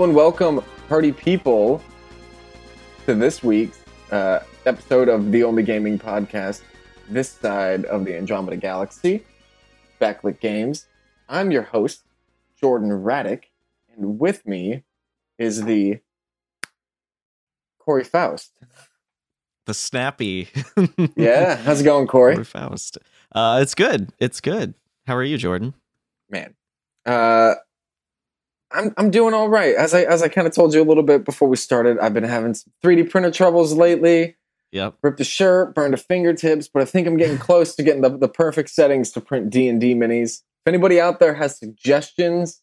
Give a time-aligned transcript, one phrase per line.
[0.00, 1.82] Hello and welcome, party people,
[3.04, 3.80] to this week's
[4.10, 6.62] uh, episode of the Only Gaming Podcast,
[7.10, 9.22] this side of the Andromeda Galaxy,
[10.00, 10.86] Backlit Games.
[11.28, 12.00] I'm your host,
[12.58, 13.42] Jordan Raddick,
[13.94, 14.84] and with me
[15.38, 15.98] is the
[17.78, 18.52] Corey Faust.
[19.66, 20.48] the snappy.
[21.14, 22.36] Yeah, how's it going, Corey?
[22.36, 22.96] Corey Faust.
[23.32, 24.14] Uh, it's good.
[24.18, 24.72] It's good.
[25.06, 25.74] How are you, Jordan?
[26.30, 26.54] Man,
[27.04, 27.56] uh,
[28.72, 29.74] I'm I'm doing all right.
[29.74, 32.14] As I as I kind of told you a little bit before we started, I've
[32.14, 34.36] been having some 3D printer troubles lately.
[34.72, 34.98] Yep.
[35.02, 38.16] ripped a shirt, burned a fingertips, but I think I'm getting close to getting the,
[38.16, 40.42] the perfect settings to print D and D minis.
[40.64, 42.62] If anybody out there has suggestions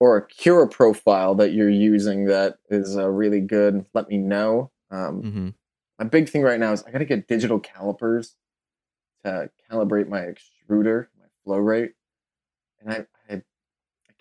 [0.00, 4.70] or a Cura profile that you're using that is uh, really good, let me know.
[4.90, 5.48] Um, hmm
[5.98, 8.36] my big thing right now is I got to get digital calipers
[9.24, 11.92] to calibrate my extruder, my flow rate,
[12.80, 13.42] and I, I, I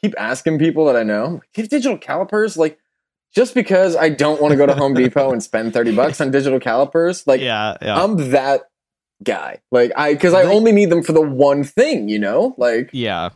[0.02, 2.58] keep asking people that I know, "Do have digital calipers?
[2.58, 2.80] Like,
[3.34, 6.32] just because I don't want to go to Home Depot and spend thirty bucks on
[6.32, 7.78] digital calipers, like yeah.
[7.82, 8.02] Yeah.
[8.02, 8.70] I'm that
[9.24, 9.60] guy.
[9.72, 12.56] Like I because I only need them for the one thing, you know?
[12.58, 13.30] Like yeah.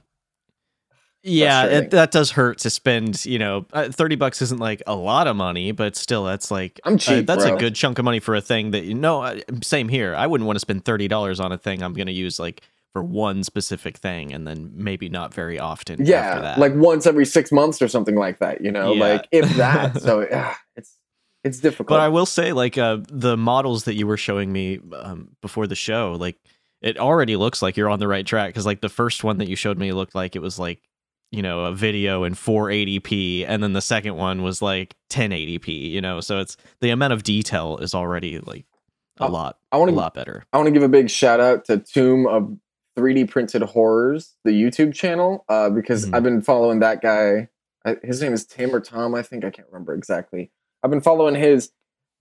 [1.23, 3.26] Yeah, it, that does hurt to spend.
[3.26, 6.80] You know, uh, thirty bucks isn't like a lot of money, but still, that's like
[6.84, 7.56] I'm uh, cheap, that's bro.
[7.56, 9.22] a good chunk of money for a thing that you know.
[9.22, 10.16] uh, Same here.
[10.16, 12.64] I wouldn't want to spend thirty dollars on a thing I'm going to use like
[12.94, 16.02] for one specific thing, and then maybe not very often.
[16.02, 16.59] after yeah, that.
[16.59, 18.94] like once every six months or something like that, you know?
[18.94, 19.00] Yeah.
[19.00, 20.02] Like if that.
[20.02, 20.98] so yeah, it's
[21.44, 21.89] it's difficult.
[21.89, 25.67] But I will say, like uh, the models that you were showing me um, before
[25.67, 26.38] the show, like
[26.81, 28.50] it already looks like you're on the right track.
[28.50, 30.81] Because like the first one that you showed me looked like it was like
[31.31, 35.89] you know a video in 480p, and then the second one was like 1080p.
[35.89, 38.66] You know, so it's the amount of detail is already like
[39.20, 40.43] a Uh, lot, I a want to lot better.
[40.54, 42.55] I want to give a big shout out to Tomb of
[42.98, 46.16] 3D Printed Horrors, the YouTube channel, uh, because Mhm.
[46.16, 47.50] I've been following that guy.
[47.86, 49.44] I, his name is Tim or Tom, I think.
[49.46, 50.52] I can't remember exactly.
[50.84, 51.72] I've been following his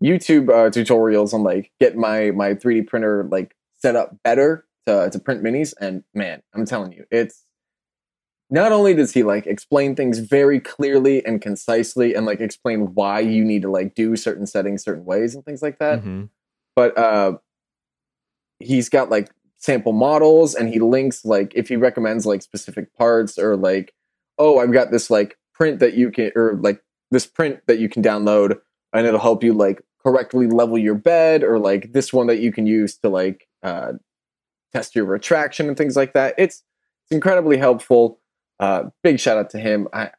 [0.03, 5.11] YouTube uh, tutorials on like get my my 3D printer like set up better to
[5.11, 7.45] to print minis, and man, I'm telling you, it's
[8.49, 13.21] not only does he like explain things very clearly and concisely, and like explain why
[13.21, 16.31] you need to like do certain settings certain ways and things like that Mhm.
[16.75, 17.37] but uh
[18.59, 23.39] he's got like sample models and he links like if he recommends like specific parts
[23.39, 23.95] or like
[24.39, 27.89] oh i've got this like print that you can or like this print that you
[27.89, 28.59] can download
[28.93, 32.53] and it'll help you like correctly level your bed or like this one that you
[32.53, 33.93] can use to like uh
[34.73, 36.35] test your retraction and things like that.
[36.39, 36.63] It's
[37.05, 38.21] it's incredibly helpful.
[38.59, 39.89] Uh big shout out to him.
[39.93, 40.11] I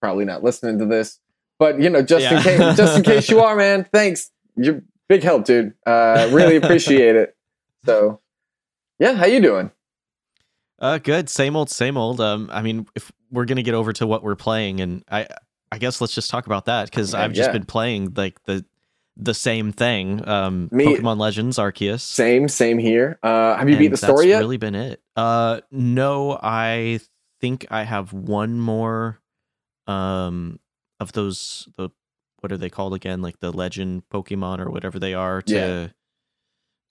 [0.00, 1.18] probably not listening to this
[1.58, 4.30] but you know just in case just in case you are man thanks.
[4.56, 5.74] You're big help dude.
[5.86, 7.36] Uh really appreciate it.
[7.84, 8.20] So
[9.02, 9.70] yeah how you doing
[10.78, 11.28] Uh, good.
[11.30, 12.20] Same old, same old.
[12.20, 15.28] Um, I mean, if we're gonna get over to what we're playing, and I,
[15.70, 17.52] I guess let's just talk about that because I've just yeah.
[17.52, 18.64] been playing like the,
[19.16, 20.26] the same thing.
[20.28, 22.00] Um, Me- Pokemon Legends Arceus.
[22.00, 25.00] same same here uh have you beat the story that's yet Really been it.
[25.14, 26.98] Uh, no, I
[27.40, 29.20] think I have one more.
[29.86, 30.58] Um,
[31.00, 31.90] of those the
[32.40, 33.22] what are they called again?
[33.22, 35.88] Like the legend Pokemon or whatever they are to, Yeah.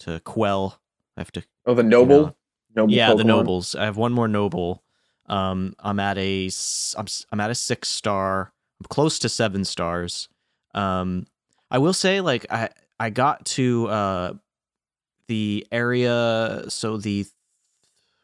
[0.05, 0.80] to quell.
[1.21, 2.35] I have to oh the noble know.
[2.75, 2.93] noble?
[2.93, 3.75] Yeah the nobles.
[3.75, 4.83] I have one more noble.
[5.27, 6.49] Um i'm at a
[6.97, 8.51] i'm, I'm at a six star.
[8.79, 10.27] I'm close to seven stars.
[10.73, 11.27] Um
[11.69, 14.33] i will say like i i got to uh
[15.27, 17.25] the area so the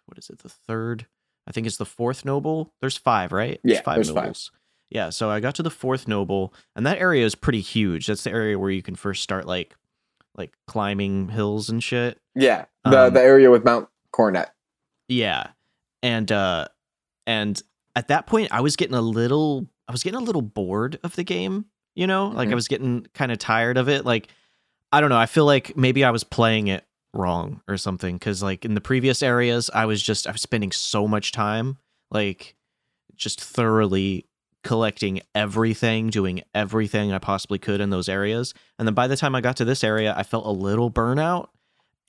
[0.08, 0.40] what is it?
[0.40, 1.06] The third
[1.48, 2.74] i think it's the fourth noble?
[2.82, 3.60] There's five right?
[3.64, 4.24] Yeah, five there's five.
[4.24, 4.52] nobles.
[4.90, 8.08] Yeah so i got to the fourth noble and that area is pretty huge.
[8.08, 9.76] That's the area where you can first start like
[10.38, 14.54] like climbing hills and shit yeah the Um, the area with mount coronet
[15.10, 15.48] yeah.
[16.04, 16.68] And uh
[17.26, 17.62] and
[17.96, 21.16] at that point I was getting a little I was getting a little bored of
[21.16, 21.66] the game,
[21.96, 22.28] you know?
[22.28, 22.56] Like I Mhm.
[22.56, 24.06] was getting kind of tired of it.
[24.06, 24.28] Like
[24.92, 28.44] I don't know, I feel like maybe I was playing it wrong or something cuz
[28.44, 31.78] like in the previous areas I was just I was spending so much time
[32.12, 32.56] like
[33.16, 34.27] just thoroughly
[34.68, 38.54] collecting everything, doing everything I possibly could in those areas.
[38.78, 41.48] And then by the time I got to this area, I felt a little burnout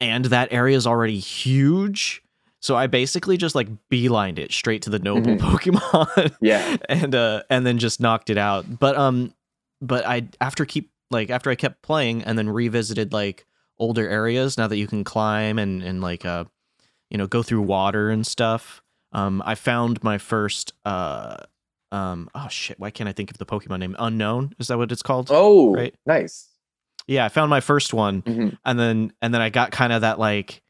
[0.01, 2.23] and that area is already huge.
[2.61, 5.39] So I basically just like beelined it straight to the noble Mhm.
[5.39, 8.79] Pokemon yeah and uh and then just knocked it out.
[8.79, 9.33] But um
[9.81, 13.47] but I after keep like after I kept playing and then revisited like
[13.79, 16.45] older areas now that you can climb and and like uh
[17.11, 18.83] you know go through water and stuff.
[19.13, 21.37] Um I found my first uh
[21.93, 23.97] um oh shit, why can't I think of the Pokemon name?
[23.99, 25.29] Unown, is that what it's called?
[25.31, 25.95] oh Right.
[26.07, 26.49] nice
[27.07, 28.59] Yeah, I found my first one Mhm.
[28.65, 30.63] and then and then I got kind of that like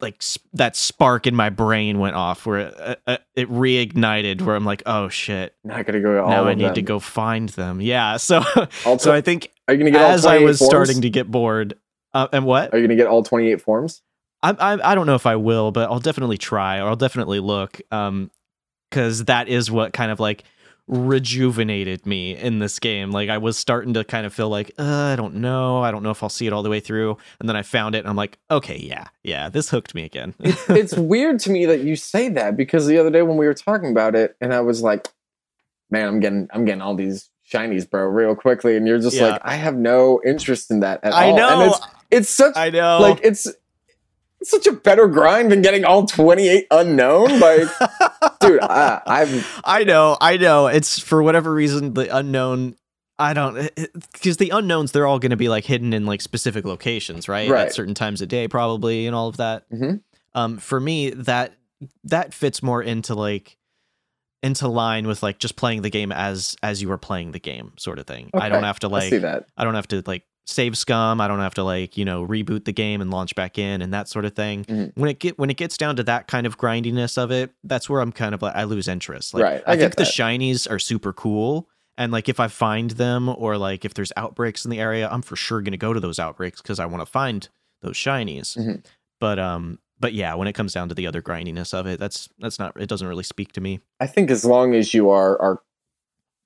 [0.00, 4.40] like s- that spark in my brain went off where it, uh, uh, it reignited
[4.40, 6.22] where I'm like, oh shit, Now I gotta go.
[6.24, 6.74] All now I need them.
[6.76, 7.80] to go find them.
[7.82, 8.42] Yeah, so
[8.86, 10.70] All so I think Are you gonna get all as I was forms?
[10.70, 11.74] starting to get bored,
[12.14, 14.00] uh, and what Are you gonna get all twenty eight forms?
[14.42, 17.40] I, I I don't know if I will, but I'll definitely try or I'll definitely
[17.40, 18.30] look, um,
[18.90, 20.44] because that is what kind of like
[20.88, 23.10] rejuvenated me in this game.
[23.12, 26.02] Like I was starting to kind of feel like uh, I don't know, I don't
[26.02, 28.08] know if I'll see it all the way through, and then I found it, and
[28.08, 30.34] I'm like, okay, yeah, yeah, this hooked me again.
[30.40, 33.54] it's weird to me that you say that because the other day when we were
[33.54, 35.06] talking about it, and I was like,
[35.90, 39.28] "Man, I'm getting, I'm getting all these shinies, bro, real quickly," and you're just Yeah.
[39.32, 41.18] like, "I have no interest in that at all.
[41.18, 43.46] I all." know, and it's, it's such I know, like it's,
[44.40, 47.40] it's such a better grind than getting all 28 unown.
[47.40, 47.68] Like,
[48.40, 50.66] dude, I, I've I know, I know.
[50.66, 52.76] It's for whatever reason the unown.
[53.18, 53.54] I don't
[54.12, 57.50] because the unowns they're all going to be like hidden in like specific locations, right?
[57.50, 57.66] Right.
[57.66, 59.68] At certain times of day, probably, and all of that.
[59.70, 60.00] Mhm.
[60.34, 61.52] Um, for me, that
[62.04, 63.58] that fits more into like
[64.42, 67.72] into line with like just playing the game as as you are playing the game,
[67.76, 68.30] sort of thing.
[68.32, 69.46] I don't have to I see like that.
[69.54, 71.20] I don't have to like save scum.
[71.20, 73.92] I don't have to like you know reboot the game and launch back in and
[73.94, 74.64] that sort of thing.
[74.64, 74.92] Mhm.
[74.94, 77.88] When it get when it gets down to that kind of grindiness of it, that's
[77.88, 79.34] where I'm kind of like I lose interest.
[79.34, 81.68] Like, Right, I I, think the shinies are super cool.
[81.96, 85.22] And like if I find them or like if there's outbreaks in the area, I'm
[85.22, 87.48] for sure gonna go to those outbreaks because I want to find
[87.82, 88.56] those shinies.
[88.56, 88.84] Mhm.
[89.20, 92.28] But um, but yeah, when it comes down to the other grindiness of it, that's
[92.38, 93.80] that's not it doesn't really speak to me.
[94.00, 95.60] I think as long as you are are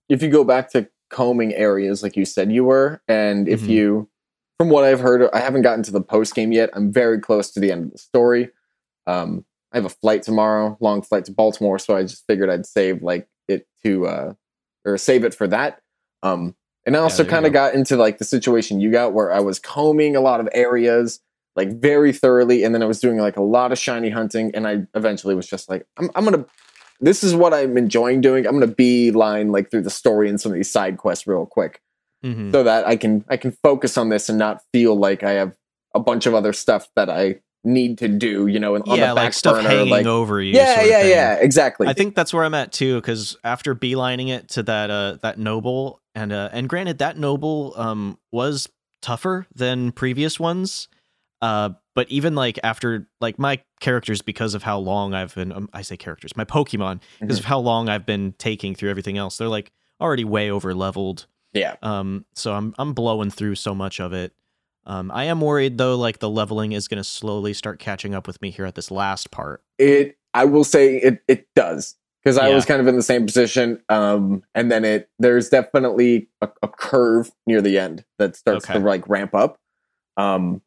[0.09, 3.69] if you go back to combing areas like you said you were, and if Mhm.
[3.69, 4.09] you
[4.59, 6.71] from what I've heard, I haven't gotten to the post game yet.
[6.75, 8.51] I'm very close to the end of the story.
[9.07, 12.65] Um, I have a flight tomorrow, long flight to Baltimore, so I just figured I'd
[12.67, 14.33] save like it to uh
[14.85, 15.81] or save it for that.
[16.23, 16.55] Um
[16.87, 17.59] and I also you kind of go.
[17.61, 21.21] got into like the situation you got where I was combing a lot of areas
[21.57, 24.67] like very thoroughly, and then I was doing like a lot of shiny hunting, and
[24.67, 26.45] I eventually was just like, I'm, I'm gonna.
[27.01, 28.47] This is what I'm enjoying doing.
[28.47, 31.81] I'm gonna beeline like through the story and some of these side quests real quick,
[32.25, 32.53] Mhm.
[32.53, 35.55] so that I can I can focus on this and not feel like I have
[35.95, 38.47] a bunch of other stuff that I need to do.
[38.47, 40.55] You know, on yeah, the back like stuff burner, hanging like over you.
[40.55, 41.87] yeah, yeah, yeah, exactly.
[41.89, 45.39] I think that's where I'm at too, because after beelining it to that uh that
[45.39, 48.69] noble and uh and granted that noble um was
[49.03, 50.89] tougher than previous ones.
[51.43, 55.69] Uh but even like after like my characters because of how long I've been um,
[55.73, 57.41] I say characters, my Pokemon, because Mhm.
[57.41, 61.27] of how long I've been taking through everything else, they're like already way over leveled.
[61.53, 64.33] yeah, Um so I'm I'm blowing through so much of it.
[64.87, 68.27] Um I am worried though like the leveling is going to slowly start catching up
[68.27, 69.63] with me here at this last part.
[69.79, 70.19] it.
[70.35, 71.23] I will say it.
[71.29, 72.55] It does because I Yeah.
[72.57, 73.81] was kind of in the same position.
[73.89, 78.81] Um, and then it there's definitely a, a curve near the end that starts Okay.
[78.81, 79.59] to like ramp up.
[80.17, 80.61] Um,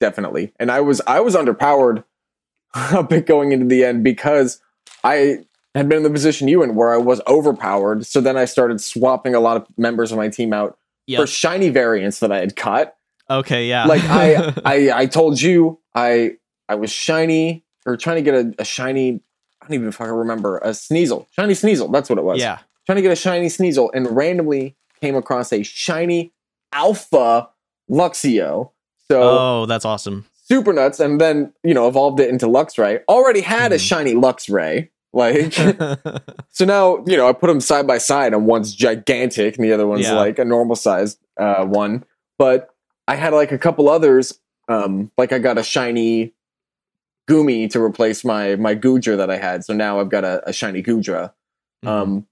[0.00, 0.52] definitely.
[0.58, 2.04] And I was I was underpowered
[2.74, 4.60] a bit going into the end because
[5.04, 5.44] I
[5.74, 8.06] had been in the position you in where I was overpowered.
[8.06, 10.78] So then I started swapping a lot of members of my team out
[11.08, 11.20] Yep.
[11.20, 12.92] for shiny variants that I had caught.
[13.30, 13.84] Okay, yeah.
[13.84, 16.32] Like I I I told you I
[16.68, 19.20] I was shiny or trying to get a, a shiny
[19.62, 21.26] I don't even fucking remember a Sneasel.
[21.30, 22.40] Shiny Sneasel, that's what it was.
[22.40, 22.58] yeah.
[22.86, 26.32] Trying to get a shiny Sneasel and randomly came across a shiny
[26.72, 27.48] alpha
[27.90, 28.70] Luxio.
[29.10, 30.24] So Oh, that's awesome.
[30.44, 33.00] super nuts and then, you know, evolved it into Luxray.
[33.08, 33.80] Already had a Mhm.
[33.88, 34.88] shiny Luxray.
[35.12, 35.52] Like
[36.50, 39.72] so now, you know, I put them side by side and one's gigantic and the
[39.72, 40.14] other one's Yeah.
[40.14, 42.04] like a normal sized uh, one.
[42.38, 42.70] But
[43.08, 44.38] I had like a couple others.
[44.68, 46.32] Um, like I got a shiny
[47.28, 49.64] Goomy to replace my my Goodra that I had.
[49.64, 51.32] So now I've got a, a shiny Goodra.
[51.84, 51.88] Mhm.
[51.88, 52.26] Um,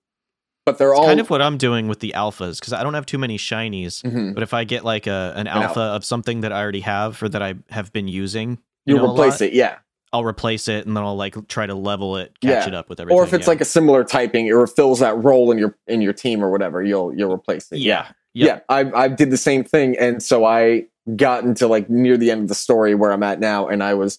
[0.66, 2.94] but they're It's all kind of what I'm doing with the alphas because I don't
[2.94, 4.02] have too many shinies.
[4.02, 4.34] Mhm.
[4.34, 7.22] But if I get like a an al- alpha of something that I already have
[7.22, 9.76] or that I have been using, you you know, replace lot, it, yeah.
[10.12, 12.68] I'll replace it and then I'll like try to level it, catch Yeah.
[12.68, 13.18] it up with everything.
[13.18, 13.50] Or if it's yeah.
[13.50, 16.82] like a similar typing, it fills that role in your in your team or whatever,
[16.82, 17.78] you'll you'll replace it.
[17.80, 18.64] yeah, yeah Yep.
[18.68, 22.42] I, I did the same thing and so i got into like near the end
[22.42, 24.18] of the story where i'm at now and i was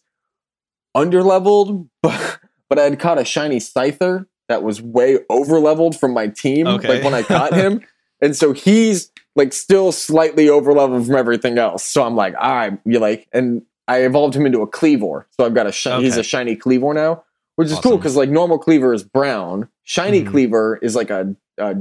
[0.94, 6.00] under leveled but but i had caught a shiny scyther that was way over leveled
[6.00, 6.88] from my team Okay.
[6.96, 7.82] like when i caught him.
[8.22, 11.84] And so he's like still slightly over leveled from everything else.
[11.84, 15.26] So i'm like all right you like and i evolved him into a Kleavor.
[15.32, 17.24] So i've got a shi- he's a shiny Kleavor now
[17.56, 19.70] which is cool because like normal Kleavor is brown.
[19.84, 20.32] Shiny Mhm.
[20.32, 21.76] Kleavor is like a, a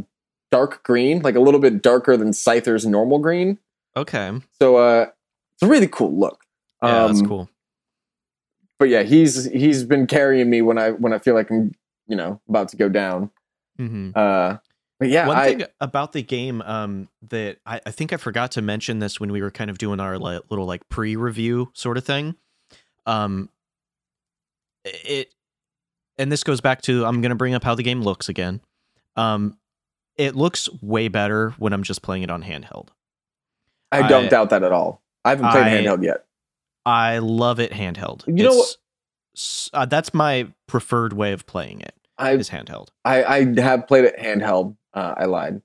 [0.52, 3.59] dark green like a little bit darker than scyther's normal green.
[3.97, 5.06] Okay, so uh
[5.56, 6.40] it's a really cool look.
[6.83, 7.49] Yeah, that's Um, cool.
[8.78, 11.73] but yeah he's he's been carrying me when i when i feel like i'm
[12.06, 13.30] you know about to go down
[13.78, 14.56] hmm uh
[15.00, 18.52] but yeah One I, thing about the game um, that I, I think I forgot
[18.52, 21.99] to mention this when we were kind of doing our like, little like pre-review sort
[21.99, 22.37] of thing.
[23.06, 23.49] um
[24.84, 25.34] it
[26.18, 28.61] and this goes back to I'm going to bring up how the game looks again.
[29.16, 29.58] Um
[30.16, 32.88] it looks way better when I'm just playing it on handheld.
[33.90, 35.02] I don't I- doubt that at all.
[35.25, 36.25] I haven't played I- handheld yet.
[36.87, 38.25] I love it handheld.
[38.28, 38.76] You know what- It's
[39.73, 41.95] Uh, that's my preferred way of playing it.
[42.17, 42.88] I Is handheld.
[43.05, 44.76] I, I have played it handheld.
[44.93, 45.61] Uh, I lied.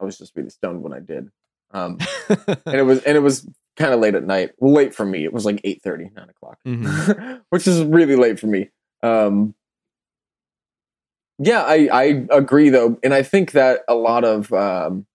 [0.00, 1.28] I was just really stoned when I did.
[1.72, 1.98] Um,
[2.64, 3.46] and it was and it was
[3.76, 4.52] kind of late at night.
[4.58, 5.24] Well, late for me.
[5.24, 7.42] It was like 8 9 o'clock, Mhm.
[7.50, 8.70] which is really late for me.
[9.02, 9.54] Um,
[11.38, 15.06] yeah, I I agree though, and I think that a lot of um,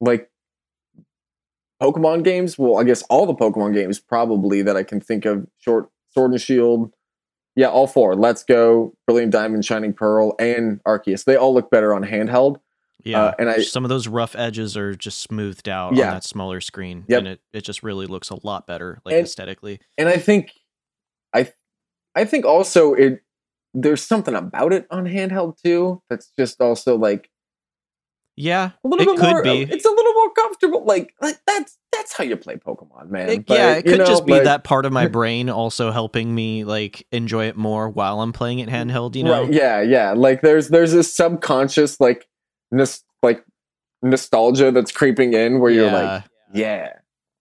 [0.00, 0.30] like
[1.82, 2.58] Pokemon games.
[2.58, 5.46] Well, I guess all the Pokemon games probably that I can think of.
[5.58, 6.92] Short Sword and Shield.
[7.54, 8.14] Yeah, all four.
[8.14, 11.24] Let's Go, Brilliant Diamond, Shining Pearl, and Arceus.
[11.24, 12.56] They all look better on handheld.
[13.04, 16.06] Yeah, Uh, and I- some of those rough edges are just smoothed out Yeah.
[16.08, 17.18] on that smaller screen, Yep.
[17.18, 19.80] and it, it just really looks a lot better, like And- aesthetically.
[19.98, 20.52] and I think
[21.34, 21.52] I
[22.14, 23.22] I think also it
[23.74, 27.28] there's something about it on handheld too that's just also like
[28.34, 29.62] Yeah, a little it bit could more be.
[29.62, 33.46] it's a little more comfortable like like that's that's how you play Pokemon man It-
[33.46, 36.34] But, yeah, it could know, just be like- that part of my brain also helping
[36.34, 39.16] me like enjoy it more while I'm playing it handheld.
[39.16, 42.26] You know, right, yeah yeah like there's there's this subconscious like
[42.70, 43.44] nos- like
[44.00, 46.24] nostalgia that's creeping in where you're like
[46.54, 46.94] yeah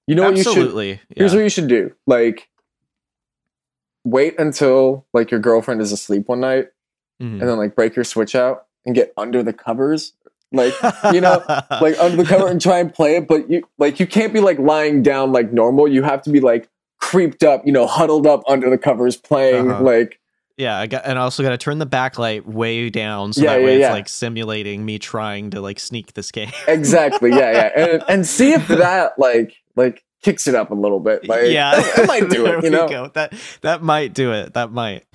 [0.08, 1.00] you know what you should absolutely.
[1.16, 2.50] here's what you should do like
[4.04, 6.68] wait until like your girlfriend is asleep one night
[7.22, 7.40] Mhm.
[7.40, 10.14] and then like break your switch out and get under the covers
[10.52, 10.74] like
[11.14, 11.44] you know
[11.82, 14.40] like under the cover and try and play it but you like you can't be
[14.40, 16.68] like lying down like normal you have to be like
[17.00, 19.84] creeped up you know huddled up under the covers playing Uh-huh.
[19.84, 20.18] like
[20.58, 23.54] yeah, I got, and I also got to turn the backlight way down so Yeah,
[23.56, 23.94] that way yeah, it's yeah.
[23.94, 26.52] like simulating me trying to like sneak this game.
[26.68, 31.00] exactly yeah yeah and, and see if that like like kicks it up a little
[31.00, 33.08] bit like yeah, it might do it you know go.
[33.14, 34.54] That that might do it.
[34.54, 35.06] That might.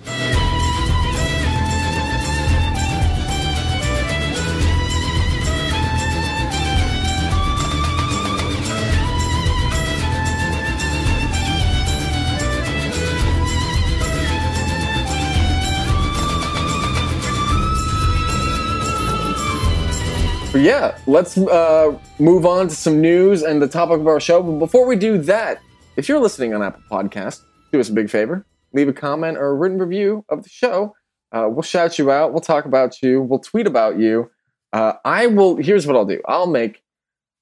[20.57, 24.41] But yeah, let's uh, move on to some news and the topic of our show.
[24.41, 25.61] But before we do that,
[25.97, 29.49] if you're listening on Apple Podcast, do us a big favor: leave a comment or
[29.49, 30.95] a written review of the show.
[31.31, 32.31] Uh, we'll shout you out.
[32.31, 33.21] We'll talk about you.
[33.21, 34.31] We'll tweet about you.
[34.73, 35.57] Uh, I will.
[35.57, 36.21] Here's what I'll do.
[36.27, 36.81] I'll make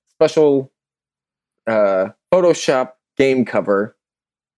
[0.09, 0.73] special
[1.67, 3.95] uh, Photoshop game cover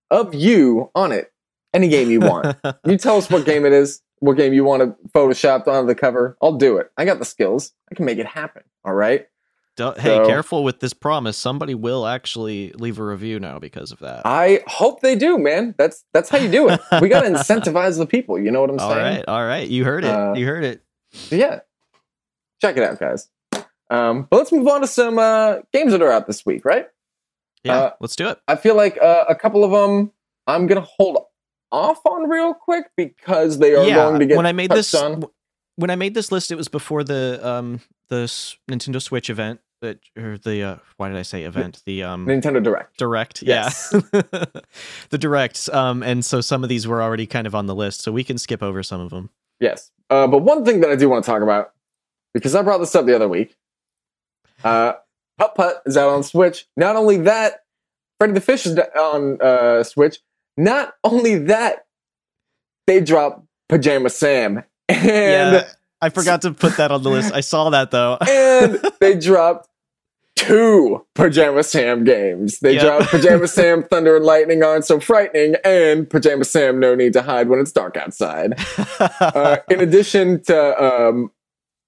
[0.09, 1.31] of you on it.
[1.75, 2.57] Any game you want.
[2.87, 5.95] you tell us what game it is, what game you want to photoshopped onto the
[5.95, 6.37] cover.
[6.41, 6.91] I'll do it.
[6.97, 7.73] I got the skills.
[7.91, 8.63] I can make it happen.
[8.83, 9.27] All right.
[9.75, 11.37] Don't, hey, So- careful with this promise.
[11.37, 14.23] Somebody will actually leave a review now because of that.
[14.25, 15.75] I hope they do, man.
[15.77, 16.79] That's that's how you do it.
[17.01, 18.39] We got to incentivize the people.
[18.39, 19.17] You know what I'm all saying?
[19.17, 19.67] right, all right.
[19.67, 20.09] You heard it.
[20.09, 20.81] Uh, you heard it.
[21.29, 21.59] Yeah,
[22.59, 23.29] check it out, guys.
[23.89, 26.87] Um, but let's move on to some uh, games that are out this week, right?
[27.63, 28.39] Yeah, uh, let's do it.
[28.47, 30.11] I feel like uh, a couple of them
[30.47, 31.17] I'm gonna hold
[31.71, 34.93] off on real quick because they are yeah, going to get when I made this
[34.93, 35.23] on.
[35.75, 38.23] when I made this list, it was before the um the
[38.69, 41.81] Nintendo Switch event, but or the uh, why did I say event?
[41.85, 42.97] The um Nintendo Direct.
[42.97, 43.93] direct, Yes.
[43.93, 44.21] yeah,
[45.09, 45.67] the directs.
[45.69, 48.23] Um, and so some of these were already kind of on the list, so we
[48.23, 49.29] can skip over some of them.
[49.59, 49.91] Yes.
[50.09, 51.73] Uh, but one thing that I do want to talk about,
[52.33, 53.55] because I brought this up the other week,
[54.63, 54.93] uh,
[55.37, 56.65] Putt Putt is out on Switch.
[56.77, 57.63] Not only that,
[58.19, 60.19] Freddy the Fish is on uh, Switch.
[60.57, 61.85] Not only that,
[62.87, 64.63] they dropped Pajama Sam.
[64.89, 65.67] And, yeah,
[66.01, 67.33] I forgot to put that on the list.
[67.33, 68.17] I saw that though.
[68.27, 69.67] and they dropped
[70.35, 72.59] two Pajama Sam games.
[72.59, 72.81] They Yep.
[72.83, 77.21] dropped Pajama Sam Thunder and Lightning aren't so frightening, and Pajama Sam No Need to
[77.21, 78.53] Hide When It's Dark Outside.
[79.19, 81.31] uh, in addition to um,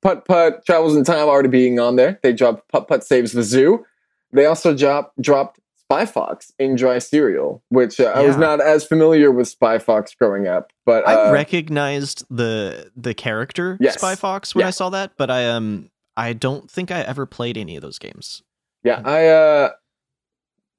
[0.02, 3.44] Putt Putt Travels in Time already being on there, they dropped Putt Putt Saves the
[3.44, 3.86] Zoo.
[4.32, 5.60] They also drop, dropped
[5.92, 10.14] Spy Fox in Dry Cereal, which uh, I was not as familiar with Spy Fox
[10.14, 10.72] growing up.
[10.86, 13.96] But uh, I recognized the the character Yes.
[13.98, 14.68] Spy Fox when Yeah.
[14.68, 17.98] I saw that, but I um I don't think I ever played any of those
[17.98, 18.44] games.
[18.84, 19.70] yeah, I uh,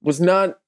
[0.01, 0.59] was not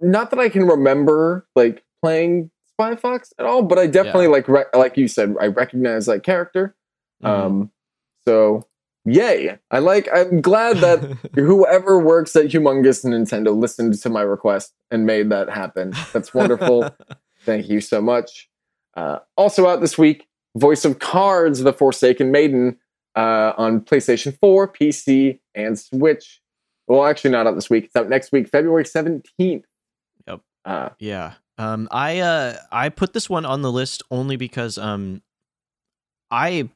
[0.00, 4.48] not that I can remember like playing Spy Fox at all, but I definitely like
[4.48, 6.74] re- like you said, I recognize that character.
[7.22, 7.28] Mhm.
[7.28, 7.70] Um,
[8.26, 8.66] so
[9.04, 9.58] yay!
[9.70, 10.08] I like.
[10.12, 11.02] I'm glad that
[11.34, 15.94] whoever works at Humongous Nintendo listened to my request and made that happen.
[16.12, 16.94] That's wonderful.
[17.44, 18.48] Thank you so much.
[18.94, 20.26] Uh, also out this week,
[20.56, 22.78] Voice of Cards: The Forsaken Maiden
[23.16, 26.40] uh, on PlayStation 4, PC, and Switch.
[26.86, 27.84] Well, actually, not out this week.
[27.84, 29.64] It's out next week, February 17th.
[30.26, 30.40] Yep.
[30.64, 31.34] Uh, yeah.
[31.58, 35.22] Um, I uh, I put this one on the list only because um,
[36.30, 36.70] I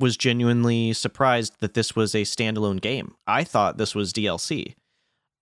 [0.00, 3.14] was genuinely surprised that this was a standalone game.
[3.26, 4.74] I thought this was DLC,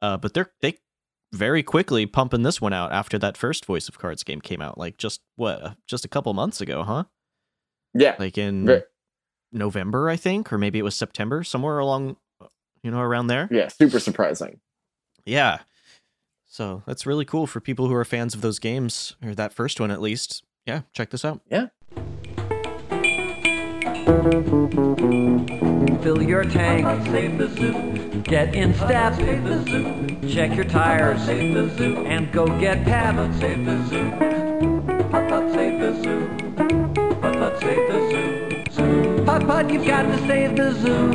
[0.02, 0.78] uh, but they're they
[1.32, 4.78] very quickly pumping this one out after that first Voice of Cards game came out,
[4.78, 7.04] like just what, just a couple months ago, huh?
[7.94, 8.82] Yeah, Like in Ve-
[9.52, 12.16] November, I think, or maybe it was September, somewhere along,
[12.82, 13.48] you know, around there.
[13.50, 14.60] yeah, super surprising.
[15.24, 15.60] Yeah.
[16.46, 19.80] So that's really cool for people who are fans of those games, or that first
[19.80, 20.42] one at least.
[20.64, 21.40] Yeah, check this out.
[26.00, 26.86] Fill your tank.
[28.24, 29.18] Get in step.
[30.28, 31.28] Check your tires.
[31.28, 33.16] And go get Pep.
[39.26, 41.10] Putt putt, you've got to save the zoo.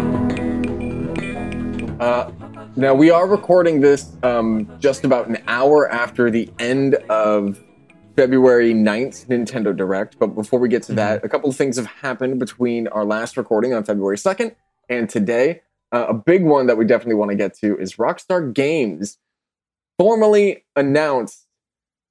[2.02, 2.30] Uh,
[2.76, 7.58] now we are recording this um, just about an hour after the end of
[8.22, 10.20] February 9th Nintendo Direct.
[10.20, 13.36] But before we get to that, a couple of things have happened between our last
[13.36, 14.54] recording on February 2nd
[14.90, 15.62] and today.
[15.92, 19.18] Uh, a big one that we definitely want to get to is Rockstar Games
[19.98, 21.48] formally announced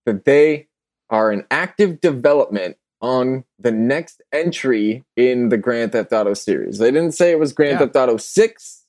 [0.05, 0.67] that they
[1.11, 6.79] are in active development on the next entry in the Grand Theft Auto series.
[6.79, 7.87] They didn't say it was Grand Yeah.
[7.87, 8.85] Theft Auto 6,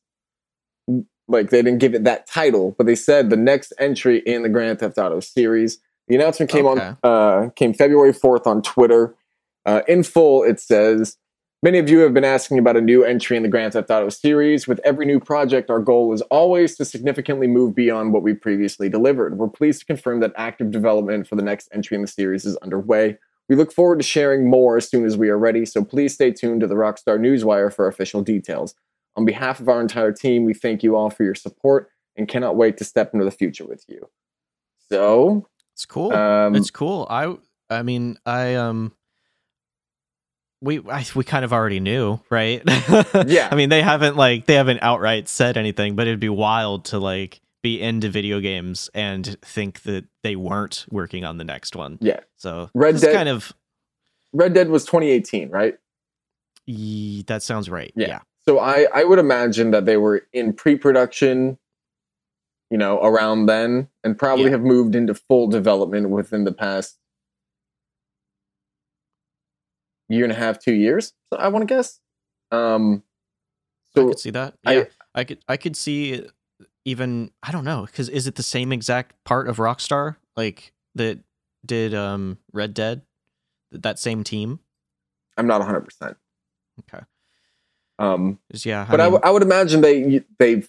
[1.28, 4.50] like they didn't give it that title, but they said the next entry in the
[4.50, 5.78] Grand Theft Auto series.
[6.12, 6.94] The announcement came Okay.
[7.04, 9.16] on uh, came February 4th on Twitter.
[9.66, 11.18] Uh, in full, it says
[11.64, 14.10] Many of you have been asking about a new entry in the Grand Theft Auto
[14.10, 14.68] series.
[14.68, 18.90] With every new project, our goal is always to significantly move beyond what we previously
[18.90, 19.38] delivered.
[19.38, 22.58] We're pleased to confirm that active development for the next entry in the series is
[22.58, 23.18] underway.
[23.48, 26.32] We look forward to sharing more as soon as we are ready, so please stay
[26.32, 28.76] tuned to the Rockstar Newswire for official details.
[29.16, 32.58] On behalf of our entire team, we thank you all for your support and cannot
[32.58, 34.10] wait to step into the future with you.
[34.92, 36.14] So, It's cool.
[36.14, 37.08] um, it's cool.
[37.10, 37.36] I
[37.70, 38.94] I mean, I um
[40.62, 42.62] we I, we kind of already knew, right?
[43.28, 43.50] Yeah.
[43.52, 47.00] I mean, they haven't like they haven't outright said anything, but it'd be wild to
[47.00, 51.98] like be into video games and think that they weren't working on the next one.
[52.02, 52.20] yeah.
[52.38, 53.54] So Red Dead- kind of
[54.34, 55.76] Red Dead was 2018, right?
[56.68, 57.92] ye- that sounds right.
[57.96, 58.08] Yeah.
[58.08, 58.20] Yeah.
[58.48, 61.58] So I, I would imagine that they were in pre-production,
[62.72, 64.52] you know, around then, and probably Yeah.
[64.52, 66.98] have moved into full development within the past
[70.10, 71.14] year and a half, two years.
[71.34, 72.00] So I want to guess.
[72.52, 73.04] Um,
[73.96, 74.56] I could see that.
[74.66, 74.84] I- Yeah.
[75.14, 76.26] I, could I could see
[76.86, 81.20] even I don't know cuz is it the same exact part of Rockstar like that
[81.66, 83.02] did um Red Dead
[83.72, 84.60] that same team?
[85.38, 85.82] I'm not 100.
[85.82, 86.18] percent
[86.80, 87.04] Okay.
[88.00, 90.68] Um, yeah, but I, I w- mean, I would imagine they they've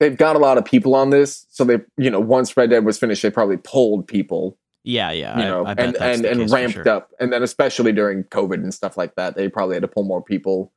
[0.00, 2.84] they've got a lot of people on this, so they you know once Red Dead
[2.84, 6.50] was finished, they probably pulled people yeah, yeah, you know, I, bet and and and
[6.50, 6.88] ramped sure.
[6.88, 10.04] up, and then especially during COVID and stuff like that, they probably had to pull
[10.04, 10.72] more people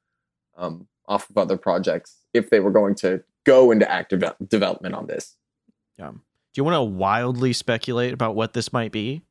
[0.58, 4.96] um, off of other projects if they were going to go into active de- development
[4.96, 5.36] on this.
[6.00, 6.10] Yeah.
[6.10, 6.20] Do
[6.56, 9.22] you want to wildly speculate about what this might be?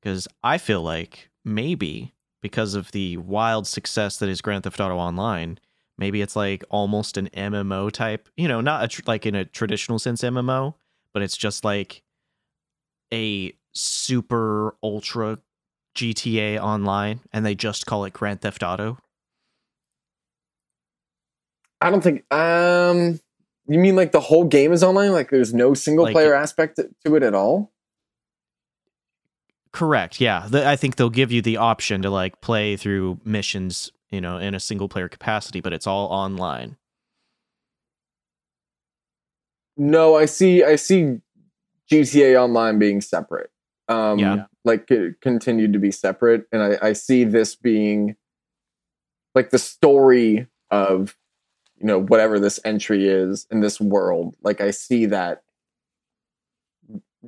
[0.00, 4.96] Because I feel like maybe because of the wild success that is Grand Theft Auto
[4.96, 5.58] Online,
[5.98, 8.28] maybe it's like almost an MMO type.
[8.36, 10.74] You know, not a tr- like in a traditional sense MMO,
[11.12, 12.02] but it's just like
[13.12, 15.38] a super ultra
[15.96, 18.98] GTA Online, and they just call it Grand Theft Auto.
[21.80, 22.24] I don't think.
[22.32, 23.20] Um,
[23.66, 25.12] you mean like the whole game is online?
[25.12, 27.72] Like there's no single Like- player aspect to- to it at all?
[29.72, 30.20] Correct.
[30.20, 34.20] Yeah, The- I think they'll give you the option to like play through missions, you
[34.20, 36.76] know, in a single player capacity, but it's all online.
[39.76, 40.62] No, I see.
[40.62, 41.20] I see
[41.90, 43.50] GTA Online being separate.
[43.88, 44.46] Um, Yeah.
[44.64, 48.16] like it continued to be separate, and I, I see this being
[49.34, 51.16] like the story of
[51.78, 54.36] you know whatever this entry is in this world.
[54.42, 55.42] Like I see that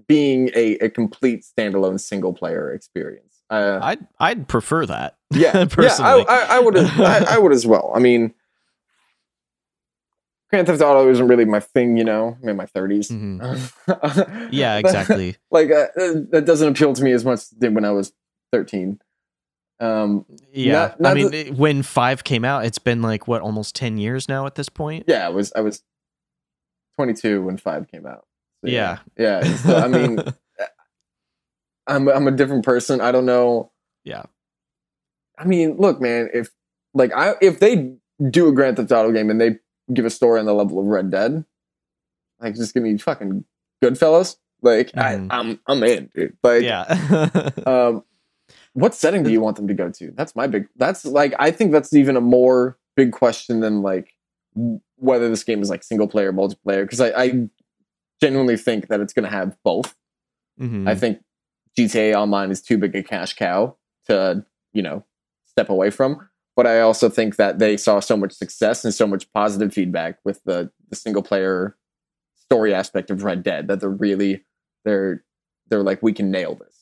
[0.06, 3.35] being a, a complete standalone single player experience.
[3.48, 5.16] Uh, I'd I'd prefer that.
[5.30, 6.24] yeah, yeah, I.
[6.28, 7.92] I, I would, I, I would as well.
[7.94, 8.34] I mean,
[10.50, 12.36] Grand Theft Auto isn't really my thing, you know.
[12.42, 13.10] I'm in my 30s.
[13.10, 14.48] Mhm.
[14.52, 15.36] Yeah, exactly.
[15.50, 17.90] like uh, uh, that doesn't appeal to me as much as it did when I
[17.90, 18.12] was
[18.52, 19.00] 13.
[19.80, 23.74] Um, Yeah, Not- not I mean, when five came out, it's been like what almost
[23.74, 25.04] ten years now at this point.
[25.06, 25.82] yeah, I was I was
[26.96, 28.26] 22 when five came out.
[28.64, 28.98] So, Yeah.
[29.18, 29.42] yeah.
[29.56, 30.18] So, I mean,
[31.86, 33.00] I'm I'm a different person.
[33.00, 33.70] I don't know.
[34.04, 34.24] Yeah.
[35.38, 36.28] I mean, look, man.
[36.32, 36.50] If
[36.94, 37.94] like I if they
[38.30, 39.58] do a Grand Theft Auto game and they
[39.92, 41.44] give a story on the level of Red Dead,
[42.40, 43.44] like just give me fucking
[43.82, 44.36] Goodfellas.
[44.62, 45.28] Like Mhm.
[45.30, 46.36] I, I'm I'm in, dude.
[46.42, 47.50] Like yeah.
[47.66, 48.02] um
[48.72, 50.10] what setting do you want them to go to?
[50.12, 54.12] That's my big that's like I think that's even a more big question than like
[54.96, 57.48] whether this game is like single player multiplayer because I, I
[58.22, 59.94] genuinely think that it's going to have both.
[60.58, 60.88] Mhm.
[60.88, 61.20] I think
[61.78, 65.04] GTA Online is too big a cash cow to, you know,
[65.44, 66.28] step away from.
[66.54, 70.18] But I also think that they saw so much success and so much positive feedback
[70.24, 71.76] with the, the single player
[72.36, 74.44] story aspect of Red Dead that they're really
[74.84, 75.22] they're
[75.68, 76.76] they're like we can nail this.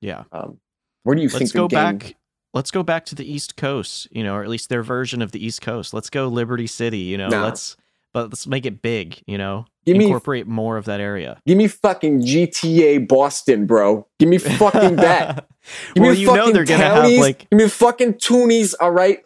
[0.00, 0.24] yeah.
[0.32, 0.58] Um,
[1.04, 2.16] where do you Let's think go game- back.
[2.52, 5.30] Let's go back to the East Coast, you know, or at least their version of
[5.32, 5.92] the East Coast.
[5.92, 7.28] Let's go Liberty City, you know.
[7.28, 7.44] Nah.
[7.44, 7.76] Let's
[8.16, 9.66] but let's make it big, you know.
[9.84, 11.38] Give me Incorporate more of that area.
[11.46, 14.08] give me fucking GTA Boston, bro.
[14.18, 15.46] Give me fucking that.
[15.94, 17.10] Give well, me you know fucking they're gonna townies.
[17.16, 19.18] have like Give me fucking toonies, all right?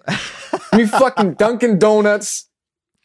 [0.73, 2.49] Give me fucking Dunkin' Donuts.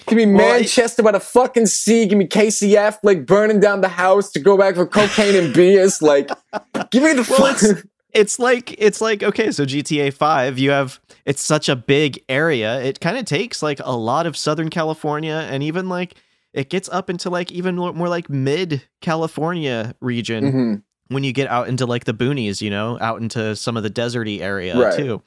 [0.08, 2.08] Give me Well, Manchester by the fucking sea.
[2.08, 6.02] Give me KCF like burning down the house to go back for cocaine and beers.
[6.02, 6.30] Like,
[6.90, 7.84] give me the Well, fuck.
[8.16, 12.82] It's like it's like okay so gta 5 you have it's such a big area
[12.82, 16.16] it kind of takes like a lot of southern california and even like
[16.54, 20.84] it gets up into like even more like mid california region Mhm.
[21.10, 23.90] when you get out into like the boonies you know out into some of the
[23.90, 24.96] deserty area Right.
[24.96, 25.22] too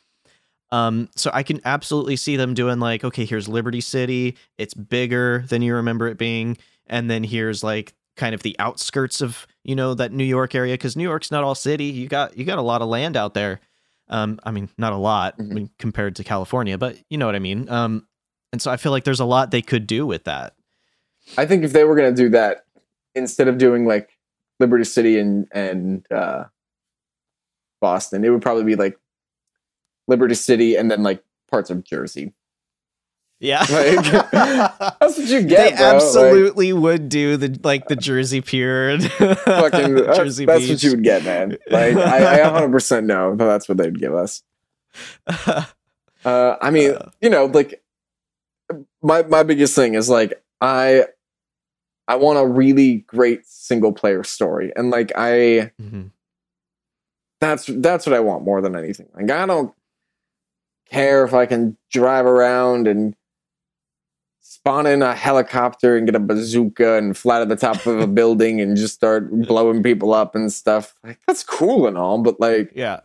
[0.70, 5.44] um so i can absolutely see them doing like okay here's liberty city it's bigger
[5.48, 9.74] than you remember it being and then here's like kind of the outskirts of you
[9.74, 12.59] know that new york area because new york's not all city you got you got
[12.59, 13.61] a lot of land out there
[14.09, 15.54] um i mean not a lot Mhm.
[15.54, 18.07] when compared to california but you know what i mean um
[18.52, 20.54] and so i feel like there's a lot they could do with that
[21.37, 22.64] I think if they were gonna do that,
[23.14, 24.09] instead of doing like
[24.61, 26.44] Liberty City and and uh,
[27.83, 28.98] Boston, it would probably be like
[30.07, 32.33] Liberty City and then like parts of Jersey.
[33.40, 35.87] Yeah Like, That's what you they get, bro.
[35.87, 40.70] Like, absolutely would do the like the Jersey Pier and fucking that's, Jersey that's Beach.
[40.70, 41.57] what you would get, man.
[41.70, 44.42] Like I, I 100% know that that's what they'd give us.
[46.24, 47.11] Uh, I mean, Uh.
[47.20, 47.81] you know, like
[49.03, 51.05] my my biggest thing is like I
[52.09, 56.11] I want a really great single player story, and like I Mhm.
[57.40, 59.09] that's that's what I want more than anything.
[59.14, 59.72] Like I don't
[60.90, 63.14] care if I can drive around and
[64.51, 68.07] spawn in a helicopter and get a bazooka and fly to the top of a
[68.21, 70.95] building and just start blowing people up and stuff.
[71.05, 73.01] Like that's cool and all, but like yeah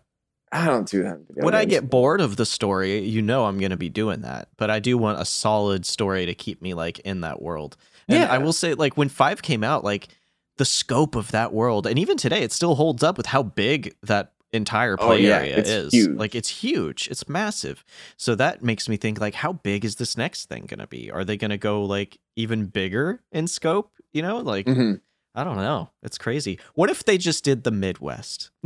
[0.51, 1.19] I don't do that.
[1.33, 4.49] when I get bored of the story, you know I'm going to be doing that.
[4.55, 7.75] But I do want a solid story to keep me like in that world.
[8.07, 8.31] And Yeah.
[8.31, 10.09] I will say like when 5 came out, like
[10.57, 13.95] the scope of that world and even today it still holds up with how big
[14.03, 15.93] that entire Oh, play yeah, area it's is.
[15.93, 16.15] huge.
[16.17, 17.07] Like it's huge.
[17.09, 17.83] It's massive.
[18.17, 21.09] So that makes me think like how big is this next thing going to be?
[21.11, 24.37] Are they going to go like even bigger in scope, you know?
[24.37, 25.01] Like Mhm.
[25.35, 25.89] I don't know.
[26.03, 26.59] It's crazy.
[26.75, 28.51] What if they just did the Midwest?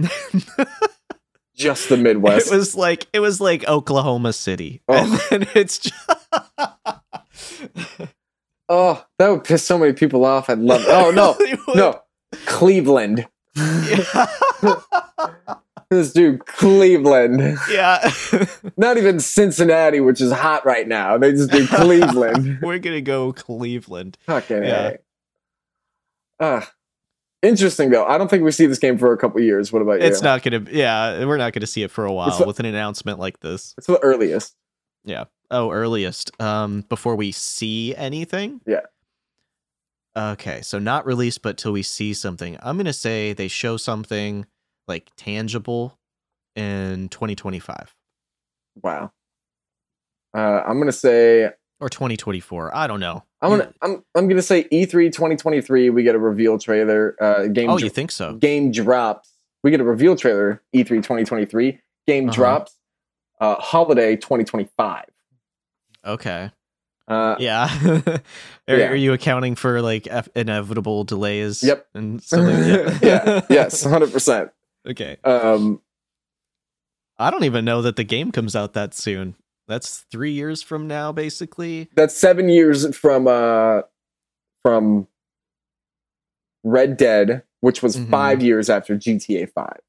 [1.55, 2.51] just the Midwest.
[2.51, 5.27] It was like it was like Oklahoma City, Oh.
[5.31, 5.95] and then it's just
[8.69, 10.49] Oh, that would piss so many people off.
[10.49, 10.83] I'd love.
[10.87, 11.37] Oh no,
[11.73, 12.01] no,
[12.45, 13.25] Cleveland.
[15.91, 17.57] Let's do Cleveland.
[17.71, 18.11] yeah.
[18.77, 21.17] Not even Cincinnati, which is hot right now.
[21.17, 22.59] They just do Cleveland.
[22.61, 24.17] We're gonna go Cleveland.
[24.25, 24.87] Fucking Yeah.
[24.89, 24.97] A.
[26.39, 26.71] Ah,
[27.41, 28.05] interesting though.
[28.05, 29.71] I don't think we see this game for a couple years.
[29.71, 30.07] What about you?
[30.07, 30.65] It's not gonna.
[30.69, 33.73] Yeah, we're not gonna see it for a while the- with an announcement like this.
[33.77, 34.55] It's the earliest.
[35.05, 35.25] Yeah.
[35.49, 36.31] Oh, earliest.
[36.41, 38.59] Um, before we see anything.
[38.67, 38.81] Yeah.
[40.17, 42.57] Okay, so not released, but till we see something.
[42.61, 44.45] I'm gonna say they show something
[44.87, 45.97] like tangible
[46.55, 47.93] in 2025
[48.83, 49.11] Wow.
[50.35, 52.75] Uh, I'm gonna say or 2024.
[52.75, 53.23] I don't know.
[53.41, 55.89] I'm gonna I'm I'm gonna say E E3 2023.
[55.91, 57.15] We get a reveal trailer.
[57.21, 58.33] Uh, game Oh, dro- you think so?
[58.33, 59.31] game drops.
[59.63, 60.61] We get a reveal trailer.
[60.73, 61.79] E E3 2023.
[62.07, 62.35] Game Uh-huh.
[62.35, 62.75] drops.
[63.39, 65.05] Uh, holiday 2025.
[66.05, 66.51] Okay.
[67.07, 67.69] Uh, Yeah.
[68.67, 68.89] are, Yeah.
[68.89, 71.63] are you accounting for like F- inevitable delays?
[71.63, 71.87] Yep.
[71.95, 72.99] And like that?
[73.03, 73.41] yeah.
[73.49, 73.83] Yes.
[73.85, 74.11] 100.
[74.11, 74.51] percent
[74.87, 75.17] Okay.
[75.23, 75.81] Um.
[77.19, 79.35] I don't even know that the game comes out that soon.
[79.67, 81.89] That's three years from now, basically.
[81.95, 83.81] That's seven years from uh
[84.63, 85.07] from
[86.63, 88.09] Red Dead, which was Mhm.
[88.09, 89.79] five years after GTA 5.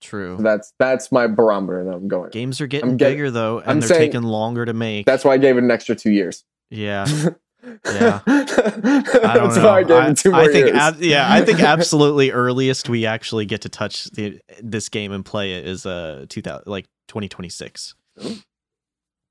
[0.00, 0.36] True.
[0.40, 2.30] That's that's my barometer that I'm going.
[2.30, 5.04] Games are getting I'm bigger though, and I'm they're saying- taking longer to make.
[5.06, 6.44] That's why I gave it an extra two years.
[6.70, 7.06] yeah.
[7.84, 8.20] Yeah.
[8.26, 9.64] I don't know.
[9.64, 13.62] why I two more I think ab- yeah, I think absolutely earliest we actually get
[13.62, 17.94] to touch the, this game and play it is uh 2000 like 2026.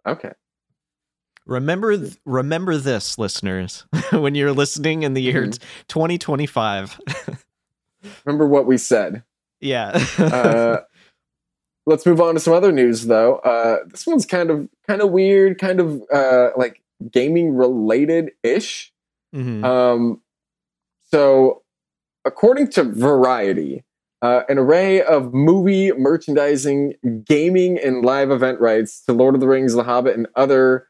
[0.06, 0.32] okay.
[1.46, 5.60] Remember th- remember this listeners when you're listening in the year Mhm.
[5.88, 7.00] 2025
[8.26, 9.24] remember what we said.
[9.62, 10.04] Yeah.
[10.20, 10.82] Uh,
[11.88, 13.38] let's move on to some other news, though.
[13.38, 18.94] Uh, this one's kind of kind of weird, kind of uh, like gaming related ish.
[19.34, 19.64] Mhm.
[19.64, 20.22] Um,
[21.04, 21.64] so,
[22.24, 23.84] according to Variety,
[24.22, 29.48] uh, an array of movie merchandising, gaming, and live event rights to Lord of the
[29.48, 30.88] Rings, The Hobbit, and other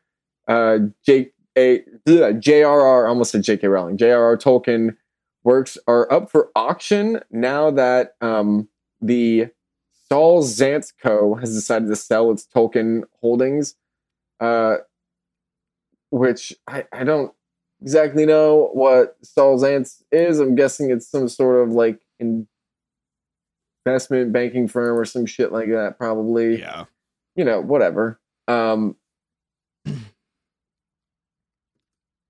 [0.48, 3.68] uh, J- a, ugh, JRR, almost said J.K.
[3.68, 4.38] Rowling, J.R.R.
[4.38, 4.96] Tolkien
[5.44, 8.68] works are up for auction now that um,
[9.02, 9.48] the
[10.08, 11.36] Saul Zaentz Co.
[11.36, 13.76] has decided to sell its Tolkien holdings,
[14.40, 14.78] uh,
[16.10, 17.32] which I, I don't
[17.82, 20.40] exactly know what Saul Zaentz is.
[20.40, 22.02] I'm guessing it's some sort of like
[23.86, 26.60] investment banking firm or some shit like that, probably.
[26.60, 26.86] yeah.
[27.36, 28.20] You know, whatever.
[28.48, 28.96] Um,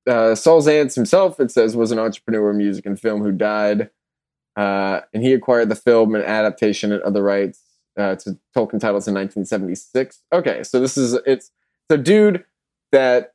[0.07, 3.91] uh, Saul Zaentz himself, it says, was an entrepreneur in music and film who died.
[4.55, 7.61] Uh, and he acquired the film and adaptation and other rights
[7.97, 10.21] uh, to Tolkien titles in 1976.
[10.33, 11.51] Okay, so this is it's
[11.89, 12.45] it's a dude
[12.91, 13.35] that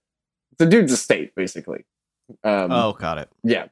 [0.61, 1.85] a dude's estate basically.
[2.45, 3.29] Um, Oh, got it.
[3.43, 3.67] yeah,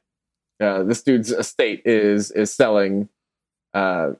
[0.59, 3.07] uh, this dude's estate is is selling
[3.73, 4.11] uh,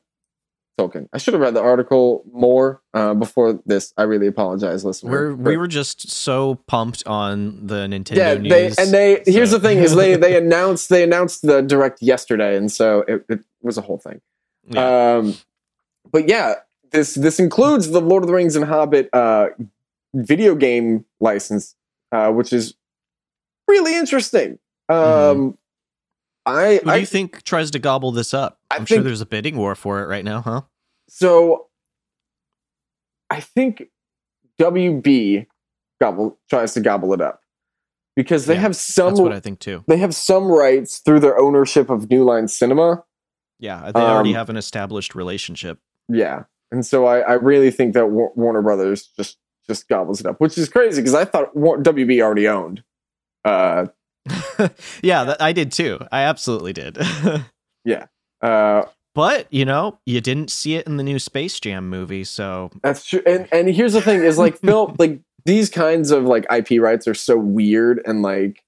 [0.80, 1.10] Tolkien.
[1.12, 3.94] I should have read the article more uh, before this.
[3.98, 5.12] I really apologize, listener.
[5.12, 8.76] We're we were just so pumped on the Nintendo yeah, news.
[8.76, 9.24] they and they.
[9.26, 13.26] Here's the thing: is they they announced they announced the direct yesterday, and so it,
[13.28, 14.22] it was a whole thing.
[14.70, 15.18] Yeah.
[15.18, 15.36] Um,
[16.12, 16.54] but yeah,
[16.92, 19.48] this this includes the Lord of the Rings and Hobbit uh,
[20.14, 21.76] video game license,
[22.12, 22.74] uh, which is
[23.68, 24.60] really interesting.
[24.90, 25.58] Um,
[26.46, 28.60] I, Who do I you think tries to gobble this up?
[28.72, 30.62] I'm sure there's a bidding war for it right now, huh?
[31.10, 31.68] so
[33.30, 33.84] I think
[34.60, 35.46] WB
[36.02, 37.42] gobble tries to gobble it up
[38.16, 39.84] because they Yeah, have some That's what I think too.
[39.88, 43.04] they have some rights through their ownership of New Line Cinema.
[43.60, 45.80] Yeah, they already Um, have an established relationship.
[46.08, 49.38] Yeah, and so I, I really think that Wa- Warner Brothers just
[49.70, 52.84] just gobbles it up, which is crazy because I thought WB already owned.
[53.46, 53.86] Uh,
[55.02, 56.00] yeah, that, I did too.
[56.12, 56.98] I absolutely did.
[57.86, 58.08] Yeah.
[58.42, 58.84] Uh,
[59.16, 63.06] but you know, you didn't see it in the new Space Jam movie, so that's
[63.06, 63.22] true.
[63.26, 67.08] And and here's the thing: is like Phil, like these kinds of like IP rights
[67.08, 68.64] are so weird and like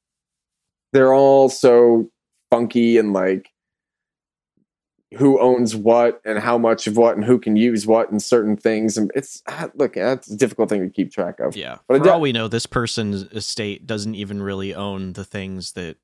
[0.93, 2.09] they're all so
[2.49, 3.50] funky and like
[5.17, 8.55] who owns what and how much of what and who can use what and certain
[8.55, 11.77] things and it's ah, look that's a difficult thing to keep track of yeah.
[11.87, 15.73] But For do- all we know, this person's estate doesn't even really own the things
[15.73, 15.97] that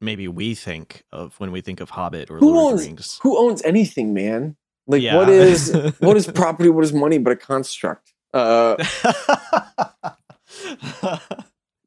[0.00, 3.18] maybe we think of when we think of Hobbit or Who Lord owns- the Rings.
[3.22, 5.16] who owns anything man like Yeah.
[5.16, 8.76] what is what is property what is money but a construct uh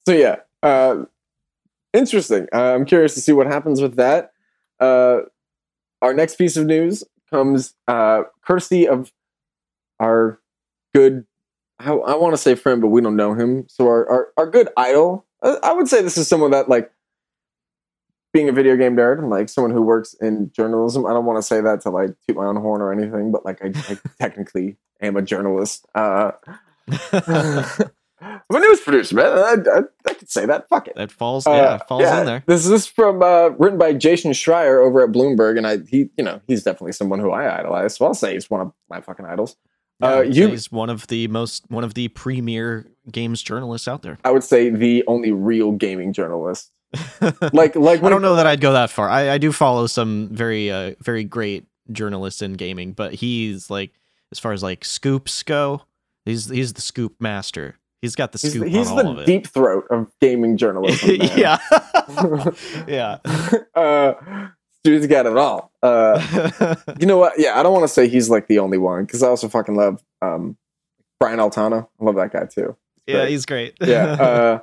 [0.05, 1.03] so yeah uh
[1.93, 4.31] interesting uh, i'm curious to see what happens with that
[4.79, 5.19] uh
[6.01, 9.11] our next piece of news comes uh courtesy of
[9.99, 10.39] our
[10.93, 11.25] good
[11.79, 13.65] i, I want to say friend but we don't know him.
[13.67, 16.91] So our our, our good idol uh, i would say this is someone that like
[18.31, 21.37] being a video game nerd and like someone who works in journalism i don't want
[21.37, 23.97] to say that to like toot my own horn or anything but like i, I
[24.19, 26.31] technically am a journalist uh
[28.21, 29.25] I'm a news producer, man.
[29.27, 30.67] I, I, I could say that.
[30.69, 30.95] Fuck it.
[30.95, 32.43] that falls, Uh, yeah, it falls yeah, in there.
[32.47, 36.23] This is from uh, written by Jason Schreier over at Bloomberg, and I he you
[36.23, 37.95] know he's definitely someone who I idolize.
[37.95, 39.55] So I'll say he's one of my fucking idols.
[40.01, 42.85] Yeah, uh, I would say you- he's one of the most one of the premier
[43.11, 44.17] games journalists out there.
[44.23, 46.71] I would say the only real gaming journalist.
[47.53, 49.09] Like like I don't know that I'd go that far.
[49.09, 53.91] I, I do follow some very uh very great journalists in gaming, but he's like
[54.31, 55.83] as far as like scoops go,
[56.25, 57.75] he's he's the scoop master.
[58.01, 59.25] He's got the He's, scoop he's on all the of it.
[59.25, 61.09] deep throat of gaming journalism.
[61.35, 61.57] yeah.
[62.87, 63.17] yeah.
[63.75, 64.13] uh,
[64.83, 65.71] dude's got it all.
[65.83, 67.33] Uh, you know what?
[67.37, 69.75] Yeah, I don't want to say he's like the only one because I also fucking
[69.75, 70.57] love um,
[71.19, 71.87] Brian Altano.
[71.99, 72.75] I love that guy too.
[73.07, 73.75] yeah, he's great.
[73.81, 74.05] yeah.
[74.13, 74.59] Uh,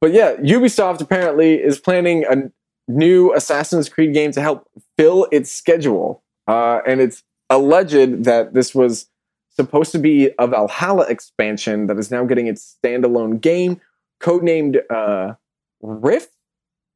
[0.00, 2.50] but yeah, Ubisoft apparently is planning a
[2.88, 4.66] new Assassin's Creed game to help
[4.98, 6.24] fill its schedule.
[6.48, 9.08] Uh, and it's alleged that this was
[9.54, 13.80] supposed to be a Valhalla expansion that is now getting its standalone game,
[14.20, 15.34] codenamed uh,
[15.82, 16.32] Rift.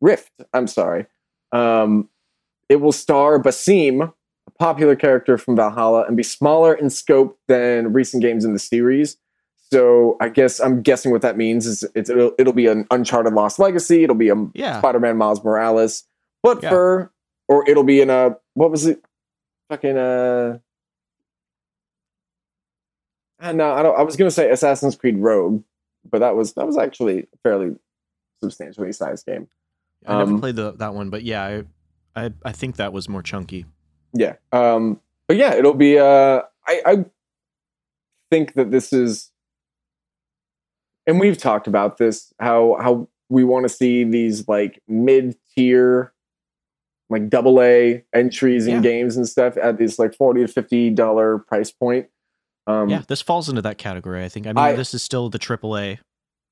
[0.00, 0.30] Rift.
[0.52, 1.06] I'm sorry.
[1.52, 2.08] Um,
[2.68, 4.12] it will star Basim,
[4.46, 8.58] a popular character from Valhalla, and be smaller in scope than recent games in the
[8.58, 9.16] series.
[9.72, 13.32] So I guess I'm guessing what that means is it's, it'll, it'll be an Uncharted
[13.32, 14.04] Lost Legacy.
[14.04, 14.78] It'll be a yeah.
[14.78, 16.04] Spider-Man Miles Morales,
[16.42, 16.70] but Yeah.
[16.70, 17.12] for
[17.48, 19.02] or it'll be in a what was it?
[19.70, 20.58] Fucking uh.
[23.44, 23.98] Uh, no, I don't.
[23.98, 25.62] I was gonna say Assassin's Creed Rogue,
[26.10, 27.76] but that was that was actually a fairly
[28.42, 29.48] substantially sized game.
[30.06, 31.62] I never um, played the, that one, but yeah,
[32.16, 33.66] I, I I think that was more chunky.
[34.12, 34.34] Yeah.
[34.52, 35.98] Um, but yeah, it'll be.
[35.98, 37.04] Uh, I, I
[38.30, 39.30] think that this is,
[41.06, 46.12] and we've talked about this how how we want to see these like mid tier,
[47.10, 48.80] like double A entries in Yeah.
[48.80, 52.06] games and stuff at these like forty to fifty dollar price point.
[52.66, 54.24] Um, yeah, this falls into that category.
[54.24, 54.46] I think.
[54.46, 55.98] I mean, I- this is still the AAA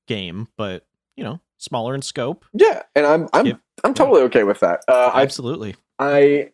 [0.07, 2.45] game, but you know, smaller in scope.
[2.53, 3.59] yeah, and I'm I'm Yep.
[3.83, 4.81] I'm totally okay with that.
[4.87, 5.75] Uh, Absolutely.
[5.99, 6.51] I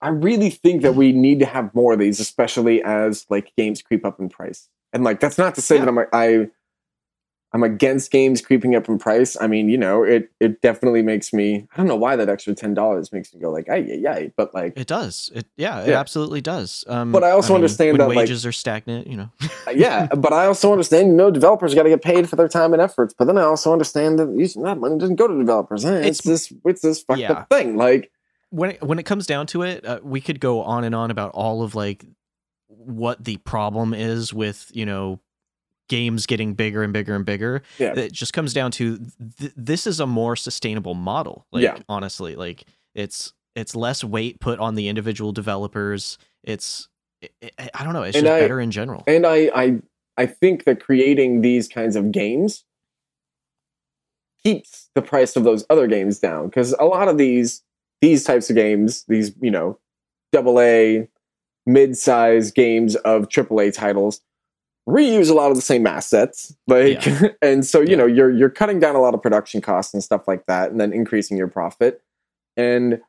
[0.00, 3.80] I really think that we need to have more of these, especially as like games
[3.82, 4.68] creep up in price.
[4.92, 5.80] And like that's not to say Yeah.
[5.82, 6.50] that I'm a- I
[7.54, 9.36] I'm against games creeping up in price.
[9.40, 12.52] I mean, you know, it it definitely makes me I don't know why that extra
[12.54, 14.28] ten dollars makes me go like, ay yeah, yeah.
[14.36, 15.30] But like It does.
[15.34, 16.00] It yeah, it Yeah.
[16.00, 16.84] absolutely does.
[16.88, 19.06] Um, But I also understand when that, like- wages are stagnant.
[19.06, 19.30] You know.
[19.72, 22.72] yeah, but I also understand, you know, developers got to get paid for their time
[22.72, 23.14] and efforts.
[23.16, 25.84] But then I also understand that using that money doesn't go to developers.
[25.84, 27.32] Eh, it's, It's- this it's this fucked Yeah.
[27.32, 27.76] up thing.
[27.76, 28.10] Like
[28.50, 31.10] when it, when it comes down to it, uh, we could go on and on
[31.12, 32.04] about all of like
[32.66, 35.20] what the problem is with you know
[35.88, 37.62] games getting bigger and bigger and bigger.
[37.78, 37.92] Yeah.
[37.98, 38.98] It just comes down to
[39.38, 41.46] th- this is a more sustainable model.
[41.52, 41.78] Like Yeah.
[41.88, 46.18] honestly, like it's it's less weight put on the individual developers.
[46.42, 46.88] It's
[47.20, 48.02] it, it- I don't know.
[48.02, 49.04] It's And just I- better in general.
[49.06, 49.78] and I, I
[50.16, 52.64] I think that creating these kinds of games
[54.42, 57.62] keeps the price of those other games down because a lot of these
[58.00, 59.78] these types of games, these you know,
[60.32, 61.08] double A,
[61.66, 64.20] mid size games of triple A titles
[64.88, 67.06] reuse a lot of the same assets like
[67.42, 67.96] and so you Yeah.
[67.96, 70.80] know you're you're cutting down a lot of production costs and stuff like that and
[70.80, 72.02] then increasing your profit
[72.56, 73.00] and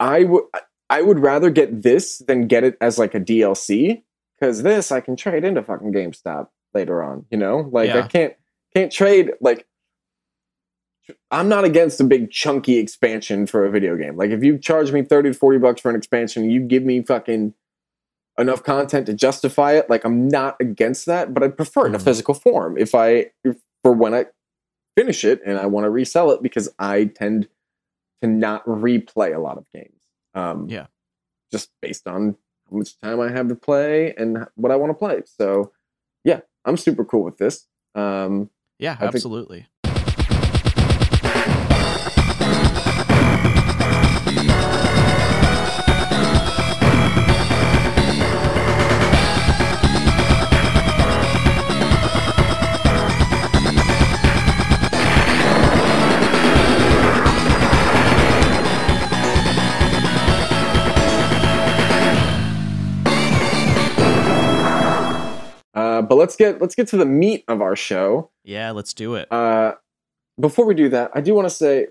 [0.00, 0.42] i would
[0.90, 4.02] i would rather get this than get it as like a dlc
[4.40, 7.24] because this I can trade into fucking GameStop later on.
[7.30, 8.34] You know, like I can't
[8.74, 9.66] can't trade like.
[11.30, 14.16] I'm not against a big chunky expansion for a video game.
[14.16, 17.02] Like if you charge me 30 to 40 bucks for an expansion, you give me
[17.02, 17.54] fucking
[18.38, 19.88] enough content to justify it.
[19.90, 22.04] Like I'm not against that, but I prefer it in a Mhm.
[22.04, 22.76] physical form.
[22.78, 24.26] If I if, for when I
[24.96, 27.48] finish it and I want to resell it because I tend
[28.22, 29.98] to not replay a lot of games.
[30.34, 30.86] Um, Yeah.
[31.50, 32.36] Just based on
[32.70, 35.22] how much time I have to play and what I want to play.
[35.26, 35.72] So,
[36.24, 37.66] yeah, I'm super cool with this.
[37.94, 39.60] Um, Yeah, think- absolutely.
[39.60, 39.64] uh,
[66.12, 68.28] but let's get let's get to the meat of our show.
[68.44, 69.32] Yeah, let's do it.
[69.32, 69.76] Uh,
[70.38, 71.86] before we do that, I do want to say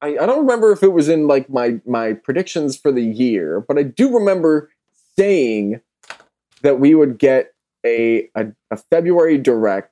[0.00, 3.60] I, I don't remember if it was in like my my predictions for the year,
[3.66, 4.70] but I do remember
[5.18, 5.80] saying
[6.62, 9.90] that we would get a a, a February direct.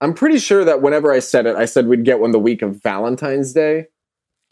[0.00, 2.62] I'm pretty sure that whenever I said it, I said we'd get one the week
[2.62, 3.88] of Valentine's Day.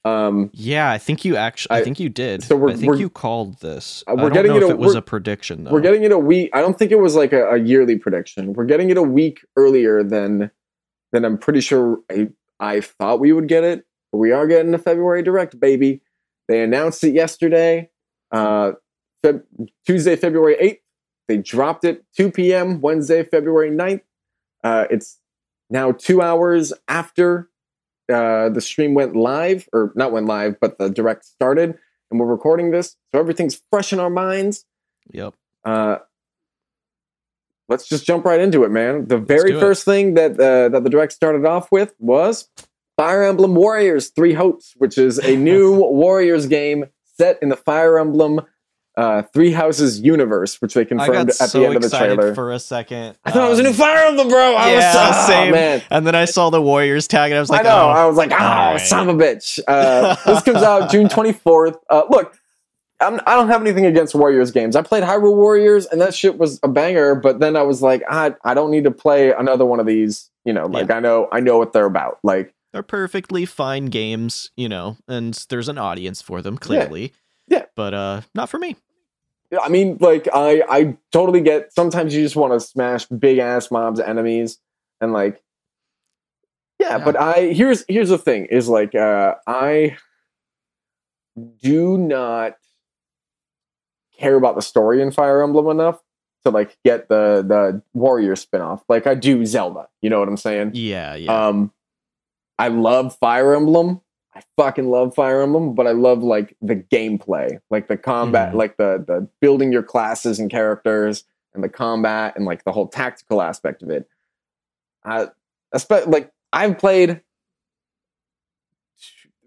[0.07, 1.77] Um, Yeah, I think you actually.
[1.77, 2.43] I, I- think you did.
[2.43, 4.05] so we're- I think we're- you called this.
[4.07, 5.73] Uh, we're don't getting know it if a- it was a prediction though.
[5.73, 6.51] we're getting it a week.
[6.55, 8.53] I don't think it was like a, a yearly prediction.
[8.53, 10.51] We're getting it a week earlier than
[11.13, 12.29] than I'm pretty sure I,
[12.61, 13.85] I thought we would get it.
[14.13, 16.03] But we are getting a February direct, baby.
[16.49, 17.91] They announced it yesterday,
[18.31, 18.73] uh,
[19.25, 19.43] Feb-
[19.87, 20.79] Tuesday, February 8th.
[21.29, 22.81] They dropped it 2 p.m.
[22.81, 24.03] Wednesday, February 9th.
[24.63, 25.19] Uh, it's
[25.71, 27.49] now two hours after
[28.13, 31.77] uh, the stream went live, or not went live, but the direct started,
[32.11, 34.65] and we're recording this, so everything's fresh in our minds.
[35.13, 35.35] Yep.
[35.65, 35.99] Uh,
[37.69, 39.07] let's just jump right into it, man.
[39.07, 39.61] The very do it.
[39.61, 42.49] first thing that uh, that the direct started off with was
[42.97, 46.87] Fire Emblem Warriors: Three Hopes, which is a new Warriors game
[47.19, 48.41] set in the Fire Emblem
[48.97, 52.35] uh, Three Houses universe, which they confirmed at so the end of the excited trailer.
[52.35, 53.17] for a second.
[53.25, 54.55] I thought it was a new um, Fire Emblem, bro.
[54.55, 55.53] I yeah, was so, same.
[55.53, 55.83] man.
[55.91, 57.77] And then I saw the Warriors tag, and I was like, I know.
[57.77, 58.81] oh, I was like, oh, alright.
[58.81, 59.61] son of a bitch.
[59.69, 61.79] Uh, this comes out June 24th.
[61.91, 62.39] Uh, look,
[63.01, 64.77] I'm, I don't have anything against Warriors games.
[64.77, 67.15] I played Hyrule Warriors, and that shit was a banger.
[67.15, 70.31] But then I was like, I, I don't need to play another one of these.
[70.45, 72.21] You know, like I know, I know what they're about.
[72.23, 77.13] Like, they're perfectly fine games, you know, and there's an audience for them clearly.
[77.49, 77.65] Yeah.
[77.75, 78.77] But uh, not for me.
[79.61, 81.73] I mean, like I, I totally get.
[81.73, 84.59] Sometimes you just want to smash big ass mobs, enemies,
[85.01, 85.43] and like,
[86.79, 87.05] yeah, Yeah.
[87.05, 89.97] But I here's here's the thing: is like uh, I
[91.63, 92.57] do not
[94.19, 96.01] care about the story in Fire Emblem enough
[96.45, 98.83] to like get the the Warrior spinoff.
[98.89, 99.89] Like I do Zelda.
[100.03, 100.73] You know what I'm saying?
[100.75, 101.49] Yeah, yeah.
[101.49, 101.73] Um,
[102.59, 104.01] I love Fire Emblem.
[104.37, 108.57] I fucking love Fire Emblem, but I love like the gameplay, like the combat, Mhm.
[108.57, 111.25] like the the building your classes and characters
[111.55, 114.07] and the combat and like the whole tactical aspect of it.
[115.05, 115.29] I
[115.75, 117.23] espe- like I've played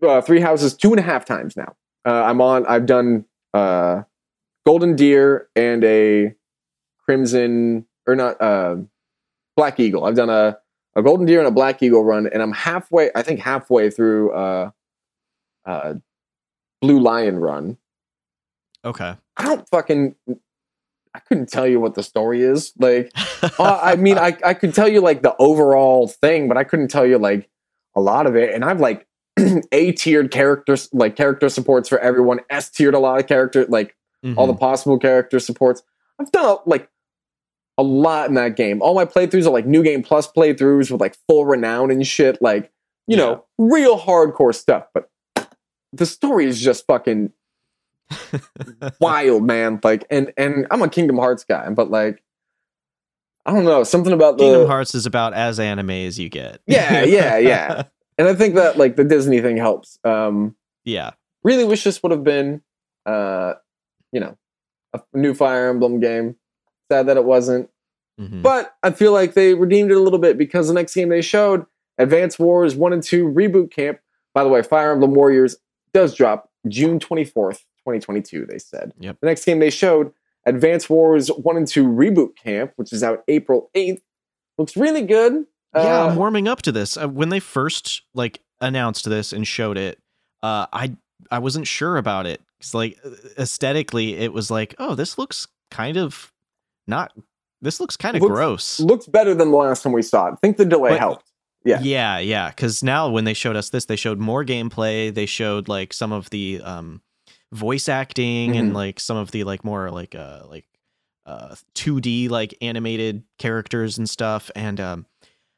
[0.01, 1.75] uh, Three Houses two and a half times now.
[2.05, 2.65] Uh, I'm on.
[2.65, 4.03] I've done uh,
[4.65, 6.33] Golden Deer and a
[7.05, 8.77] Crimson or not uh,
[9.55, 10.05] Black Eagle.
[10.05, 10.57] I've done a
[10.95, 13.11] a Golden Deer and a Black Eagle run, and I'm halfway.
[13.13, 14.71] I think halfway through uh,
[15.65, 15.95] uh,
[16.81, 17.77] Blue Lion run.
[18.85, 19.15] Okay.
[19.37, 20.15] I don't fucking.
[21.15, 22.71] I couldn't tell you what the story is.
[22.77, 23.11] Like,
[23.59, 26.89] uh, I mean, I I could tell you like the overall thing, but I couldn't
[26.89, 27.49] tell you like
[27.95, 28.53] a lot of it.
[28.53, 29.07] And I've like
[29.71, 32.39] A tiered characters, like character supports for everyone.
[32.49, 33.95] S tiered a lot of character, like
[34.37, 34.59] all the Mhm.
[34.59, 35.81] possible character supports.
[36.19, 36.89] I've done like
[37.77, 38.81] a lot in that game.
[38.81, 42.41] All my playthroughs are like new game plus playthroughs with like full renown and shit.
[42.41, 42.71] Like
[43.07, 44.85] you know, real hardcore stuff.
[44.93, 45.09] But
[45.93, 47.31] the story is just fucking
[48.99, 49.79] wild, man.
[49.83, 52.23] Like, and and I'm a Kingdom Hearts guy, but like,
[53.45, 56.61] I don't know something about the Kingdom Hearts is about as anime as you get.
[56.67, 57.83] Yeah, yeah, yeah.
[58.17, 59.99] and I think that like the Disney thing helps.
[60.03, 61.11] Um, yeah.
[61.43, 62.61] really wish this would have been,
[63.05, 63.53] uh,
[64.11, 64.37] you know,
[64.93, 66.35] a new Fire Emblem game.
[66.91, 67.69] Sad that it wasn't,
[68.19, 68.41] Mhm.
[68.41, 71.21] but I feel like they redeemed it a little bit because the next game they
[71.21, 71.65] showed,
[71.99, 73.99] Advance Wars One and Two Reboot Camp.
[74.33, 75.57] By the way, Fire Emblem Warriors
[75.93, 78.45] does drop June twenty fourth, twenty twenty two.
[78.45, 78.93] They said.
[78.99, 79.17] Yep.
[79.21, 80.11] The next game they showed,
[80.45, 84.01] Advance Wars One and Two Reboot Camp, which is out April eighth,
[84.57, 85.45] looks really good.
[85.75, 86.97] yeah, Uh, I'm warming up to this.
[86.97, 89.99] Uh, when they first like announced this and showed it,
[90.43, 90.95] uh, I
[91.31, 92.41] I wasn't sure about it.
[92.59, 96.31] It's like uh, aesthetically, it was like, oh, this looks kind of
[96.87, 97.13] not.
[97.61, 98.79] This looks kind of Looks- gross.
[98.79, 100.31] looks better than the last time we saw it.
[100.31, 101.25] I think the delay But- helped.
[101.65, 101.79] Yeah.
[101.81, 102.49] yeah, yeah.
[102.49, 105.13] Because now when they showed us this, they showed more gameplay.
[105.13, 107.01] They showed like some of the um,
[107.51, 108.75] voice acting and Mhm.
[108.75, 110.65] like some of the like more like uh like
[111.25, 114.49] uh 2D like animated characters and stuff.
[114.55, 115.05] And um,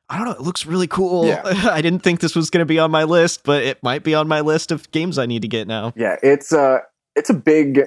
[0.10, 0.34] I don't know.
[0.34, 1.26] It looks really cool.
[1.28, 1.42] Yeah.
[1.72, 4.14] I didn't think this was going to be on my list, but it might be
[4.16, 5.94] on my list of games I need to get now.
[5.96, 6.80] Yeah, it's uh
[7.16, 7.82] it's a big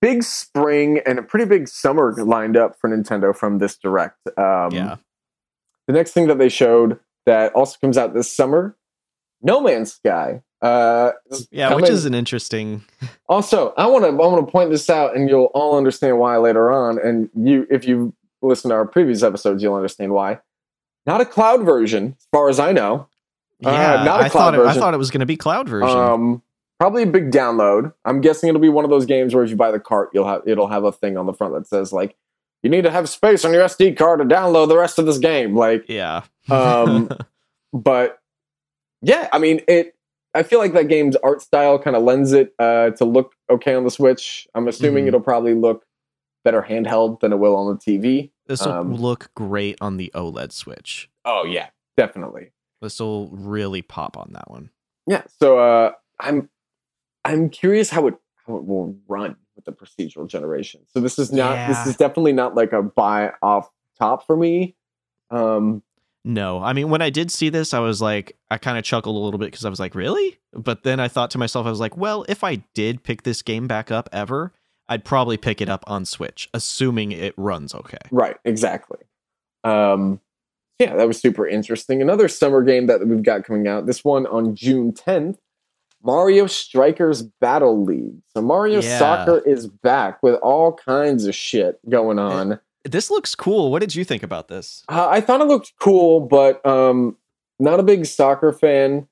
[0.00, 4.16] big spring and a pretty big summer lined up for Nintendo from this direct.
[4.38, 4.96] Um yeah.
[5.86, 8.76] the next thing that they showed that also comes out this summer,
[9.42, 10.42] No Man's Sky.
[10.60, 11.12] Uh
[11.50, 12.82] Yeah, which coming- is an interesting.
[13.28, 16.36] also I want to I want to point this out and you'll all understand why
[16.36, 20.38] later on and you if you listen to our previous episodes you'll understand why.
[21.04, 23.08] Not a cloud version as far as I know.
[23.64, 25.36] Uh, Yeah, not a I cloud thought it, I thought it was going to be
[25.36, 25.88] cloud version.
[25.98, 26.42] Um,
[26.78, 27.92] probably a big download.
[28.04, 30.28] I'm guessing it'll be one of those games where if you buy the cart, you'll
[30.28, 32.14] have it'll have a thing on the front that says like,
[32.62, 35.18] "You need to have space on your SD card to download the rest of this
[35.18, 36.22] game." Like, yeah.
[36.50, 37.08] Um,
[37.72, 38.18] but
[39.02, 39.94] yeah, I mean it.
[40.34, 43.74] I feel like that game's art style kind of lends it uh, to look okay
[43.74, 44.48] on the Switch.
[44.54, 45.08] I'm assuming Mhm.
[45.08, 45.84] it'll probably look
[46.42, 48.30] better handheld than it will on the TV.
[48.46, 51.10] This will Um, look great on the OLED Switch.
[51.26, 51.68] Oh yeah,
[51.98, 52.52] definitely.
[52.80, 54.70] This will really pop on that one.
[55.06, 56.48] Yeah, so uh, I'm
[57.24, 58.14] I'm curious how it
[58.46, 60.80] how it will run with the procedural generation.
[60.88, 61.66] So this is not Yeah.
[61.68, 64.76] this is definitely not like a buy off top for me.
[65.30, 65.82] Um,
[66.24, 69.16] No, I mean, when I did see this, I was like, I kind of chuckled
[69.16, 70.38] a little bit because I was like, really?
[70.52, 73.42] But then I thought to myself, I was like, well, if I did pick this
[73.42, 74.52] game back up ever,
[74.88, 77.98] I'd probably pick it up on Switch, assuming it runs okay.
[78.10, 78.98] right, exactly.
[79.64, 80.20] Um,
[80.78, 82.02] yeah, that was super interesting.
[82.02, 83.86] Another summer game that we've got coming out.
[83.86, 85.38] This one on June 10th.
[86.04, 88.16] Mario Strikers Battle League.
[88.34, 88.98] So Mario Yeah.
[88.98, 92.58] Soccer is back with all kinds of shit going on.
[92.84, 93.70] This looks cool.
[93.70, 94.82] What did you think about this?
[94.88, 97.16] Uh, I thought it looked cool, but um,
[97.58, 99.06] not a big soccer fan.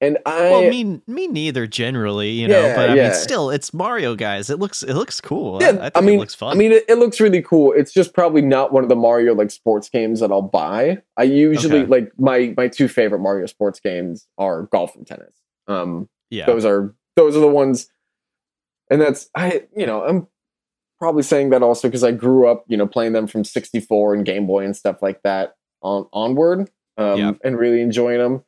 [0.00, 1.66] And I well, me, me neither.
[1.66, 3.02] Generally, you know, but I yeah.
[3.04, 4.50] mean, still, it's Mario, guys.
[4.50, 5.62] It looks, it looks cool.
[5.62, 6.50] Yeah, I, I think I mean- it looks fun.
[6.54, 7.72] I mean, it, it looks really cool.
[7.72, 10.98] It's just probably not one of the Mario like sports games that I'll buy.
[11.16, 11.86] I usually Okay.
[11.88, 15.34] like my my two favorite Mario sports games are golf and tennis.
[15.68, 17.88] Um, yeah, those are those are the ones,
[18.90, 20.26] and that's I you know I'm
[20.98, 24.24] probably saying that also because I grew up you know playing them from 64 and
[24.24, 27.32] Game Boy and stuff like that on onward, um, Yeah.
[27.44, 28.44] and really enjoying them.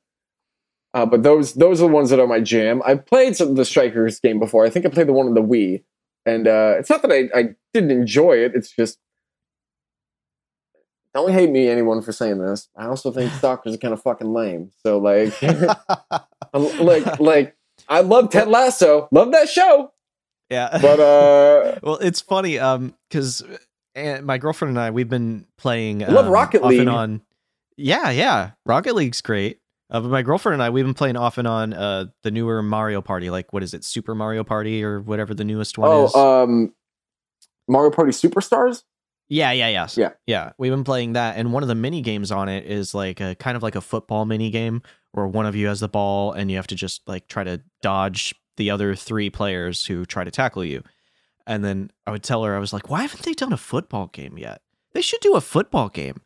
[0.94, 2.80] Uh, but those those are the ones that are my jam.
[2.86, 4.64] I've played some of the Strikers game before.
[4.64, 5.82] I think I played the one on the Wii,
[6.24, 8.52] and uh, it's not that I, I didn't enjoy it.
[8.54, 8.98] It's just
[11.14, 12.68] don't hate me, anyone, for saying this.
[12.76, 14.70] I also think soccer's kind of fucking lame.
[14.84, 15.34] So like,
[16.52, 17.56] like like
[17.88, 19.92] I love Ted Lasso, love that show,
[20.50, 20.78] yeah.
[20.80, 23.42] but uh, well, it's funny, um, because
[23.94, 26.04] my girlfriend and I we've been playing.
[26.04, 26.80] I love um, Rocket League.
[26.80, 27.22] and on.
[27.76, 29.60] Yeah, yeah, Rocket League's great.
[29.90, 32.62] Uh, but my girlfriend and I, we've been playing off and on uh, the newer
[32.62, 33.30] Mario Party.
[33.30, 36.12] Like, what is it, Super Mario Party or whatever the newest one is?
[36.14, 36.74] Oh, um,
[37.68, 38.82] Mario Party Superstars.
[39.28, 40.10] yeah, yeah, yeah, yeah.
[40.26, 40.52] yeah.
[40.58, 43.36] We've been playing that, and one of the mini games on it is like a
[43.36, 44.82] kind of like a football mini game
[45.12, 47.62] where one of you has the ball and you have to just like try to
[47.80, 50.82] dodge the other three players who try to tackle you.
[51.46, 54.08] And then I would tell her, I was like, why haven't they done a football
[54.08, 54.62] game yet?
[54.92, 56.20] They should do a football game.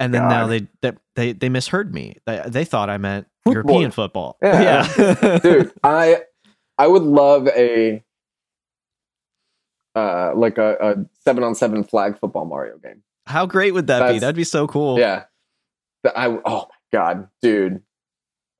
[0.00, 2.16] And then now they they they, they misheard me.
[2.26, 3.54] They, they thought I meant Football.
[3.72, 4.36] European football.
[4.42, 4.88] Yeah.
[4.98, 5.38] yeah.
[5.38, 6.22] dude i
[6.78, 8.02] i would love a
[9.96, 14.12] uh like a, a seven on seven flag football mario game How great would that
[14.12, 14.18] be?
[14.20, 14.98] That'd be so cool.
[14.98, 15.24] yeah
[16.16, 17.82] i oh my god dude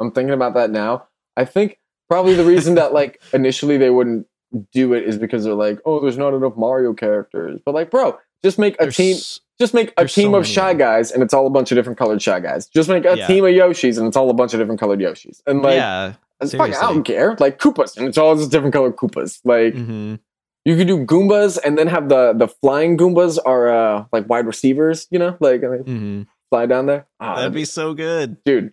[0.00, 1.06] i'm thinking about that now
[1.36, 1.78] i think
[2.12, 4.26] probably the reason that like initially they wouldn't
[4.72, 8.18] do it is because they're like oh there's not enough mario characters but like bro
[8.44, 9.16] just make a There's team
[9.58, 11.76] just make a there's so team of shy guys and it's all a bunch of
[11.76, 13.26] different colored shy guys just make a Yeah.
[13.26, 16.12] team of yoshis and it's all a bunch of different colored yoshis and like yeah.
[16.42, 20.16] fucking, i don't care like koopas and it's all just different colored koopas like hmm
[20.64, 24.46] you could do Goombas and then have the the flying Goombas are uh like wide
[24.46, 27.08] receivers, you know, like they hmm fly down there.
[27.18, 28.36] Ah, That'd be so good.
[28.44, 28.72] dude.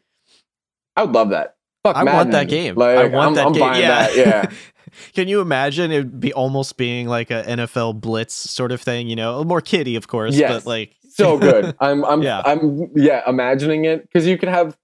[0.95, 1.55] I would love that.
[1.83, 2.75] Fuck, I want that game.
[2.75, 3.81] Like I want I'm, that I'm game.
[3.81, 4.07] yeah.
[4.07, 4.15] that.
[4.17, 4.51] Yeah,
[5.13, 9.07] Can you imagine it be almost being like a NFL blitz sort of thing?
[9.07, 10.51] You know, more kiddie, of course, Yes.
[10.51, 11.75] but like so good.
[11.79, 12.41] I'm I'm Yeah.
[12.45, 14.77] I'm yeah imagining it because you could have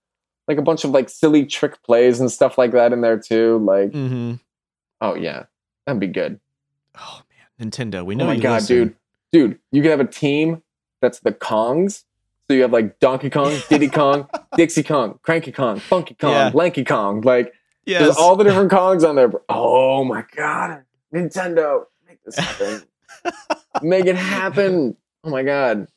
[0.47, 3.57] like a bunch of like silly trick plays and stuff like that in there too.
[3.59, 4.35] Like mm-hmm.
[5.01, 5.45] oh yeah,
[5.85, 6.39] that'd be good.
[6.97, 7.21] Oh
[7.59, 8.77] man, Nintendo, we know oh my you god, listen.
[8.77, 8.95] dude,
[9.33, 10.61] dude, you could have a team
[11.01, 12.03] that's the Kongs.
[12.49, 14.27] So you have like Donkey Kong, Diddy Kong,
[14.57, 16.51] Dixie Kong, Cranky Kong, Funky Kong, Yeah.
[16.53, 17.21] Lanky Kong.
[17.21, 17.53] Like
[17.85, 18.01] Yes.
[18.03, 19.31] there's all the different Kongs on there.
[19.49, 20.83] Oh my god,
[21.13, 22.83] Nintendo, make this happen.
[23.81, 24.95] make it happen.
[25.23, 25.87] Oh my god.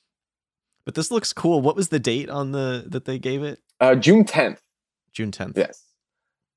[0.86, 1.60] but this looks cool.
[1.60, 3.60] What was the date on the that they gave it?
[3.80, 4.58] Uh, June 10th.
[5.12, 5.56] June 10th.
[5.56, 5.82] Yes.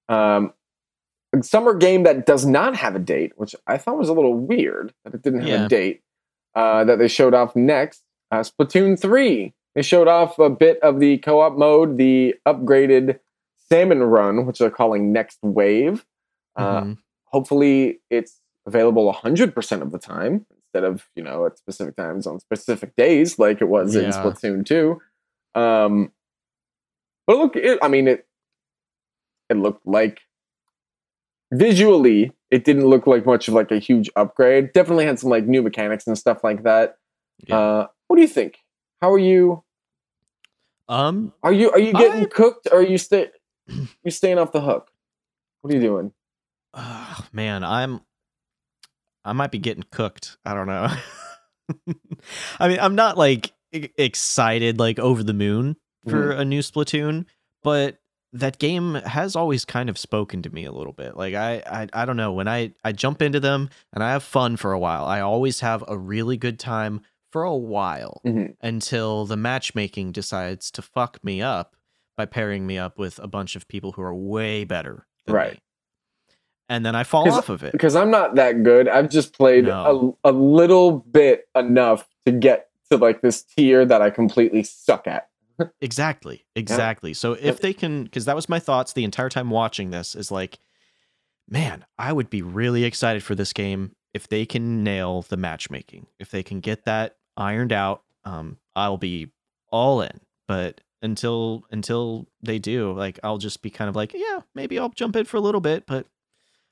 [0.09, 0.53] Um,
[1.33, 4.35] a summer game that does not have a date, which I thought was a little
[4.35, 5.65] weird that it didn't have Yeah.
[5.65, 6.01] a date.
[6.55, 8.03] Uh, that they showed off next.
[8.31, 9.53] Uh, Splatoon 3.
[9.76, 13.19] They showed off a bit of the co-op mode, the upgraded
[13.69, 16.05] Salmon Run, which they're calling Next Wave.
[16.57, 16.97] Uh, Mhm.
[17.26, 22.39] hopefully, it's available 100% of the time instead of you know at specific times on
[22.39, 25.01] specific days like it was in Splatoon 2.
[25.55, 26.11] Um,
[27.28, 28.28] but look, it, I mean it.
[29.49, 30.22] It looked like
[31.53, 34.74] visually, it didn't look like much of like a huge upgrade.
[34.74, 36.97] Definitely had some like new mechanics and stuff like that.
[37.47, 37.57] Yeah.
[37.57, 38.57] Uh, what do you think?
[39.02, 39.64] How are you?
[40.89, 42.68] um, Are you are you getting I- cooked?
[42.72, 43.30] Or are you stay
[44.04, 44.91] you staying off the hook?
[45.62, 46.14] What are you doing?
[46.74, 48.02] ah, man, I'm
[49.26, 50.38] I might be getting cooked.
[50.45, 50.88] I don't know.
[52.60, 55.76] I mean, I'm not like excited like over the moon
[56.08, 57.26] for a new Splatoon,
[57.64, 57.97] but
[58.34, 61.16] that game has always kind of spoken to me a little bit.
[61.18, 64.24] Like I, I I don't know, when I I jump into them and I have
[64.24, 68.55] fun for a while, I always have a really good time for a while Mhm.
[68.61, 71.75] until the matchmaking decides to fuck me up
[72.17, 75.53] by pairing me up with a bunch of people who are way better Right.
[75.53, 75.59] me.
[76.69, 77.71] And then I fall off of it.
[77.73, 78.88] because I'm not that good.
[78.88, 80.17] I've just played No.
[80.23, 85.07] a, a little bit enough to get to like this tier that I completely suck
[85.07, 85.27] at.
[85.82, 86.45] Exactly.
[86.55, 87.13] Exactly.
[87.13, 90.32] So if they can because that was my thoughts the entire time watching this is
[90.32, 90.59] like
[91.49, 96.07] man, I would be really excited for this game if they can nail the matchmaking.
[96.19, 99.29] If they can get that ironed out, um I'll be
[99.71, 100.19] all in.
[100.47, 104.89] But until until they do, like I'll just be kind of like, yeah, maybe I'll
[104.89, 106.05] jump in for a little bit, but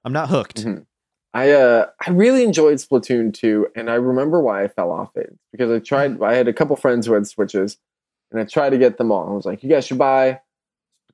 [0.05, 0.63] I'm not hooked.
[0.65, 0.85] Mhm.
[1.33, 5.37] I uh I really enjoyed Splatoon 2 and I remember why I fell off it
[5.51, 7.77] because I tried I had a couple friends who had switches
[8.31, 9.27] and I tried to get them all.
[9.29, 10.39] I was like, you guys should buy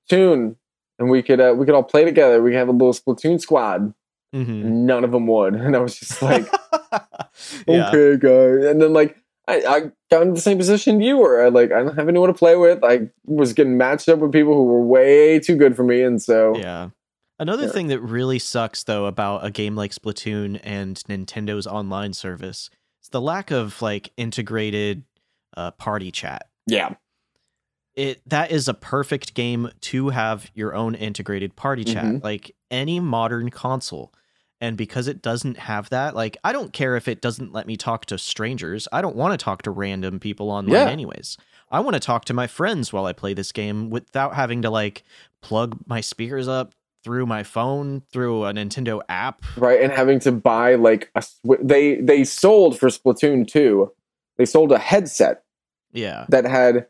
[0.09, 0.55] Splatoon
[0.99, 2.41] and we could uh, we could all play together.
[2.41, 3.93] We could have a little Splatoon squad.
[4.33, 4.63] Mhm.
[4.63, 5.55] None of them would.
[5.65, 6.45] And I was just like,
[7.67, 7.89] yeah.
[7.89, 8.65] okay, guys.
[8.65, 9.17] And then like
[9.47, 9.79] I, I
[10.09, 11.43] got in the same position you were.
[11.45, 12.83] I like I don't have anyone to play with.
[12.83, 16.21] I was getting matched up with people who were way too good for me, and
[16.21, 16.89] so Yeah.
[17.37, 17.71] Another Yeah.
[17.71, 22.69] thing that really sucks though about a game like Splatoon and Nintendo's online service
[23.03, 25.03] is the lack of like integrated
[25.57, 26.49] uh, party chat.
[26.67, 26.95] yeah,
[27.95, 32.23] It that is a perfect game to have your own integrated party chat, Mhm.
[32.23, 34.11] like any modern console.
[34.61, 37.75] And because it doesn't have that, like I don't care if it doesn't let me
[37.77, 38.87] talk to strangers.
[38.91, 40.89] I don't want to talk to random people online Yeah.
[40.89, 41.37] anyways.
[41.71, 44.69] I want to talk to my friends while I play this game without having to
[44.69, 45.03] like
[45.41, 49.43] plug my speakers up through my phone through a Nintendo app.
[49.57, 49.81] right.
[49.81, 53.91] And having to buy like a sw- they they sold for Splatoon two.
[54.37, 55.43] They sold a headset
[55.91, 56.25] Yeah.
[56.29, 56.87] that had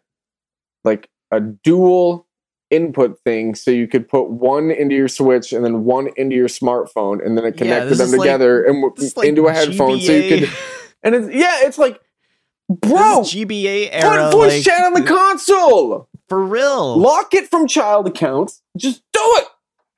[0.84, 2.25] like a dual
[2.72, 6.48] input thing so you could put one into your switch and then one into your
[6.48, 9.54] smartphone and then it connected this them is like- together and w- like into a
[9.54, 10.50] headphone so you could
[11.04, 12.02] and it's yeah it's like
[12.68, 16.98] bro GBA put era, voice like, chat on the console for real.
[16.98, 19.46] lock it from child accounts just do it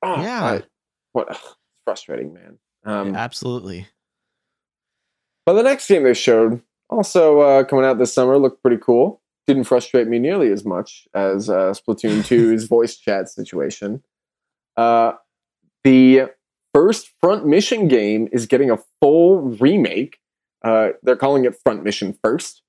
[0.04, 0.44] Oh, Yeah.
[0.46, 0.64] I-
[1.14, 1.38] what ugh,
[1.86, 3.88] frustrating man um Absolutely.
[5.46, 9.22] But the next game they showed, also uh, coming out this summer, looked pretty cool.
[9.48, 14.04] Didn't frustrate me nearly as much as uh, Splatoon 2's voice chat situation.
[14.76, 15.14] Uh,
[15.84, 16.30] the
[16.74, 20.20] first Front Mission game is getting a full remake.
[20.64, 22.62] Uh, they're calling it Front Mission First.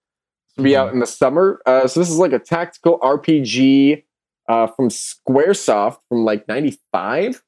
[0.56, 0.76] It'll be Mhm.
[0.76, 1.60] out in the summer.
[1.66, 4.04] Uh, so this is like a tactical RPG
[4.48, 7.42] uh, from SquareSoft from like '95.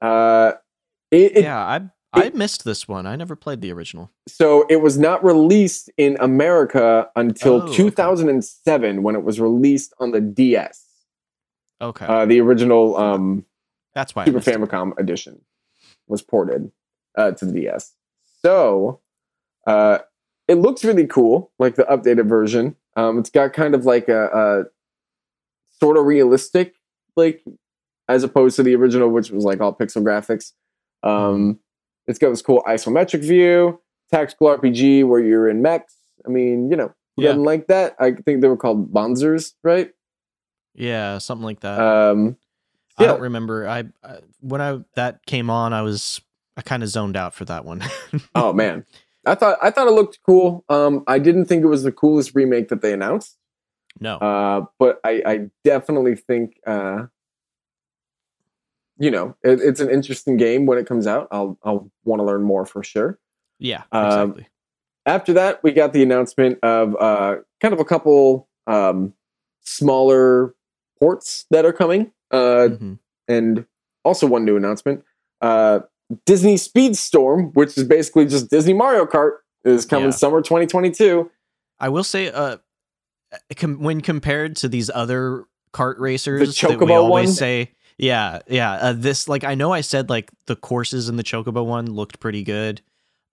[0.00, 0.52] Uh,
[1.10, 1.80] it, it, yeah, I
[2.14, 3.06] I missed this one.
[3.06, 4.10] I never played the original.
[4.28, 7.74] so it was not released in America until Oh, okay.
[7.76, 10.84] 2007 when it was released on the DS,
[11.82, 13.44] Okay, uh, the original um,
[13.94, 14.22] that's why.
[14.22, 14.58] I Super missed it.
[14.58, 15.40] Famicom edition
[16.06, 16.70] was ported
[17.16, 17.92] uh, to the DS.
[18.42, 19.00] So
[19.66, 19.98] uh,
[20.48, 22.76] it looks really cool, like the updated version.
[22.96, 24.64] Um, it's got kind of like a, a
[25.82, 26.74] sort of realistic,
[27.16, 27.42] like
[28.08, 30.52] as opposed to the original, which was like all pixel graphics.
[31.02, 31.58] Um,
[32.06, 33.80] it's got this cool isometric view,
[34.10, 35.94] tactical RPG where you're in mechs.
[36.26, 37.28] I mean, you know, Yeah.
[37.30, 37.94] didn't like that.
[37.98, 39.90] I think they were called Bonzers, right?
[40.74, 41.80] Yeah, something like that.
[41.80, 42.36] Um,
[42.98, 43.68] I don't remember.
[43.68, 46.20] I, I when I that came on, I was
[46.56, 47.82] I kind of zoned out for that one.
[48.34, 48.84] oh man,
[49.26, 50.64] I thought I thought it looked cool.
[50.68, 53.36] Um, I didn't think it was the coolest remake that they announced,
[54.00, 54.16] no.
[54.18, 57.06] uh, but I, I definitely think uh,
[58.98, 61.28] you know it, it's an interesting game when it comes out.
[61.30, 63.18] I'll I'll want to learn more for sure.
[63.58, 64.48] yeah, um, exactly.
[65.06, 69.12] After that, we got the announcement of uh, kind of a couple um,
[69.62, 70.54] smaller
[70.98, 72.98] ports that are coming, uh, Mhm.
[73.28, 73.66] and
[74.04, 75.04] also one new announcement.
[75.40, 75.80] Uh,
[76.26, 80.10] Disney Speedstorm, which is basically just Disney Mario Kart, is coming Yeah.
[80.10, 81.30] summer 2022.
[81.80, 82.58] I will say, uh,
[83.56, 87.34] com- when compared to these other kart racers that we always one?
[87.34, 91.22] say, yeah, yeah, uh, this like I know I said like the courses in the
[91.24, 92.80] Chocobo one looked pretty good,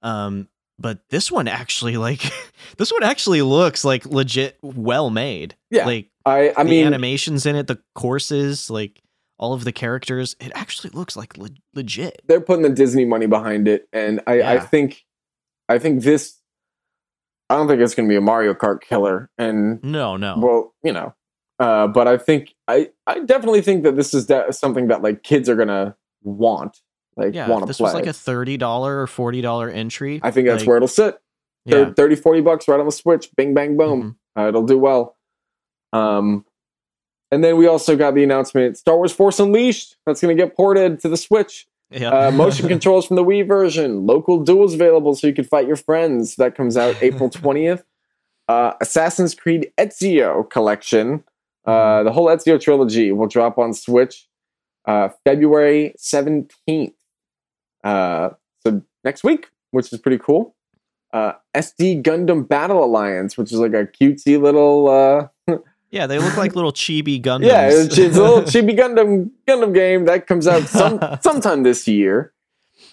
[0.02, 0.48] um,
[0.80, 2.22] but this one actually like
[2.78, 5.56] this one actually looks like legit well made.
[5.70, 9.02] Yeah, like I, I the mean, animations in it, the courses, like
[9.40, 12.22] all of the characters, it actually looks like le- legit.
[12.28, 15.04] they're putting the Disney money behind it, and I, I think,
[15.68, 16.38] I think this.
[17.50, 20.74] I don't think it's going to be a Mario Kart killer, and No, no, well,
[20.84, 21.16] you know,
[21.62, 25.22] uh, but I think I, I definitely think that this is de- something that like
[25.22, 26.82] kids are gonna want,
[27.16, 27.48] like yeah.
[27.48, 30.62] want to this was like a thirty dollar or forty dollar entry, I think that's
[30.62, 31.22] like, where it'll sit.
[31.66, 33.30] yeah, Thir- 30, 40 bucks right on the Switch.
[33.36, 34.18] Bing, bang, boom.
[34.36, 34.44] Mhm.
[34.44, 35.18] Uh, it'll do well.
[35.94, 36.46] Um,
[37.32, 39.98] and then we also got the announcement Star Wars Force Unleashed.
[40.06, 41.68] That's going to get ported to the Switch.
[41.92, 42.10] yeah.
[42.10, 44.06] Uh, motion controls from the Wii version.
[44.06, 46.38] Local duels available so you can fight your friends.
[46.38, 47.84] That comes out April 20th.
[48.48, 51.24] Uh, Assassin's Creed Ezio collection.
[51.66, 54.28] Uh, the whole Ezio trilogy will drop on Switch
[54.86, 56.94] uh, February 17th.
[57.84, 58.30] Uh,
[58.66, 60.56] so next week, which is pretty cool.
[61.14, 64.88] Uh, SD Gundam Battle Alliance, which is like a cutesy little
[65.48, 65.56] uh,
[65.92, 67.48] Yeah, they look like little chibi Gundams.
[67.48, 71.88] yeah, it's, it's a little chibi Gundam Gundam game that comes out some sometime this
[71.88, 72.32] year.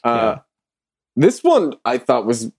[0.05, 0.39] Uh, Yeah.
[1.17, 2.51] This one I thought was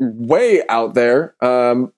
[0.00, 1.92] way out there, um,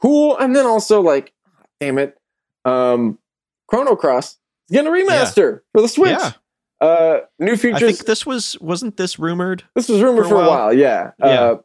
[0.00, 1.32] cool, and then also like,
[1.80, 2.18] damn it,
[2.64, 3.18] um,
[3.66, 4.38] Chrono Cross is
[4.70, 6.10] getting a remaster for the Switch.
[6.10, 6.32] Yeah.
[6.80, 7.80] Uh, new I features.
[7.80, 9.64] think this was wasn't this rumored?
[9.74, 10.50] This was rumored for for a a while.
[10.50, 11.10] while, yeah.
[11.18, 11.26] Yeah.
[11.26, 11.56] Uh,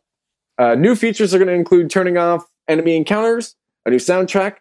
[0.57, 3.55] uh, new features are going to include turning off enemy encounters,
[3.85, 4.57] a new soundtrack.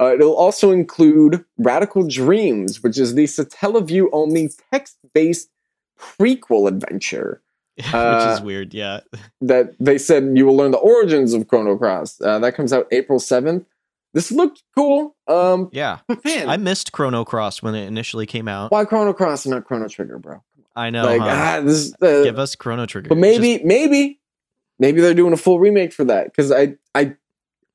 [0.00, 5.50] Uh, it'll also include Radical Dreamers, which is the Satellaview only text based
[5.98, 7.40] prequel adventure
[7.76, 8.72] Which is Uh, weird.
[8.74, 9.00] Yeah.
[9.40, 12.20] that they said you will learn the origins of Chrono Cross.
[12.20, 13.66] Uh, that comes out April 7th.
[14.12, 15.16] This looked cool.
[15.26, 15.98] Um, Yeah.
[16.24, 18.70] man, I missed Chrono Cross when it initially came out.
[18.70, 20.42] why Chrono Cross and not Chrono Trigger, bro?
[20.76, 21.04] I know.
[21.04, 21.28] like, huh?
[21.30, 23.08] ah, this uh, Give us Chrono Trigger.
[23.08, 24.20] But maybe, maybe,
[24.78, 27.14] maybe they're doing a full remake for that because I, I,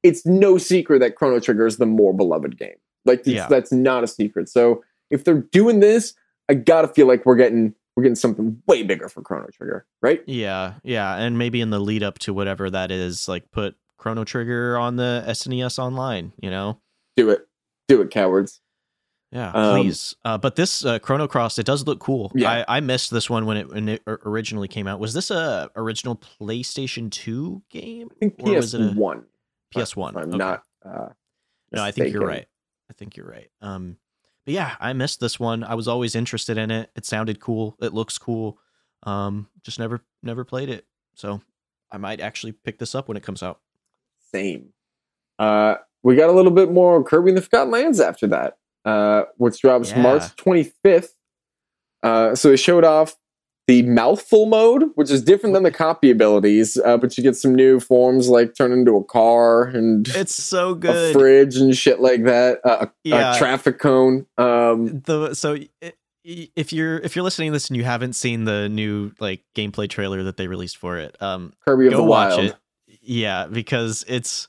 [0.03, 2.75] it's no secret that Chrono Trigger is the more beloved game.
[3.05, 3.47] Like, Yeah.
[3.47, 4.47] that's not a secret.
[4.47, 6.13] So if they're doing this,
[6.47, 10.23] I gotta feel like we're getting we're getting something way bigger for Chrono Trigger, right?
[10.25, 14.23] Yeah, yeah, and maybe in the lead up to whatever that is, like put Chrono
[14.23, 16.31] Trigger on the SNES Online.
[16.41, 16.79] You know.
[17.17, 17.45] Do it,
[17.89, 18.61] do it, cowards.
[19.33, 20.15] Yeah, Um, please.
[20.23, 22.31] Uh, but this uh, Chrono Cross, it does look cool.
[22.33, 22.63] Yeah.
[22.67, 25.01] I, I missed this one when it when it originally came out.
[25.01, 28.07] Was this a original PlayStation Two game?
[28.11, 29.25] I think Or was PS it a- One.
[29.75, 30.15] PS One.
[30.15, 30.37] I'm okay.
[30.37, 30.63] not.
[30.85, 31.09] Uh,
[31.73, 32.47] No, I think you're right.
[32.89, 33.49] I think you're right.
[33.61, 33.97] Um,
[34.49, 35.63] but yeah, I missed this one.
[35.63, 36.89] I was always interested in it.
[36.95, 37.77] It sounded cool.
[37.83, 38.57] It looks cool.
[39.03, 40.87] Um, just never never played it.
[41.13, 41.39] So
[41.91, 43.59] I might actually pick this up when it comes out.
[44.33, 44.69] Same.
[45.37, 49.25] Uh, we got a little bit more Kirby and the Forgotten Lands after that, uh,
[49.37, 50.01] which drops Yeah.
[50.01, 51.09] March 25th.
[52.01, 53.15] Uh, so it showed off
[53.69, 57.53] the mouthful mode, which is different than the copy abilities, uh, but you get some
[57.53, 61.99] new forms like turn into a car and It's so good, a fridge and shit
[61.99, 62.61] like that.
[62.65, 63.35] Uh, a, Yeah.
[63.35, 64.25] a traffic cone.
[64.39, 65.55] Um, the so
[66.23, 69.87] if you're if you're listening to this and you haven't seen the new like gameplay
[69.87, 72.45] trailer that they released for it, um, Kirby of go the watch Wild.
[72.49, 72.55] it.
[73.03, 74.47] Yeah, because it's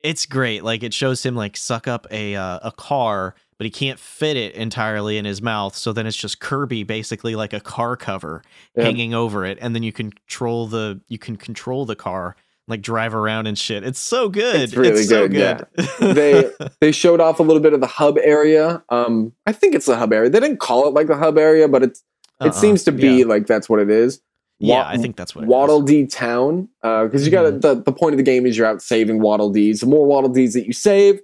[0.00, 0.62] it's great.
[0.62, 4.38] Like it shows him like suck up a uh, a car, but he can't fit
[4.38, 5.76] it entirely in his mouth.
[5.76, 8.40] So then it's just Kirby, basically like a car cover
[8.74, 8.84] Yeah.
[8.84, 12.36] hanging over it, and then you control the you can control the car,
[12.68, 13.84] like drive around and shit.
[13.84, 14.56] It's so good.
[14.62, 15.88] It's really so good, good.
[16.16, 16.50] They-
[16.80, 18.82] They showed off a little bit of the hub area.
[18.88, 20.30] Um, I think it's the hub area.
[20.30, 22.02] They didn't call it like the hub area, but it's
[22.40, 22.50] it Uh-uh.
[22.52, 23.24] seems to be Yeah.
[23.26, 24.22] like that's what it is.
[24.58, 25.50] Yeah, Wa- I think that's what it is.
[25.50, 27.60] Waddle Dee Town, because you got Mhm.
[27.60, 29.80] the the point of the game is you're out saving Waddle Dees.
[29.80, 31.20] The more Waddle Dees that you save,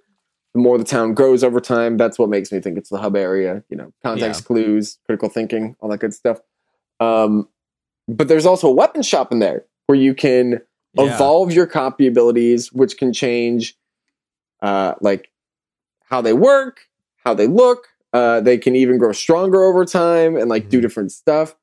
[0.57, 1.99] the more the town grows over time.
[1.99, 3.63] That's what makes me think it's the hub area.
[3.69, 6.41] You know, context clues, critical thinking, all that good stuff.
[6.99, 7.47] Um,
[8.09, 10.63] but there's also a weapon shop in there where you can
[10.95, 11.15] Yeah.
[11.15, 13.77] evolve your copy abilities, which can change,
[14.63, 15.31] uh, like
[16.05, 16.89] how they work,
[17.23, 17.89] how they look.
[18.15, 20.83] Uh, they can even grow stronger over time and like do Mhm.
[20.83, 21.55] different stuff,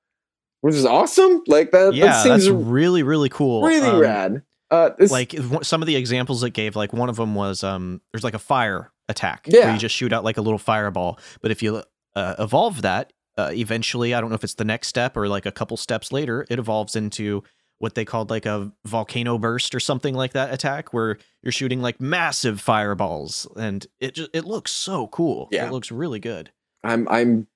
[0.61, 1.41] which is awesome.
[1.47, 3.63] Like that, Yeah, that seems that's really really cool.
[3.63, 4.43] really Um, rad.
[4.74, 8.01] Uh, this, like some of the examples it gave like one of them was um
[8.11, 11.19] there's like a fire attack where you just shoot out like a little fireball.
[11.41, 11.84] But if you
[12.15, 15.45] uh, evolve that uh, eventually i don't know if it's the next step or like
[15.47, 17.43] a couple steps later it evolves into
[17.80, 21.82] what they called like a volcano burst or something like that attack where you're shooting
[21.82, 23.45] like massive fireballs.
[23.57, 25.49] And it just it looks so cool.
[25.51, 25.67] Yeah.
[25.67, 26.51] it looks really good.
[26.84, 27.47] I'm I'm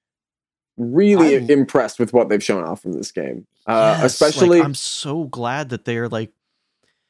[0.78, 3.48] really I'm- impressed with what they've shown off from this game.
[3.66, 6.32] Uh, Yes, like, especially i'm so glad that they're like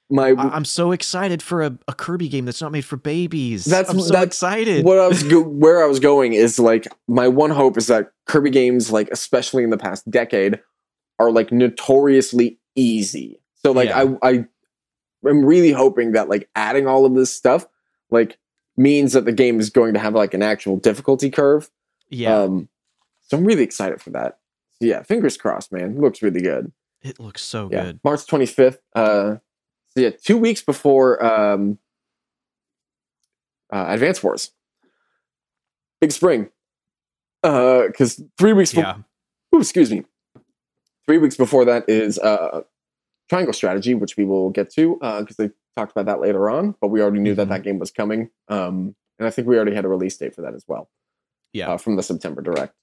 [0.09, 3.65] my I- i'm so excited for a, a kirby game that's not made for babies
[3.65, 6.87] That's- i'm so that's excited what I was go- where I was going is like
[7.07, 10.59] my one hope is that Kirby games, like especially in the past decade,
[11.17, 13.39] are like notoriously easy.
[13.63, 14.15] So like Yeah.
[14.21, 14.45] I I
[15.27, 17.65] am really hoping that like adding all of this stuff
[18.11, 18.37] like
[18.75, 21.69] means that the game is going to have like an actual difficulty curve.
[22.09, 22.67] yeah Um,
[23.23, 24.37] so I'm really excited for that.
[24.79, 25.91] So yeah, fingers crossed, man.
[25.95, 26.71] It looks really good.
[27.01, 27.99] It looks so yeah, good.
[28.03, 28.77] March 25th.
[28.95, 29.37] Uh,
[29.97, 31.77] yeah, two weeks before um,
[33.71, 34.51] uh, Advance Wars.
[36.01, 36.49] Big spring.
[37.41, 38.73] Because three weeks.
[38.73, 38.97] Yeah.
[39.55, 40.03] Ooh, excuse me.
[41.05, 42.61] Three weeks before that is uh,
[43.29, 46.75] Triangle Strategy, which we will get to because they talked about that later on.
[46.81, 47.51] But we already knew that Mhm.
[47.51, 50.41] that game was coming, um, and I think we already had a release date for
[50.41, 50.89] that as well.
[51.53, 51.69] Yeah.
[51.71, 52.75] uh, from the September Direct.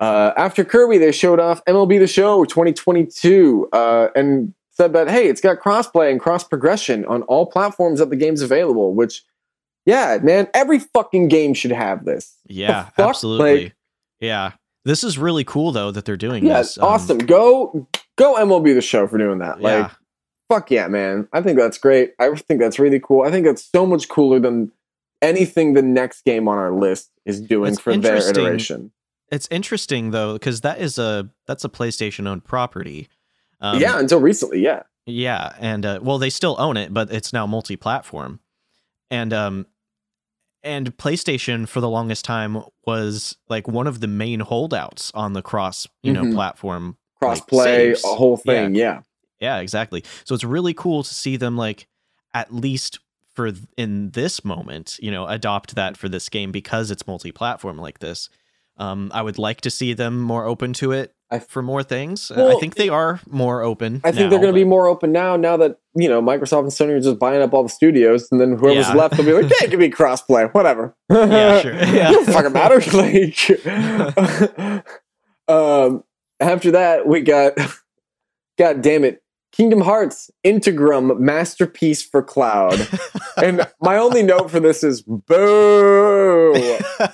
[0.00, 5.28] Uh, after Kirby, they showed off MLB The Show 2022 uh, and said that hey,
[5.28, 8.94] it's got crossplay and cross progression on all platforms that the game's available.
[8.94, 9.22] Which,
[9.86, 12.36] yeah, man, every fucking game should have this.
[12.46, 13.64] Yeah, absolutely.
[13.64, 13.76] Like-
[14.20, 14.52] yeah.
[14.84, 16.76] This is really cool though that they're doing Yeah, this.
[16.78, 17.18] Um, awesome.
[17.18, 19.60] Go, go MLB The Show for doing that.
[19.60, 19.90] Like, yeah.
[20.50, 21.26] fuck yeah, man.
[21.32, 22.12] I think that's great.
[22.18, 23.22] I think that's really cool.
[23.22, 24.72] I think that's so much cooler than
[25.22, 28.92] anything the next game on our list is doing It's for their iteration.
[29.30, 33.08] It's interesting though because that is a that's a PlayStation owned property.
[33.64, 34.82] Um, yeah, until recently, yeah.
[35.06, 38.40] Yeah, and uh, well, they still own it, but it's now multi-platform,
[39.10, 39.66] and um,
[40.62, 45.42] and PlayStation for the longest time was like one of the main holdouts on the
[45.42, 46.34] cross, you know, Mhm.
[46.34, 46.96] platform.
[47.22, 48.04] like, Crossplay, saves.
[48.04, 49.00] a whole thing, yeah.
[49.40, 50.04] Yeah, exactly.
[50.24, 51.86] So it's really cool to see them like
[52.34, 52.98] at least
[53.34, 58.00] for in this moment, you know, adopt that for this game because it's multi-platform like
[58.00, 58.28] this.
[58.76, 61.13] Um, I would like to see them more open to it
[61.48, 62.30] for more things.
[62.30, 64.00] Uh, I think they are more open.
[64.04, 65.36] I think now, they're going to be more open now.
[65.36, 68.40] Now that you know Microsoft and Sony are just buying up all the studios, and
[68.40, 68.94] then whoever's Yeah.
[68.94, 71.72] left will be like, "Yeah, it give me crossplay, whatever." Yeah, sure.
[71.74, 72.12] Yeah.
[72.12, 72.80] it fucking matter.
[72.96, 74.86] like,
[75.48, 76.04] um,
[76.40, 77.52] after that, we got,
[78.58, 79.22] God damn it,
[79.52, 82.86] Kingdom Hearts Integrum Masterpiece for Cloud.
[83.36, 86.52] and my only note for this is boo.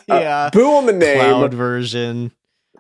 [0.09, 0.47] yeah.
[0.47, 1.19] Uh, boo on the name.
[1.19, 2.33] Cloud version.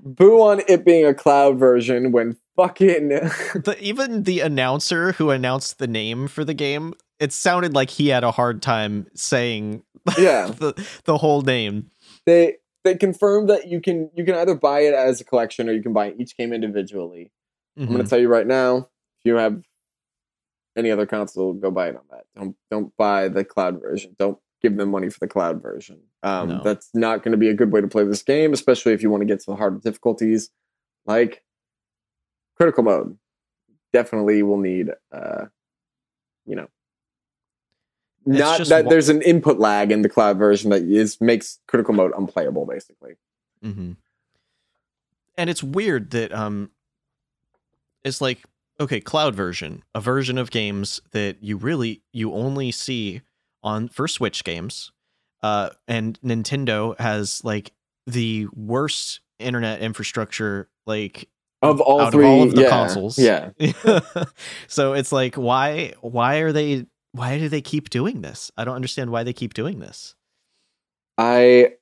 [0.03, 5.79] Boo on it being a cloud version when fucking The, even the announcer who announced
[5.79, 9.83] the name for the game, it sounded like he had a hard time saying
[10.19, 10.47] yeah.
[10.47, 10.73] the
[11.05, 11.91] the whole name.
[12.27, 15.73] they they confirmed that you can you can either buy it as a collection or
[15.73, 17.31] you can buy each game individually.
[17.77, 17.91] I'm Mhm.
[17.93, 19.63] going to tell you right now, if you have
[20.77, 22.25] any other console, go buy it on that.
[22.35, 24.17] Don't don't buy the cloud version.
[24.19, 26.01] Don't give them money for the cloud version.
[26.23, 26.61] Um, No.
[26.63, 29.11] That's not going to be a good way to play this game, especially if you
[29.11, 30.51] want to get to the harder difficulties,
[31.07, 31.43] like
[32.57, 33.19] critical mode.
[33.93, 35.47] Definitely will need, uh,
[36.47, 36.69] you know,
[38.27, 41.59] It's not that wa- there's an input lag in the cloud version that is makes
[41.67, 43.15] critical mode unplayable, basically.
[43.63, 43.93] hmm
[45.37, 46.71] And it's weird that um,
[48.05, 48.45] it's like
[48.79, 53.23] okay, cloud version, a version of games that you really you only see
[53.63, 54.93] on for Switch games,
[55.43, 57.73] uh, and Nintendo has like
[58.07, 61.29] the worst internet infrastructure like
[61.63, 63.19] Of all out of three, all of the yeah, consoles.
[63.19, 63.51] yeah.
[64.69, 68.51] so it's like why why are they why do they keep doing this?
[68.57, 70.15] I don't understand why they keep doing this.
[71.19, 71.75] I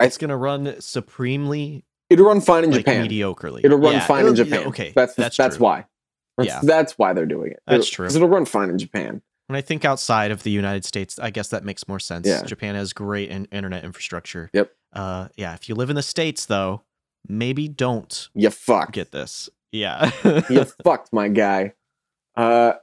[0.00, 3.06] It's gonna run supremely it'll run fine in like Japan.
[3.08, 3.60] mediocrely.
[3.64, 4.68] It'll run Yeah, fine in it'll- yeah, Japan.
[4.68, 5.86] Okay, that's that's that's, why.
[6.36, 6.60] That's, Yeah.
[6.62, 7.62] that's why they're doing it.
[7.66, 8.06] That's It'll- true.
[8.06, 9.22] 'cause It'll run fine in Japan.
[9.48, 12.26] And I think outside of the United States, I guess that makes more sense.
[12.26, 12.42] Yeah.
[12.44, 14.50] Japan has great in- internet infrastructure.
[14.54, 14.72] Yep.
[14.92, 15.54] Uh, yeah.
[15.54, 16.82] If you live in the states, though,
[17.28, 18.92] maybe don't You fuck.
[18.92, 19.50] get this.
[19.72, 20.10] Yeah.
[20.48, 21.74] you fucked my guy.
[22.36, 22.74] Uh,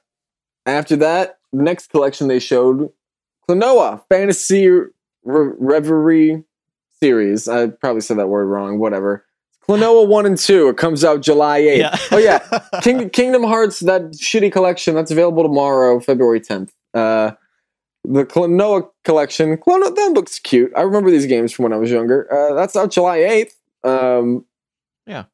[0.66, 2.90] after that, the next collection they showed,
[3.50, 4.92] Klonoa Phantasy Re-
[5.24, 6.44] Reverie
[7.02, 7.48] series.
[7.48, 8.78] I probably said that word wrong.
[8.78, 9.26] Whatever.
[9.68, 10.70] Klonoa one and two.
[10.70, 11.80] It comes out July eighth.
[11.80, 11.98] yeah.
[12.12, 12.40] Oh yeah,
[12.82, 16.70] King, Kingdom Hearts, that shitty collection, that's available tomorrow, February 10th.
[16.94, 17.32] Uh,
[18.04, 20.72] the Klonoa collection, Klonoa, that looks cute.
[20.76, 22.28] I remember these games from when I was younger.
[22.34, 23.54] Uh, that's out July 8th.
[24.20, 24.46] Um,
[25.06, 25.26] Yeah,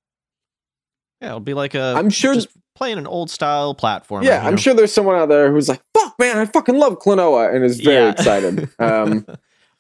[1.22, 1.94] yeah, it'll be like a.
[1.98, 4.24] I'm sure- just playing an old style platform.
[4.24, 7.52] yeah, I'm sure there's someone out there who's like, fuck, man, I fucking love Klonoa,
[7.56, 8.70] and is very excited.
[8.80, 9.26] Um,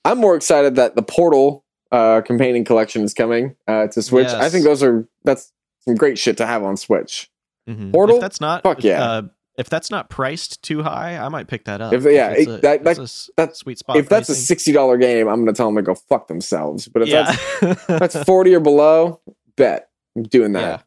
[0.06, 4.28] I'm more excited that the Portal uh, companion collection is coming uh, to Switch.
[4.28, 7.30] I think those are, that's some great shit to have on Switch.
[7.70, 7.92] Mhm.
[7.92, 8.16] Portal?
[8.18, 8.64] If that's not.
[8.64, 9.04] Fuck yeah.
[9.04, 9.22] Uh,
[9.58, 11.92] if that's not priced too high, I might pick that up.
[11.92, 13.98] If- yeah, it's a- that- that- a s- that- sweet spot.
[13.98, 16.88] if that's a $60 game, I'm to tell them to go fuck themselves.
[16.88, 17.36] But if yeah.
[17.62, 19.20] that's that's 40 or below,
[19.56, 19.90] bet.
[20.16, 20.62] I'm doing that.
[20.62, 20.82] Yeah.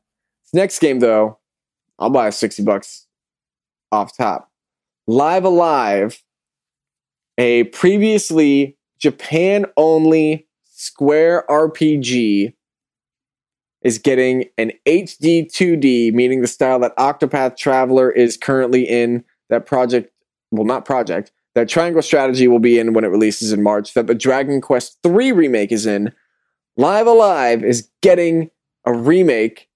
[0.61, 1.39] Next game though,
[1.99, 3.07] I'll buy a 60 bucks
[3.93, 4.51] off top.
[5.07, 6.23] Live A Live,
[7.39, 10.47] a previously Japan only
[10.81, 12.55] Square RPG
[13.83, 19.23] is getting an HD 2D, meaning the style that Octopath Traveler is currently in.
[19.51, 20.11] That project,
[20.51, 23.93] well, not project, that Triangle Strategy will be in when it releases in March.
[23.93, 26.15] That the Dragon Quest 3 remake is in.
[26.79, 28.51] Live A Live is getting
[28.87, 29.69] a remake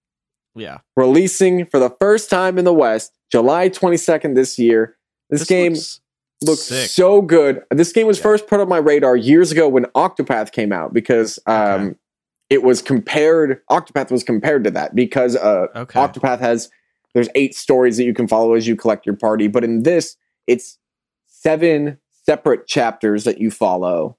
[0.54, 0.78] yeah.
[0.96, 4.96] releasing for the first time in the West, July 22nd this year.
[5.28, 6.00] This, game looks
[6.42, 6.88] looks sick.
[6.90, 7.62] so good.
[7.70, 8.22] This game was Yeah.
[8.24, 11.94] first put on my radar years ago when Octopath came out because um, Okay.
[12.50, 13.60] it was compared.
[13.70, 15.98] Octopath was compared to that because uh, Okay.
[15.98, 16.70] Octopath has
[17.14, 20.16] there's eight stories that you can follow as you collect your party, but in this
[20.46, 20.78] it's
[21.26, 24.16] seven separate chapters that you follow,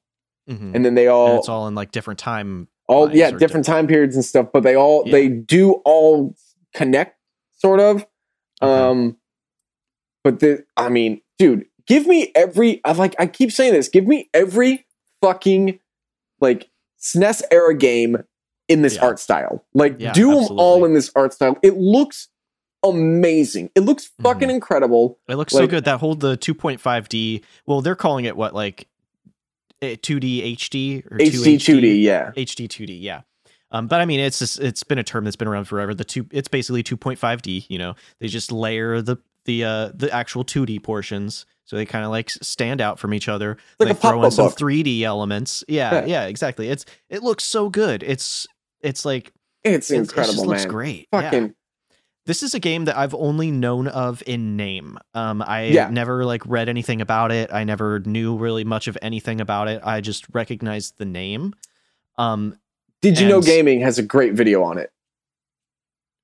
[0.49, 0.75] Mhm.
[0.75, 2.67] and then they And all it's all in like different time.
[2.87, 5.11] all yeah different time periods and stuff but they all Yeah.
[5.13, 6.35] they do all
[6.75, 7.17] connect
[7.53, 8.05] sort of
[8.61, 8.71] Okay.
[8.71, 9.17] um
[10.23, 14.05] but the i mean dude give me every i like i keep saying this give
[14.07, 14.85] me every
[15.21, 15.79] fucking
[16.41, 16.69] like
[17.01, 18.17] snes era game
[18.67, 19.05] in this Yeah.
[19.05, 22.29] art style like Yeah, do them all in this art style it looks
[22.83, 24.53] amazing it looks fucking Mhm.
[24.55, 25.85] incredible It looks so good.
[25.85, 27.43] That whole the 2.5D.
[27.65, 28.87] Well, they're calling it what like
[29.81, 32.99] eh, 2D HD or hd 2d yeah HD 2D.
[33.01, 33.21] Yeah.
[33.71, 35.93] Um, but I mean, it's just, it's been a term that's been around forever.
[35.93, 37.65] The two, it's basically 2.5D.
[37.67, 42.03] You know, they just layer the the uh the actual 2D portions, so they kind
[42.05, 43.57] of like stand out from each other.
[43.79, 45.63] like they throw in some book 3D elements.
[45.67, 46.05] Yeah, Yeah.
[46.05, 46.69] yeah, exactly.
[46.69, 48.03] It's it looks so good.
[48.03, 48.47] It's
[48.81, 49.31] it's like
[49.63, 51.07] it's it's- it incredible man looks great.
[51.13, 51.21] Yeah.
[51.21, 51.55] fucking
[52.27, 54.97] This is a game that I've only known of in name.
[55.13, 55.89] Um, I Yeah.
[55.89, 57.51] never like read anything about it.
[57.53, 59.79] I never knew really much of anything about it.
[59.83, 61.53] I just recognized the name.
[62.17, 62.57] Um.
[63.01, 64.91] did you know gaming has a great video on it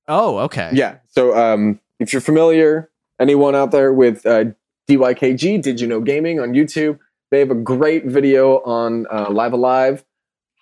[0.07, 0.71] Oh, okay.
[0.73, 0.97] Yeah.
[1.09, 2.89] So um, if you're familiar,
[3.21, 4.45] anyone out there with uh,
[4.89, 6.99] DYKG, Did You Know Gaming on YouTube,
[7.29, 10.03] they have a great video on uh, Live A Live.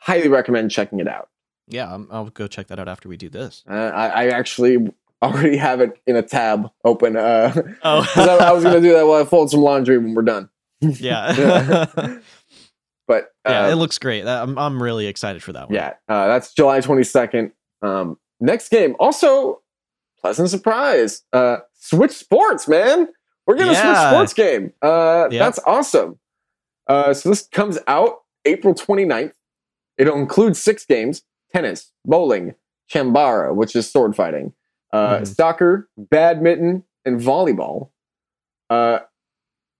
[0.01, 1.29] Highly recommend checking it out.
[1.67, 1.93] Yeah.
[1.93, 3.63] I'm, I'll go check that out after we do this.
[3.69, 4.91] Uh, I, I actually
[5.21, 7.15] already have it in a tab open.
[7.17, 7.53] Uh,
[7.83, 10.21] Oh, I, I was going to do that while I fold some laundry when we're
[10.21, 10.49] done.
[10.81, 11.85] yeah.
[13.07, 14.27] But uh, yeah, it looks great.
[14.27, 15.73] I'm I'm really excited for that one.
[15.73, 17.51] yeah, uh, that's July 22nd.
[17.81, 19.63] Um, next game, also
[20.21, 21.23] pleasant surprise.
[21.79, 23.07] Switch Sports, man.
[23.47, 24.73] We're getting a Switch Sports game.
[24.81, 25.39] Uh, Yep.
[25.39, 26.19] That's awesome.
[26.87, 29.33] Uh, so this comes out April 29th.
[29.97, 32.53] It'll include six games tennis, bowling,
[32.91, 34.53] chambara, which is sword fighting,
[34.93, 35.27] uh, Mhm.
[35.35, 37.89] soccer, badminton, and volleyball.
[38.69, 38.99] Uh,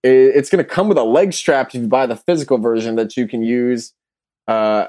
[0.04, 2.96] i- it's going to come with a leg strap if you buy the physical version
[2.96, 3.94] that you can use
[4.48, 4.88] uh,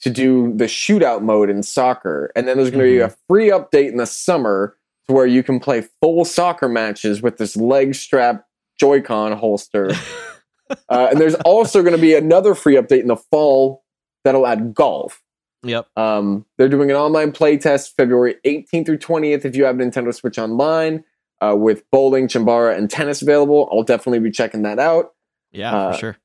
[0.00, 2.30] to do the shootout mode in soccer.
[2.36, 4.76] And then there's going to be a free update in the summer
[5.08, 8.46] to where you can play full soccer matches with this leg strap
[8.78, 9.90] Joy-Con holster.
[10.88, 13.84] uh, and there's also going to be another free update in the fall
[14.24, 15.22] that'll add golf.
[15.64, 15.86] Yep.
[15.96, 20.12] Um, they're doing an online play test February 18th through 20th if you have Nintendo
[20.12, 21.04] Switch Online
[21.40, 23.68] uh, with bowling, chambara, and tennis available.
[23.72, 25.12] I'll definitely be checking that out.
[25.52, 26.16] Yeah, Uh, for sure.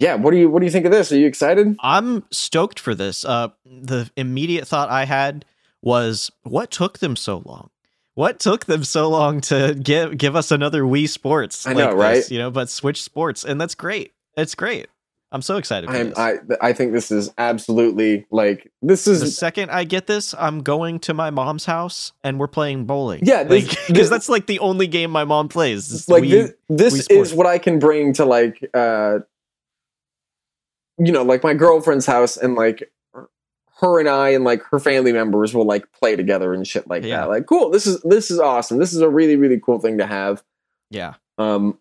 [0.00, 1.12] Yeah, what do you what do you think of this?
[1.12, 1.76] Are you excited?
[1.80, 3.24] I'm stoked for this.
[3.24, 5.44] Uh, the immediate thought I had
[5.82, 7.70] was, what took them so long?
[8.14, 11.66] What took them so long to give give us another Wii Sports?
[11.66, 12.30] I know, this, right?
[12.30, 14.12] You know, but Switch Sports, and that's great.
[14.36, 14.88] It's great.
[15.32, 16.18] I'm so excited for I'm, this.
[16.18, 20.62] I I think this is absolutely like this is the second I get this, I'm
[20.62, 23.18] going to my mom's house and we're playing bowling.
[23.24, 26.08] Yeah, because this- that's like the only game my mom plays.
[26.08, 29.18] like Wii- this, this Wii is what I can bring to like uh
[30.98, 32.92] you know like my girlfriend's house and like
[33.84, 37.04] her and I and like her family members will like play together and shit like
[37.04, 37.20] Yeah.
[37.20, 37.28] that.
[37.28, 38.78] Like cool, this is this is awesome.
[38.78, 40.42] This is a really really cool thing to have.
[40.90, 41.78] yeah, Um,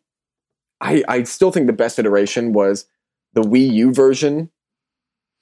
[0.82, 2.86] I I still think the best iteration was
[3.34, 4.50] the Wii U version.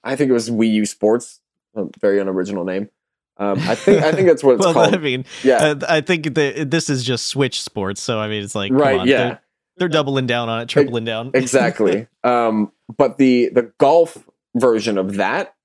[0.03, 1.39] I think it was Wii U Sports,
[1.76, 2.89] a very unoriginal name.
[3.38, 4.93] Um, I think I think that's what it's well, called.
[4.95, 8.43] I mean, yeah, uh, I think the, this is just Switch Sports, so I mean,
[8.43, 8.99] it's like right.
[8.99, 9.41] on, yeah, they're,
[9.78, 11.32] they're doubling down on it, tripling down.
[11.34, 12.07] exactly.
[12.24, 14.18] um, but the the golf
[14.55, 15.55] version of that,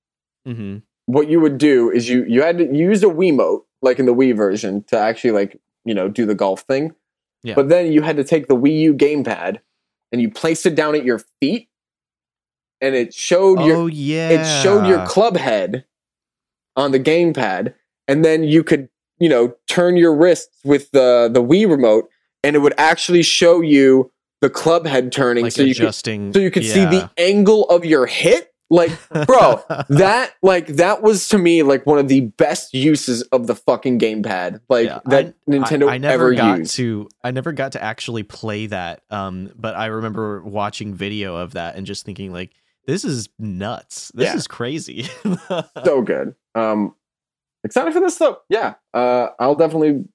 [0.46, 3.98] hmm what you would do is you you had to you used a Wiimote like
[3.98, 6.94] in the Wii version to actually like you know do the golf thing.
[7.42, 7.54] Yeah.
[7.54, 9.60] But then you had to take the Wii U gamepad
[10.10, 11.68] and you placed it down at your feet,
[12.80, 15.84] and it showed your Oh yeah, it showed your club head
[16.74, 17.74] on the gamepad,
[18.08, 18.88] and then you could,
[19.18, 22.08] you know, turn your wrists with the the Wii remote,
[22.42, 25.94] and it would actually show you the club head turning, like so you could
[26.34, 28.52] so you could see the angle of your hit.
[28.68, 28.90] Like,
[29.26, 33.54] bro, that like that was to me like one of the best uses of the
[33.54, 36.74] fucking gamepad, like Yeah, that I- Nintendo I, I never ever got used.
[36.76, 39.02] to I never got to actually play that.
[39.10, 42.52] Um, but I remember watching video of that and just thinking like,
[42.86, 44.10] this is nuts.
[44.14, 44.34] This Yeah.
[44.36, 45.02] is crazy.
[45.84, 46.34] so good.
[46.56, 46.94] Um,
[47.62, 48.38] excited for this though.
[48.48, 50.06] Yeah, uh, I'll definitely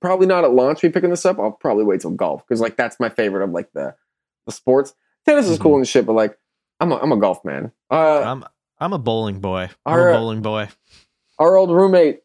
[0.00, 1.38] probably not at launch be picking this up.
[1.38, 3.94] I'll probably wait till golf because like that's my favorite of like the
[4.46, 4.94] the sports.
[5.26, 6.38] Tennis is cool and shit, but like
[6.80, 7.72] I'm a, I'm a golf man.
[7.90, 8.44] Uh, I'm
[8.78, 9.68] I'm a bowling boy.
[9.86, 10.68] I'm Our- a bowling boy.
[11.38, 12.20] our old roommate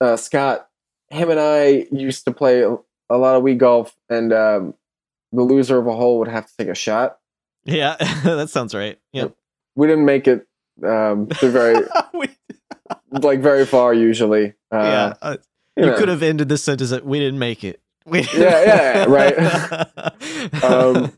[0.00, 0.68] uh, Scott,
[1.08, 2.76] him and I used to play a,
[3.10, 4.74] a lot of Wii golf, and um,
[5.32, 7.18] the loser of a hole would have to take a shot.
[7.64, 8.98] Yeah, that sounds right.
[9.12, 9.34] Yep.
[9.76, 10.46] We didn't make it
[10.84, 11.86] um, to very
[13.10, 14.54] like very far usually.
[14.72, 15.36] Uh, yeah, uh,
[15.76, 15.96] you know.
[15.96, 17.80] could have ended this sentence that we didn't make it.
[18.06, 20.62] We- Yeah, yeah, right.
[20.62, 21.12] Um,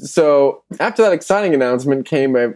[0.00, 2.48] so after that exciting announcement came a,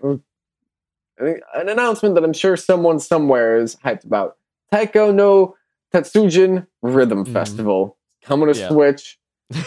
[1.20, 4.36] think an announcement that I'm sure someone somewhere is hyped about.
[4.72, 5.55] Taiko no
[5.92, 7.32] Tatsujin Rhythm Mhm.
[7.32, 8.68] Festival coming to Yeah.
[8.68, 9.18] Switch.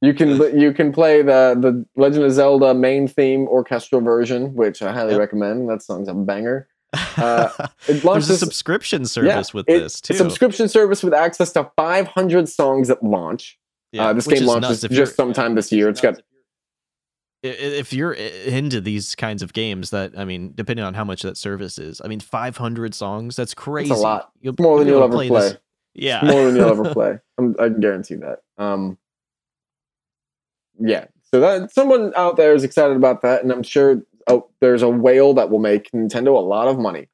[0.00, 4.82] You can you can play the the Legend of Zelda main theme orchestral version, which
[4.82, 5.18] I highly Yep.
[5.20, 5.70] recommend.
[5.70, 6.68] That song's a banger.
[7.16, 7.48] Uh,
[7.88, 10.12] it There's a subscription service with it- this too.
[10.12, 13.58] A subscription service with access to 500 songs at launch.
[13.92, 15.88] Yeah, uh, this game launches just sometime this year.
[15.88, 16.20] It's got
[17.44, 21.36] if you're into these kinds of games that i mean depending on how much that
[21.36, 24.30] service is i mean 500 songs that's crazy lot.
[24.40, 25.28] you'll, more than be you'll ever play.
[25.28, 25.58] this-
[25.94, 27.18] yeah more than you'll ever play.
[27.38, 28.40] I'm, I can guarantee that.
[28.58, 28.98] Um,
[30.78, 31.06] yeah.
[31.32, 34.88] So that someone out there is excited about that, and I'm sure oh, there's a
[34.88, 37.08] whale that will make Nintendo a lot of money.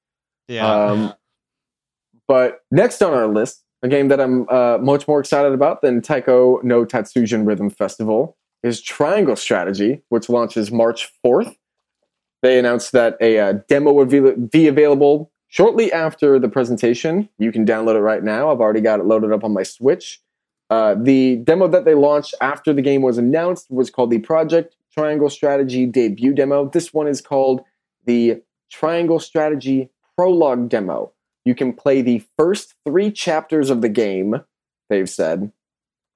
[0.48, 1.14] yeah Um,
[2.28, 6.00] but next on our list, a game that I'm uh, much more excited about than
[6.02, 11.56] Taiko no Tatsujin Rhythm Festival is Triangle Strategy, which launches March 4th.
[12.42, 17.28] They announced that a uh, demo would be, available shortly after the presentation.
[17.38, 18.50] You can download it right now.
[18.50, 20.20] I've already got it loaded up on my Switch.
[20.70, 24.76] Uh, the demo that they launched after the game was announced was called the Project
[24.92, 26.68] Triangle Strategy debut demo.
[26.68, 27.62] This one is called
[28.06, 28.40] the
[28.70, 31.12] Triangle Strategy Prologue demo.
[31.44, 34.42] You can play the first three chapters of the game,
[34.88, 35.52] they've said,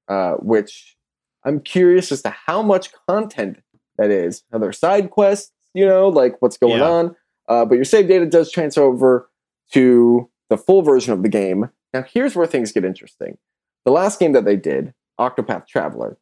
[0.09, 0.97] uh, which
[1.45, 3.59] I'm curious as to how much content
[3.99, 4.43] that is.
[4.53, 6.89] Are there side quests, you know, like what's going Yeah.
[6.91, 7.17] on?
[7.49, 9.29] Uh, but your save data does transfer over
[9.73, 11.71] to the full version of the game.
[11.93, 13.39] Now, here's where things get interesting.
[13.85, 16.19] The last game that they did, Octopath Traveler,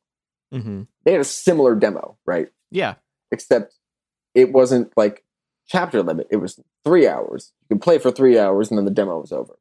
[0.53, 2.49] hmm they had a similar demo, right?
[2.70, 2.95] yeah
[3.31, 3.75] except
[4.35, 5.25] it wasn't like
[5.66, 6.27] chapter limit.
[6.31, 7.53] It was three hours.
[7.62, 9.59] You could play for three hours and then the demo was over.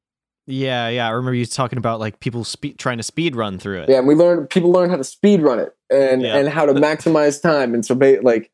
[0.51, 1.07] Yeah, yeah.
[1.07, 3.89] I remember you talking about like people speed trying to speed run through it.
[3.89, 6.37] Yeah, and we learned people learn how to speed run it and Yeah.
[6.37, 7.73] and how to maximize time.
[7.73, 8.51] And so, ba- like,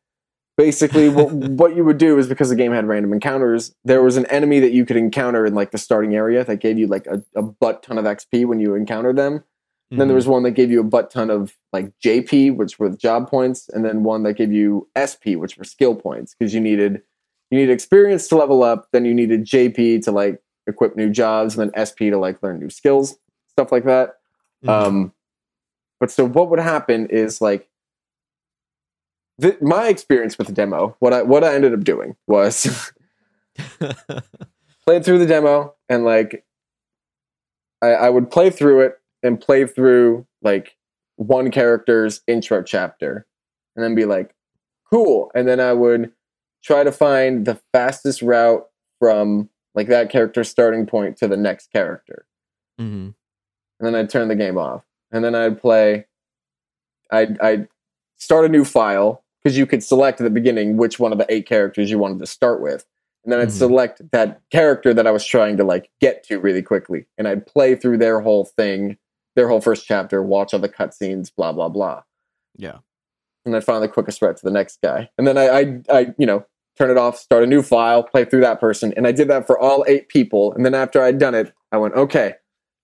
[0.56, 4.16] basically, what what you would do is because the game had random encounters, there was
[4.16, 7.06] an enemy that you could encounter in like the starting area that gave you like
[7.06, 9.42] a, a butt ton of XP when you encountered them.
[9.90, 10.16] And then there Mhm.
[10.16, 13.70] was one that gave you a butt ton of like JP, which were job points,
[13.70, 17.00] and then one that gave you SP, which were skill points, because you needed
[17.50, 21.56] you needed experience to level up, then you needed JP to like equip new jobs,
[21.56, 23.16] and then SP to like learn new skills,
[23.48, 24.16] stuff like that.
[24.64, 24.68] Mhm.
[24.68, 25.12] Um,
[26.00, 27.68] but so what would happen is like
[29.38, 30.96] the, my experience with the demo.
[30.98, 32.92] What I what I ended up doing was
[34.84, 36.44] played through the demo and like
[37.82, 40.76] I, I would play through it and play through like
[41.16, 43.26] one character's intro chapter
[43.74, 44.34] and then be like
[44.90, 46.12] cool and then i would
[46.62, 48.64] try to find the fastest route
[48.98, 52.26] from like that character's starting point to the next character
[52.80, 53.14] Mhm.
[53.14, 54.84] and then I'd turn the game off.
[55.10, 56.06] And then I'd play.
[57.10, 57.68] I'd, I'd
[58.16, 61.26] start a new file because you could select at the beginning which one of the
[61.32, 62.84] eight characters you wanted to start with.
[63.24, 63.52] And then I'd Mhm.
[63.58, 67.06] select that character that I was trying to like get to really quickly.
[67.16, 68.98] And I'd play through their whole thing,
[69.36, 72.02] their whole first chapter, watch all the cutscenes, blah, blah, blah.
[72.56, 72.78] Yeah.
[73.44, 75.08] And I'd find the quickest route to the next guy.
[75.16, 76.44] And then I, I, I, you know,
[76.78, 78.94] turn it off, start a new file, play through that person.
[78.96, 80.52] And I did that for all eight people.
[80.52, 82.34] And then after I'd done it, I went, okay.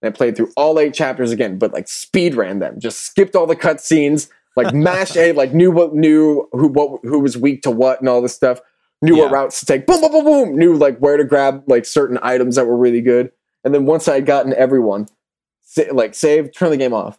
[0.02, 3.36] And I played through all eight chapters again, but like speed ran them, just skipped
[3.36, 7.62] all the cutscenes, like mashed A, like knew what knew who what who was weak
[7.62, 8.60] to what and all this stuff.
[9.02, 9.86] Knew what routes to take.
[9.86, 10.58] Boom, boom, boom, boom.
[10.58, 13.30] Knew like where to grab like certain items that were really good.
[13.62, 15.08] And then once I had gotten everyone,
[15.60, 17.18] sa- like save, turn the game off,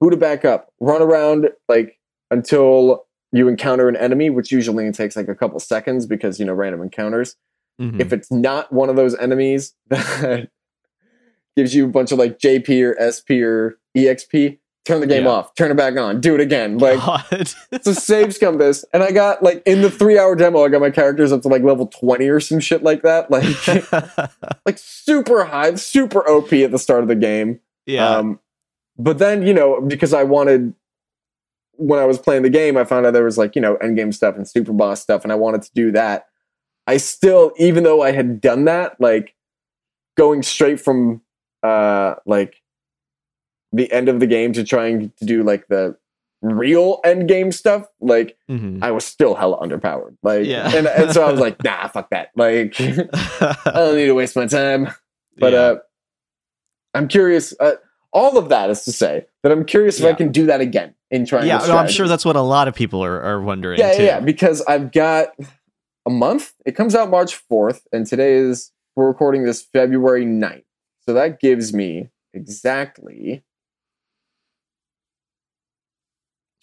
[0.00, 1.98] boot it back up, run around like
[2.30, 6.52] until you encounter an enemy, which usually takes like a couple seconds because you know
[6.54, 7.36] random encounters.
[7.80, 7.98] Mhm.
[8.00, 10.48] If it's not one of those enemies that
[11.56, 15.30] gives you a bunch of like JP or SP or EXP, turn the game Yeah.
[15.30, 16.78] off, turn it back on, do it again.
[16.78, 16.98] Like
[17.70, 18.84] it's a save scum this.
[18.92, 21.48] And I got like in the three hour demo, I got my characters up to
[21.48, 23.30] like level 20 or some shit like that.
[23.30, 23.44] Like
[24.66, 27.60] like super high, super OP at the start of the game.
[27.86, 28.08] yeah.
[28.18, 28.38] Um,
[28.98, 30.74] but then, you know, because I wanted,
[31.76, 34.12] when I was playing the game, I found out there was like, you know, endgame
[34.14, 36.26] stuff and super boss stuff, and I wanted to do that.
[36.86, 39.34] I still, even though I had done that, like
[40.16, 41.22] going straight from
[41.62, 42.56] uh like
[43.72, 45.96] the end of the game to trying to do like the
[46.42, 48.82] real end game stuff, like Mhm.
[48.82, 50.16] I was still hella underpowered.
[50.22, 50.70] Like, Yeah.
[50.76, 52.30] and, and so I was like, nah, fuck that.
[52.36, 54.88] Like, I don't need to waste my time.
[55.38, 55.58] But Yeah.
[55.60, 55.76] uh,
[56.94, 57.54] I'm curious.
[57.58, 57.76] Uh,
[58.12, 60.94] all of that is to say that I'm curious if I can do that again
[61.12, 61.46] in trying.
[61.46, 63.78] yeah, no, I'm sure that's what a lot of people are, are wondering.
[63.78, 64.02] yeah, too.
[64.02, 64.20] yeah, yeah.
[64.20, 65.28] Because I've got
[66.06, 66.54] a month.
[66.66, 70.64] It comes out March 4th, and today is we're recording this February 9th.
[71.00, 73.44] So that gives me exactly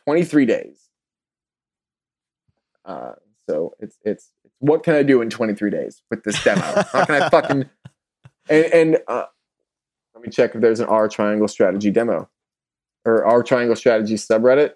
[0.05, 0.89] 23 days.
[2.83, 3.13] Uh,
[3.47, 6.61] so it's it's what can I do in 23 days with this demo?
[6.91, 7.69] How can I fucking
[8.49, 9.25] and and uh,
[10.15, 12.29] let me check if there's an R triangle strategy demo
[13.17, 14.73] or R triangle strategy subreddit.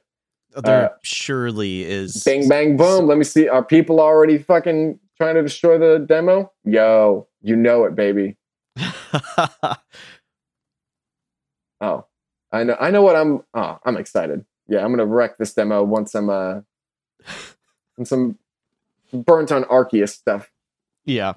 [0.63, 2.23] There Uh, surely is.
[2.23, 3.07] Bang bang boom.
[3.07, 3.47] Let me see.
[3.47, 6.51] Are people already fucking trying to destroy the demo?
[6.63, 8.37] Yo, you know it, baby.
[11.81, 12.05] Oh,
[12.51, 12.77] I know.
[12.79, 13.41] I know what I'm.
[13.53, 14.45] Oh, I'm excited.
[14.67, 16.61] Yeah, I'm gonna wreck this demo once I'm uh,
[18.11, 18.37] I'm
[19.13, 20.49] burnt on Arceus stuff.
[21.05, 21.33] yeah.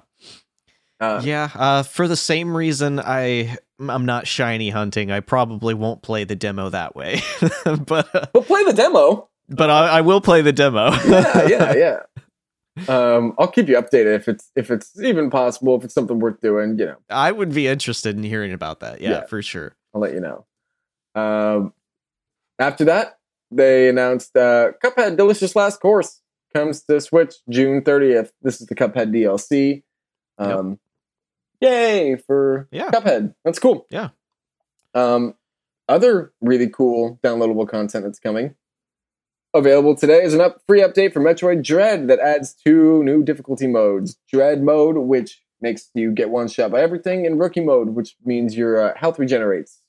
[0.99, 5.11] Uh, Yeah, uh, for the same reason I I'm not shiny hunting.
[5.11, 7.21] I probably won't play the demo that way,
[7.65, 9.29] but uh, But play the demo.
[9.49, 10.91] but I, I will play the demo.
[11.05, 11.99] Yeah, yeah, yeah.
[12.87, 15.75] Um, I'll keep you updated if it's if it's even possible.
[15.77, 19.01] If it's something worth doing, you know, I would be interested in hearing about that.
[19.01, 19.25] Yeah, Yeah.
[19.25, 19.75] for sure.
[19.95, 20.45] I'll let you know.
[21.15, 21.73] Um,
[22.59, 23.17] after that,
[23.51, 26.21] they announced uh, Cuphead Delicious Last Course
[26.55, 28.29] comes to Switch June 30th.
[28.41, 29.83] This is the Cuphead DLC.
[30.37, 30.79] Um,
[31.61, 32.89] Yay for Yeah.
[32.91, 33.33] Cuphead.
[33.43, 33.85] That's cool.
[33.89, 34.09] Yeah.
[34.93, 35.35] Um,
[35.89, 38.55] other really cool downloadable content that's coming.
[39.53, 43.65] Available today is an up free update for Metroid Dread that adds two new difficulty
[43.67, 44.17] modes.
[44.31, 48.55] Dread mode, which makes you get one shot by everything, and Rookie mode, which means
[48.55, 49.79] your uh, health regenerates.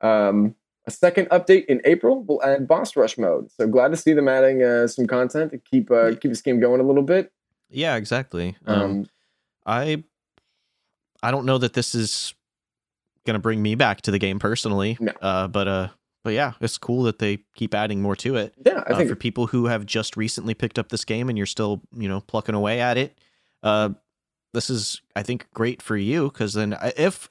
[0.00, 0.56] Um,
[0.86, 3.50] a second update in April will add boss rush mode.
[3.52, 6.60] So glad to see them adding uh, some content to keep uh, keep this game
[6.60, 7.32] going a little bit.
[7.70, 8.56] Yeah, exactly.
[8.66, 9.06] Um, Um,
[9.64, 10.04] I
[11.22, 12.34] I don't know that this is
[13.26, 14.96] gonna bring me back to the game personally.
[15.00, 15.12] No.
[15.20, 15.88] Uh, but uh,
[16.24, 18.54] but yeah, it's cool that they keep adding more to it.
[18.64, 21.36] yeah, I uh, think for people who have just recently picked up this game and
[21.36, 23.18] you're still you know plucking away at it
[23.64, 23.90] uh
[24.54, 27.28] this is i think great for you because then if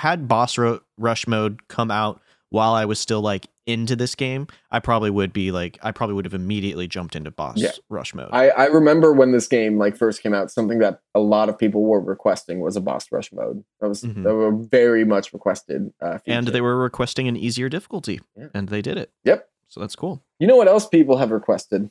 [0.00, 4.46] had boss ro- rush mode come out while I was still like into this game,
[4.70, 7.70] I probably would be like I probably would have immediately jumped into boss Yeah.
[7.88, 8.28] rush mode.
[8.32, 11.56] I, I remember when this game like first came out, something that a lot of
[11.58, 13.64] people were requesting was a boss rush mode.
[13.80, 14.24] That was Mhm.
[14.24, 15.92] that were very much requested.
[16.00, 18.48] Uh, and they were requesting an easier difficulty, Yeah.
[18.54, 19.10] and they did it.
[19.24, 19.48] Yep.
[19.68, 20.22] So that's cool.
[20.38, 21.90] You know what else people have requested?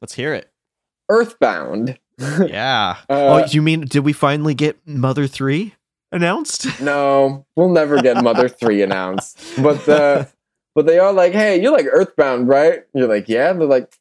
[0.00, 0.50] Let's hear it.
[1.08, 1.98] Earthbound.
[2.46, 2.98] Yeah.
[3.10, 5.74] Uh, oh, you mean did we finally get Mother Three
[6.12, 6.80] announced?
[6.80, 9.36] no, we'll never get Mother Three announced.
[9.60, 10.24] But uh,
[10.74, 12.84] but they are like, hey, you're like Earthbound, right?
[12.94, 13.52] You're like, yeah.
[13.52, 13.92] They're like,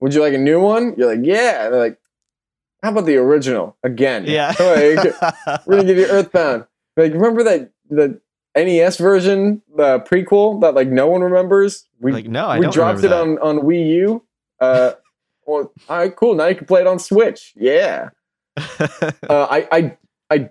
[0.00, 0.94] would you like a new one?
[0.96, 1.70] You're like, yeah.
[1.70, 1.98] They're like,
[2.82, 4.24] how about the original again?
[4.26, 4.52] yeah.
[4.58, 6.66] Like, we're gonna give you Earthbound.
[6.96, 8.20] Like, remember that the
[8.56, 11.88] NES version, the prequel that like no one remembers?
[12.00, 14.22] We like no, I we dropped it remember on on Wii U.
[14.60, 14.92] Uh,
[15.46, 16.34] well, all right, cool.
[16.34, 17.52] Now you can play it on Switch.
[17.56, 18.10] Yeah.
[19.28, 19.96] Uh, I I
[20.30, 20.50] I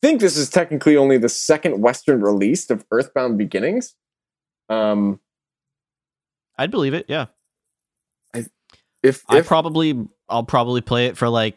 [0.00, 3.94] think this is technically only the second Western release of Earthbound Beginnings.
[4.72, 5.20] Um,
[6.58, 7.06] I'd believe it.
[7.08, 7.26] Yeah.
[8.34, 8.46] I,
[9.02, 11.56] if I if probably I'll probably play it for like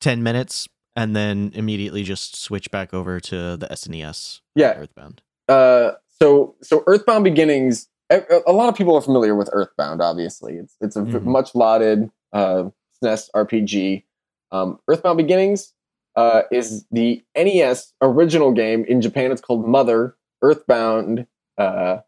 [0.00, 4.72] 10 minutes and then immediately just switch back over to the SNES Yeah.
[4.78, 5.22] Earthbound.
[5.48, 7.88] uh, so so Earthbound Beginnings.
[8.08, 10.00] A, a lot of people are familiar with Earthbound.
[10.00, 11.24] Obviously, it's it's a Mhm.
[11.24, 12.70] much lauded uh,
[13.02, 14.04] SNES RPG.
[14.52, 15.74] Um, Earthbound Beginnings
[16.14, 18.84] uh, is the NES original game.
[18.86, 20.16] In Japan, it's called Mother.
[20.40, 21.26] Earthbound
[21.58, 21.98] uh,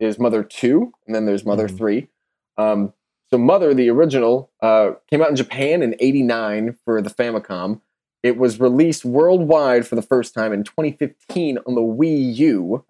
[0.00, 1.76] is Mother Two, and then there's Mother Mhm.
[1.76, 2.08] Three.
[2.56, 2.92] Um,
[3.30, 7.80] so Mother, the original, uh, came out in Japan in '89 for the Famicom.
[8.22, 12.84] It was released worldwide for the first time in 2015 on the Wii U,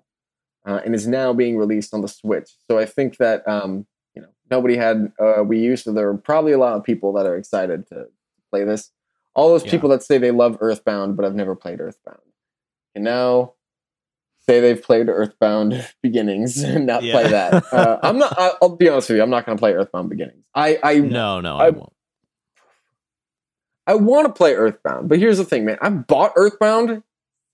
[0.64, 2.50] uh, and is now being released on the Switch.
[2.70, 6.16] So I think that um, you know nobody had uh, Wii U, so there are
[6.16, 8.06] probably a lot of people that are excited to
[8.50, 8.90] play this.
[9.34, 9.70] All those Yeah.
[9.72, 12.20] people that say they love Earthbound but have never played Earthbound,
[12.94, 13.52] and now
[14.48, 17.12] say they've played Earthbound Beginnings and not Yeah.
[17.12, 17.72] play that.
[17.72, 18.34] Uh, I'm not.
[18.38, 19.22] I, I'll be honest with you.
[19.22, 20.44] I'm not going to play Earthbound Beginnings.
[20.54, 21.92] I I No, no, I, I- won't.
[23.86, 25.78] I want to play Earthbound, but here's the thing, man.
[25.80, 27.02] I've bought Earthbound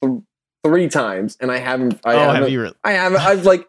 [0.03, 0.21] th-
[0.65, 2.01] three times, and I haven't.
[2.05, 2.43] I oh, haven't.
[2.43, 3.21] have you re- I haven't.
[3.21, 3.69] I've like,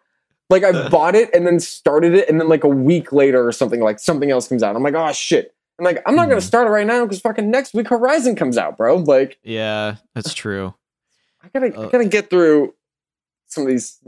[0.49, 3.51] like I've bought it and then started it, and then like a week later or
[3.51, 4.75] something, like something else comes out.
[4.75, 5.53] I'm like, oh shit.
[5.77, 6.43] I'm like, I'm not gonna Mhm.
[6.45, 8.95] start it right now because fucking next week Horizon comes out, bro.
[8.95, 10.73] Like, Yeah, that's true.
[11.43, 12.73] I gotta, I Uh, gotta get through
[13.55, 13.99] some of these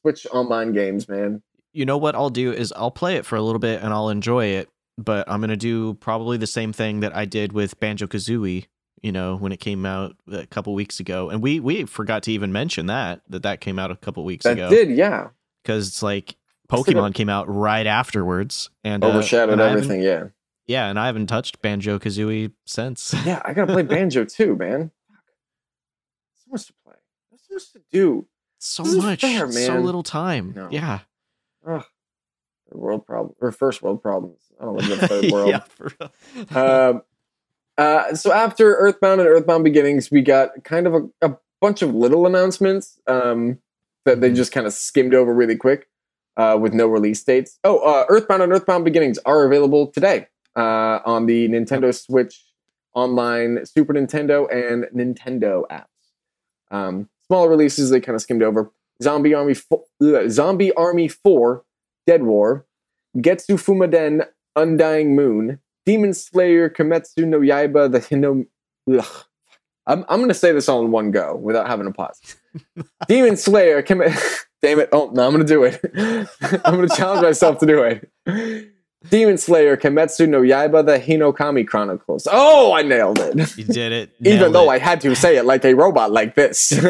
[0.00, 1.42] Switch online games, man.
[1.72, 4.08] You know what I'll do is I'll play it for a little bit and I'll
[4.08, 4.68] enjoy it,
[4.98, 8.66] but I'm going to do probably the same thing that I did with Banjo-Kazooie,
[9.00, 11.30] you know, when it came out a couple weeks ago.
[11.30, 14.42] And we we forgot to even mention that that that came out a couple weeks
[14.44, 14.68] That ago.
[14.70, 15.28] did, yeah,
[15.62, 16.36] because it's like
[16.68, 20.02] Pokemon came out right afterwards and uh, overshadowed and everything.
[20.02, 20.24] Yeah,
[20.66, 23.14] Yeah, and I haven't touched Banjo Kazooie since.
[23.24, 23.40] yeah.
[23.44, 24.90] I gotta play Banjo too, man.
[26.34, 26.94] So much to play.
[27.30, 28.26] There's so much to do.
[28.64, 30.52] So much, fair, so little time.
[30.56, 30.68] No.
[30.70, 31.00] Yeah,
[31.66, 31.84] Ugh.
[32.70, 34.38] World problem or first world problems.
[34.60, 35.48] I don't live in the third world.
[35.50, 35.58] yeah.
[35.60, 36.56] For real.
[36.58, 37.02] um,
[37.76, 41.94] uh, so after Earthbound and Earthbound Beginnings, we got kind of a, a bunch of
[41.94, 43.58] little announcements um,
[44.06, 44.36] that they Mhm.
[44.36, 45.86] just kind of skimmed over really quick
[46.38, 47.58] uh, with no release dates.
[47.62, 52.42] Oh, uh, Earthbound and Earthbound Beginnings are available today uh, on the Nintendo Switch
[52.94, 55.86] Online, Super Nintendo, and Nintendo apps.
[56.70, 58.70] Um, smaller releases they kind of skimmed over.
[59.02, 61.64] Zombie Army, fo- ugh, Zombie Army Four,
[62.06, 62.66] Dead War,
[63.16, 68.44] Getsu Fumaden, Undying Moon, Demon Slayer, Kimetsu no Yaiba, the Hino.
[68.92, 69.24] Ugh.
[69.86, 72.20] I'm, I'm going to say this all in one go without having a pause.
[73.08, 74.02] Demon Slayer, Kim-
[74.62, 74.90] damn it.
[74.92, 75.80] Oh, no, I'm going to do it.
[76.64, 78.71] I'm going to challenge myself to do it.
[79.10, 82.26] Demon Slayer, Kimetsu no Yaiba, the Hinokami Chronicles.
[82.30, 83.56] Oh, I nailed it.
[83.56, 84.10] You did it.
[84.20, 84.74] Even Nailed though it.
[84.74, 86.72] I had to say it like a robot like this.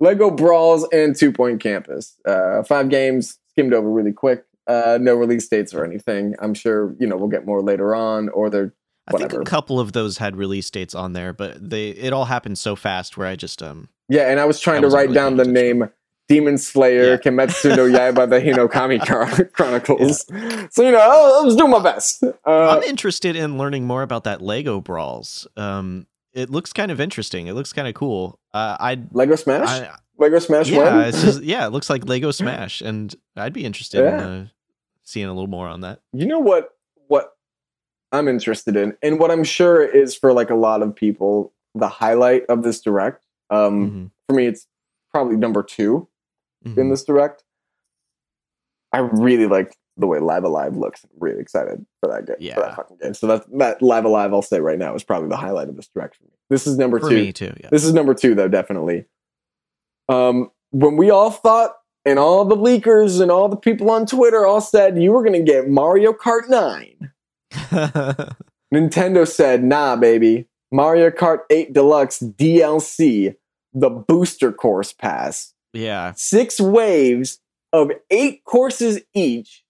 [0.00, 2.16] Lego Brawls and Two Point Campus.
[2.26, 4.44] Uh, five games skimmed over really quick.
[4.66, 6.34] Uh, no release dates or anything.
[6.40, 8.72] I'm sure you know we'll get more later on, or they're
[9.08, 12.26] I think a couple of those had release dates on there, but they it all
[12.26, 14.30] happened so fast where I just um yeah.
[14.30, 15.88] And I was trying I to write really down the name
[16.32, 17.16] Demon Slayer, Yeah.
[17.18, 20.26] Kimetsu no Yaiba, the Hinokami Chron- Chronicles.
[20.74, 22.22] So you know, I I was doing my best.
[22.22, 25.46] Uh, I'm interested in learning more about that Lego Brawls.
[25.56, 27.46] Um it looks kind of interesting.
[27.48, 28.38] It looks kind of cool.
[28.54, 32.80] Uh, I'd Lego Smash, I, Lego Smash yeah, just yeah, it looks like Lego Smash,
[32.80, 34.46] and I'd be interested in uh,
[35.02, 36.00] seeing a little more on that.
[36.14, 36.70] you know what
[37.08, 37.32] what
[38.12, 41.88] i'm interested in and what i'm sure is for like a lot of people the
[41.88, 44.66] highlight of this direct um Mhm, for me it's
[45.10, 45.62] probably number
[46.64, 47.44] 2 in this direct
[48.92, 52.36] i really like the way Live A Live looks i'm really excited for that game
[52.54, 55.04] for that fucking game so that that Live A Live i'll say right now is
[55.04, 57.16] probably the highlight of this direct for me This is number For two.
[57.16, 57.52] me too.
[57.60, 57.68] Yeah.
[57.70, 59.04] This is number two, though, definitely.
[60.08, 61.72] Um, when we all thought,
[62.04, 65.44] and all the leakers and all the people on Twitter all said you were going
[65.44, 67.12] to get Mario Kart 9,
[68.74, 70.48] Nintendo said, nah, baby.
[70.70, 73.36] Mario Kart 8 Deluxe DLC,
[73.74, 75.51] the booster course pass.
[75.72, 76.12] Yeah.
[76.16, 77.40] Six waves
[77.72, 79.64] of eight courses each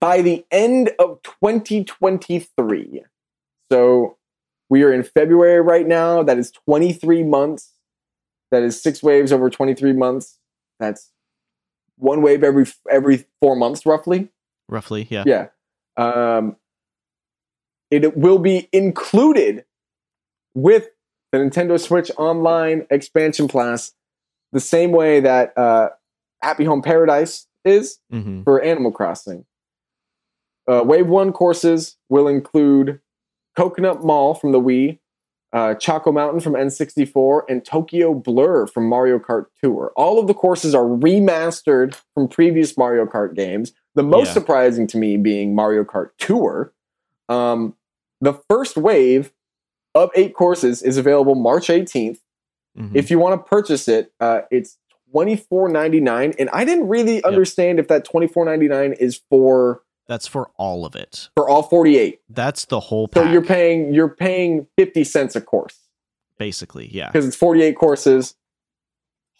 [0.00, 3.02] by the end of 2023.
[3.72, 4.16] So
[4.68, 6.22] we are in February right now.
[6.22, 7.72] That is 23 months.
[8.50, 10.38] That is six waves over 23 months.
[10.78, 11.10] That's
[11.96, 14.28] one wave every every four months, roughly.
[14.68, 15.06] Roughly.
[15.10, 15.24] Yeah.
[15.26, 15.46] Yeah.
[15.96, 16.56] Um,
[17.90, 19.64] it will be included
[20.54, 20.88] with
[21.32, 23.92] the Nintendo Switch Online expansion pass,
[24.54, 25.90] the same way that uh,
[26.42, 29.44] Happy Home Paradise is hmm for Animal Crossing.
[30.66, 33.00] Uh, Wave 1 courses will include
[33.56, 34.98] Coconut Mall from the Wii,
[35.52, 39.92] uh, Choco Mountain from N64, and Tokyo Blur from Mario Kart Tour.
[39.96, 43.72] All of the courses are remastered from previous Mario Kart games.
[43.94, 44.32] The most Yeah.
[44.34, 46.72] surprising to me being Mario Kart Tour.
[47.28, 47.76] Um,
[48.20, 49.32] the first wave
[49.94, 52.18] of eight courses is available March 18th.
[52.76, 54.78] Hmm If you want to purchase it, uh, it's
[55.10, 58.92] twenty four ninety nine, and I didn't really understand if that twenty four ninety nine
[58.94, 61.28] is for That's for all of it.
[61.36, 62.20] for all forty eight.
[62.28, 63.24] That's the whole thing.
[63.24, 65.78] So you're paying you're paying fifty cents a course
[66.38, 66.88] basically.
[66.92, 67.06] Yeah.
[67.10, 68.34] because it's forty eight courses.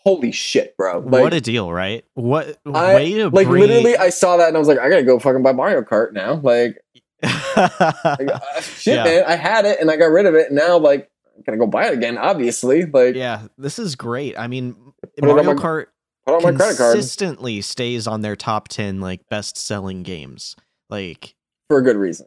[0.05, 0.99] Holy shit, bro!
[0.99, 2.05] Like, what a deal, right?
[2.13, 3.63] What I- way to like bring...
[3.63, 6.13] literally, I saw that and I was like, I gotta go fucking buy Mario Kart
[6.13, 6.35] now.
[6.35, 6.77] Like,
[7.23, 9.05] like, uh, shit, Yeah.
[9.05, 11.11] man, I had it and I got rid of it, and now like
[11.45, 12.19] gonna go buy it again.
[12.19, 14.39] Obviously, like yeah, this is great.
[14.39, 14.77] I mean,
[15.23, 15.87] on Mario my- Kart
[16.27, 20.57] put on my credit card consistently stays on their top 10 like best selling games.
[20.91, 21.35] Like
[21.69, 22.27] for a good reason.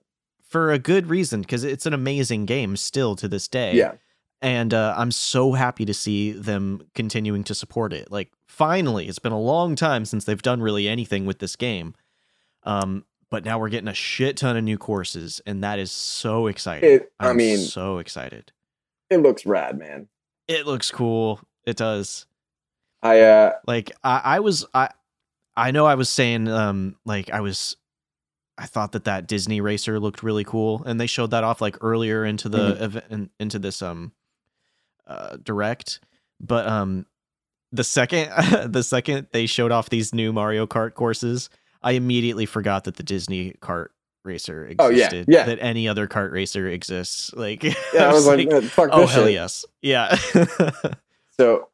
[0.49, 3.73] for a good reason because it's an amazing game still to this day.
[3.75, 3.93] Yeah,
[4.41, 8.11] and uh, I'm so happy to see them continuing to support it.
[8.11, 11.93] Like, finally, it's been a long time since they've done really anything with this game.
[12.63, 16.47] Um, but now we're getting a shit ton of new courses, and that is so
[16.47, 16.89] exciting.
[16.89, 18.51] It- I I'm mean- so excited.
[19.09, 20.07] It looks rad, man.
[20.47, 21.39] It looks cool.
[21.65, 22.25] It does.
[23.01, 24.89] I uh, Like, I, I was, I,
[25.55, 27.75] I know I was saying, um, like I was.
[28.59, 31.77] I thought that that Disney racer looked really cool, and they showed that off like
[31.81, 32.81] earlier into the Mhm.
[32.81, 34.13] event, in, into this um,
[35.05, 35.99] uh, direct.
[36.39, 37.05] But um,
[37.71, 38.29] the second
[38.71, 41.49] the second they showed off these new Mario Kart courses,
[41.83, 43.87] I immediately forgot that the Disney kart
[44.27, 45.25] racer existed.
[45.27, 45.45] Oh, yeah, yeah.
[45.47, 47.31] That any other kart racer exists.
[47.37, 49.33] Like, yeah, I was like, "Uh, fuck oh hell shit.
[49.33, 50.15] yes, yeah.
[51.39, 51.69] So,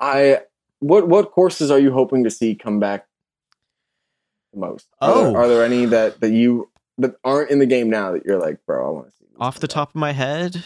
[0.00, 0.40] I
[0.80, 3.06] what what courses are you hoping to see come back
[4.52, 4.86] the most?
[5.00, 5.24] Are Oh.
[5.32, 8.38] there, are there any that that you that aren't in the game now that you're
[8.38, 10.64] like, bro, I want to see Off the back." top of my head,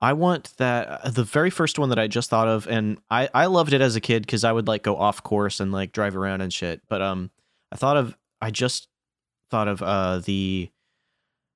[0.00, 3.28] I want that uh, the very first one that I just thought of, and I
[3.32, 5.92] I loved it as a kid because I would like go off course and like
[5.92, 6.82] drive around and shit.
[6.88, 7.30] But um,
[7.70, 8.88] I thought of I just
[9.52, 10.70] thought of uh the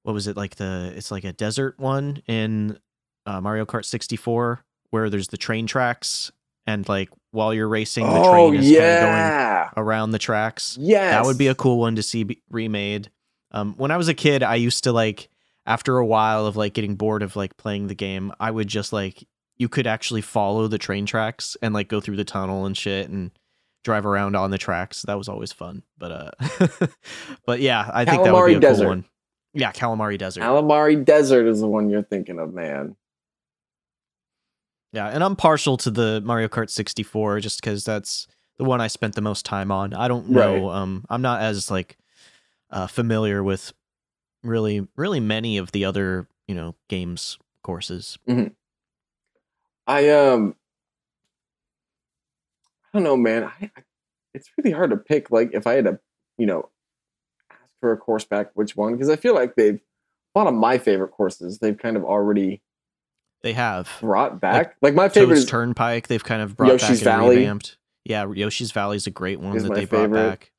[0.02, 2.78] what was it like the it's like a desert one in
[3.24, 6.30] uh, Mario Kart 64 where there's the train tracks
[6.66, 10.76] and like while you're racing the Oh train is yeah, going around the tracks.
[10.80, 13.10] Yeah, That would be a cool one to see be- remade.
[13.50, 15.28] Um, when I was a kid, I used to like
[15.66, 18.92] after a while of like getting bored of like playing the game, I would just
[18.92, 22.76] like you could actually follow the train tracks and like go through the tunnel and
[22.76, 23.30] shit and
[23.86, 25.02] drive around on the tracks.
[25.02, 25.82] That was always fun.
[25.96, 26.86] But uh,
[27.46, 28.82] but yeah, I think that would be a Desert.
[28.82, 29.04] cool one.
[29.54, 30.42] Yeah, Calamari Desert.
[30.42, 32.96] Calamari Desert is the one you're thinking of, man.
[34.92, 38.26] Yeah, and I'm partial to the Mario Kart 64 just because that's
[38.58, 39.94] the one I spent the most time on.
[39.94, 40.70] I don't know.
[40.70, 41.96] Um, I'm not as like
[42.70, 43.72] uh, familiar with
[44.42, 48.18] really, really many of the other you know games courses.
[49.86, 50.56] I um,
[52.96, 53.44] don't know, man.
[53.44, 53.82] I, I
[54.34, 55.30] it's really hard to pick.
[55.30, 55.98] Like, if I had to,
[56.36, 56.68] you know,
[57.50, 58.92] ask for a course back, which one?
[58.92, 59.80] Because I feel like they've
[60.34, 62.60] a lot of my favorite courses they've kind of already
[63.42, 64.76] They have brought back.
[64.82, 66.08] Like, my favorite Toad's is Turnpike.
[66.08, 67.36] They've kind of brought Yoshi's back and Valley.
[67.36, 67.78] revamped.
[68.04, 70.28] Yeah, Yoshi's Valley is a great one Is that they brought favorite.
[70.40, 70.52] back.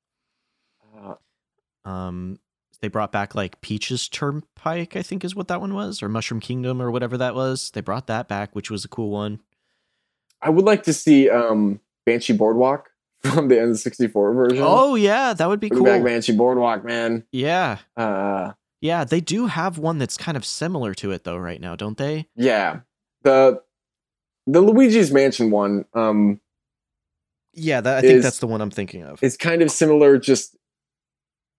[1.85, 2.39] uh, Um,
[2.81, 6.39] they brought back like Peach's Turnpike, I think is what that one was, or Mushroom
[6.39, 7.71] Kingdom, or whatever that was.
[7.71, 9.39] They brought that back, which was a cool one.
[10.41, 12.89] I would like to see um Banshee Boardwalk
[13.23, 14.63] from the N64 version.
[14.65, 16.05] Oh yeah, that would be Bring back cool.
[16.05, 17.25] Banshee Boardwalk, man.
[17.31, 21.59] Yeah, Uh, yeah, they do have one that's kind of similar to it though, right
[21.61, 22.27] now, don't they?
[22.35, 22.79] yeah,
[23.23, 23.61] the
[24.47, 26.39] the Luigi's Mansion one um
[27.53, 29.21] Yeah, that, I think Is- that's the one I'm thinking of.
[29.21, 30.55] It's kind of similar, just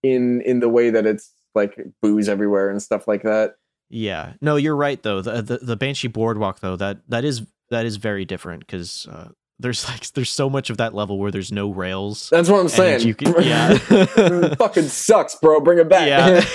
[0.02, 3.56] in in the way that it's like booze everywhere and stuff like that.
[3.90, 4.34] Yeah.
[4.40, 5.20] No, you're right though.
[5.22, 9.28] The the, the Banshee Boardwalk though, that that is that is very different because uh,
[9.60, 12.28] there's like there's so much of that level where there's no rails.
[12.30, 13.06] That's what I'm saying.
[13.06, 13.76] you can- yeah.
[14.54, 15.60] fucking sucks, bro.
[15.60, 16.08] Bring it back.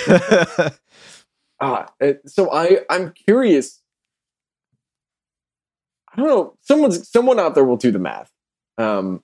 [0.07, 0.69] yeah.
[1.61, 3.81] Ah, it- so I I'm curious.
[6.11, 6.57] I don't know.
[6.61, 8.29] Someone's someone out there will do the math.
[8.77, 9.23] Um,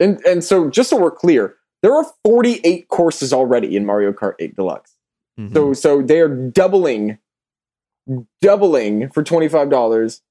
[0.00, 4.34] and and so just so we're clear, there are 48 courses already in Mario Kart
[4.38, 4.94] 8 Deluxe.
[5.38, 5.52] Mhm.
[5.52, 7.18] So so they are doubling,
[8.40, 10.22] doubling for twenty five dollars,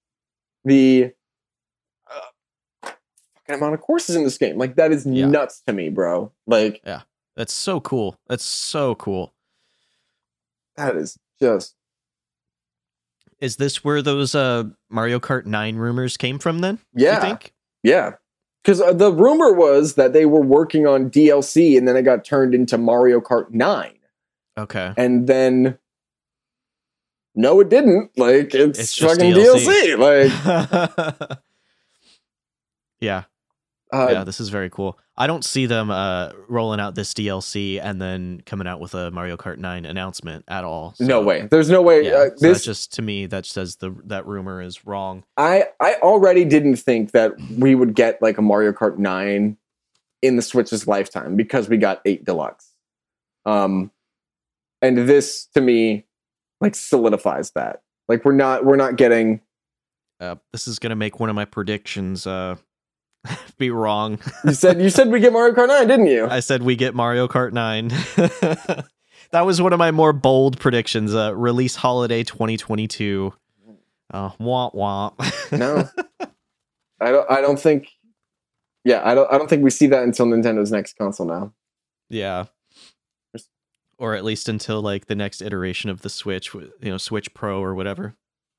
[0.66, 1.12] the
[3.48, 4.58] fucking amount of courses in this game.
[4.58, 5.26] Like that is Yeah.
[5.28, 6.32] nuts to me, bro.
[6.48, 7.02] Like yeah,
[7.36, 8.18] That's so cool.
[8.28, 9.34] That's so cool.
[10.76, 11.76] that is just
[13.40, 16.80] Is this where those uh Mario Kart 9 rumors came from then?
[16.96, 17.16] yeah.
[17.16, 17.54] You think?
[17.84, 18.14] Yeah.
[18.64, 22.24] Because uh, the rumor was that they were working on DLC and then it got
[22.24, 23.92] turned into Mario Kart 9.
[24.58, 24.94] Okay.
[24.96, 25.78] And then,
[27.36, 28.12] no, it didn't.
[28.18, 29.98] Like, it's, It's fucking DLC.
[29.98, 31.30] DLC.
[31.30, 31.40] Like,
[33.02, 33.24] yeah.
[33.94, 34.98] Uh, yeah, this is very cool.
[35.16, 39.12] I don't see them uh rolling out this DLC and then coming out with a
[39.12, 40.96] Mario Kart 9 announcement at all.
[41.00, 41.48] no way.
[41.50, 42.06] There's no way.
[42.06, 45.24] Yeah, uh, so this, just to me that says the that rumor is wrong.
[45.38, 49.56] I, I already didn't think that we would get like a Mario Kart 9
[50.24, 52.72] in the Switch's lifetime because we got 8 Deluxe.
[53.46, 53.92] Um,
[54.82, 56.06] and this to me,
[56.62, 57.82] like, solidifies that.
[58.08, 59.42] Like, we're not, we're not getting
[60.20, 62.56] Uh, this is gonna make one of my predictions uh
[63.58, 64.20] be wrong.
[64.46, 66.28] You said you said we get Mario Kart 9, didn't you?
[66.28, 67.88] I said we get Mario Kart 9.
[69.32, 71.14] that was one of my more bold predictions.
[71.16, 73.34] Uh, release holiday 2022.
[74.14, 75.14] Uh, womp womp.
[75.58, 75.90] no.
[77.00, 77.90] I don't I don't think
[78.84, 81.54] Yeah, I don't I don't think we see that until Nintendo's next console now.
[82.10, 82.46] yeah.
[84.00, 87.62] Or at least until like the next iteration of the Switch, you know, Switch Pro
[87.64, 88.16] or whatever.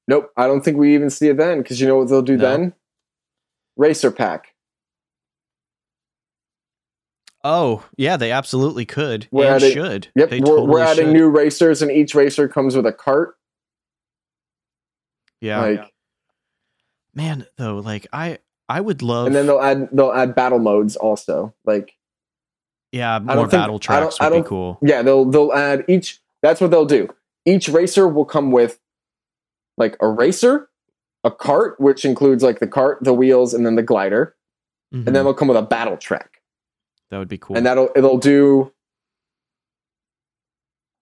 [0.09, 2.37] Nope, I don't think we even see it then because you know what they'll do
[2.37, 2.51] No.
[2.51, 2.75] then?
[3.77, 4.54] Racer pack.
[7.47, 9.29] Oh, yeah, they absolutely could.
[9.31, 10.09] We're and adding- should.
[10.17, 11.13] Yep, They we're, totally we're adding should.
[11.13, 13.37] new racers and each racer comes with a cart.
[15.41, 15.61] Yeah.
[15.61, 15.93] like
[17.15, 18.39] Man, though, like I
[18.69, 21.55] I would love and then they'll add they'll add battle modes also.
[21.65, 21.95] Like
[22.93, 24.79] yeah, don't more think- battle I don't- tracks I would be don't- cool.
[24.83, 27.09] yeah, they'll they'll add each that's what they'll do.
[27.45, 28.81] Each racer will come with
[29.77, 30.71] like a racer,
[31.25, 34.35] a cart, which includes like the cart, the wheels, and then the glider.
[34.95, 35.07] Mhm.
[35.07, 36.34] And then they'll come with a battle track.
[37.11, 37.57] That would be cool.
[37.57, 38.73] and that'll it'll do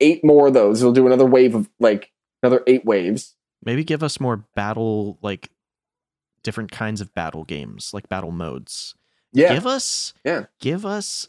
[0.01, 0.81] eight more of those.
[0.81, 2.11] It'll do another wave of like
[2.43, 3.35] another eight waves.
[3.65, 5.51] Maybe give us more battle like
[6.43, 8.95] different kinds of battle games, like battle modes.
[9.33, 10.47] Yeah, Give us Yeah.
[10.61, 11.29] Give us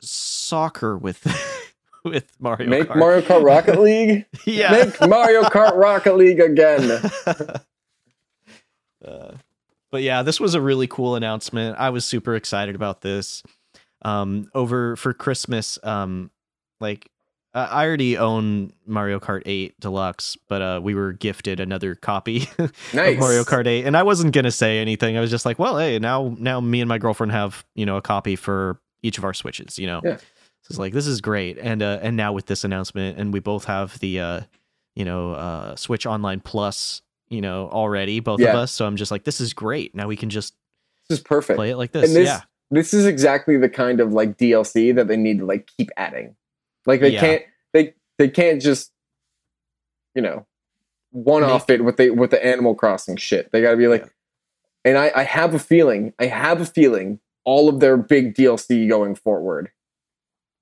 [0.00, 1.22] soccer with
[2.04, 2.96] with Mario make Kart.
[2.96, 4.24] Mario Kart Rocket League.
[4.46, 4.72] yeah.
[4.72, 7.00] Make Mario Kart Rocket League again.
[9.04, 9.32] Uh,
[9.92, 11.76] but yeah, this was a really cool announcement.
[11.78, 13.44] I was super excited about this.
[14.02, 16.30] Um, over for Christmas, um,
[16.80, 17.10] like
[17.54, 22.40] uh, I already own Mario Kart 8 Deluxe, but uh, we were gifted another copy
[22.94, 23.14] Nice.
[23.14, 25.16] of Mario Kart 8, and I wasn't gonna say anything.
[25.16, 27.96] I was just like, well, hey, now now me and my girlfriend have you know
[27.96, 29.78] a copy for each of our Switches.
[29.78, 30.16] You know, Yeah.
[30.18, 30.22] so
[30.70, 33.64] it's like this is great, and uh, and now with this announcement, and we both
[33.64, 34.40] have the uh,
[34.94, 38.50] you know uh, Switch Online Plus, you know already both Yeah.
[38.50, 38.70] of us.
[38.72, 39.94] So I'm just like, this is great.
[39.96, 40.54] Now we can just
[41.08, 41.56] This is perfect.
[41.56, 42.12] play it like this.
[42.12, 45.68] This yeah, this is exactly the kind of like DLC that they need to like
[45.78, 46.36] keep adding.
[46.86, 47.20] Like they Yeah.
[47.20, 47.42] can't
[47.72, 48.92] they they can't just
[50.14, 50.46] you know
[51.10, 53.50] one off it with the with the Animal Crossing shit.
[53.52, 54.08] They got to be like, Yeah.
[54.84, 58.86] and I I have a feeling I have a feeling all of their big DLC
[58.88, 59.70] going forward,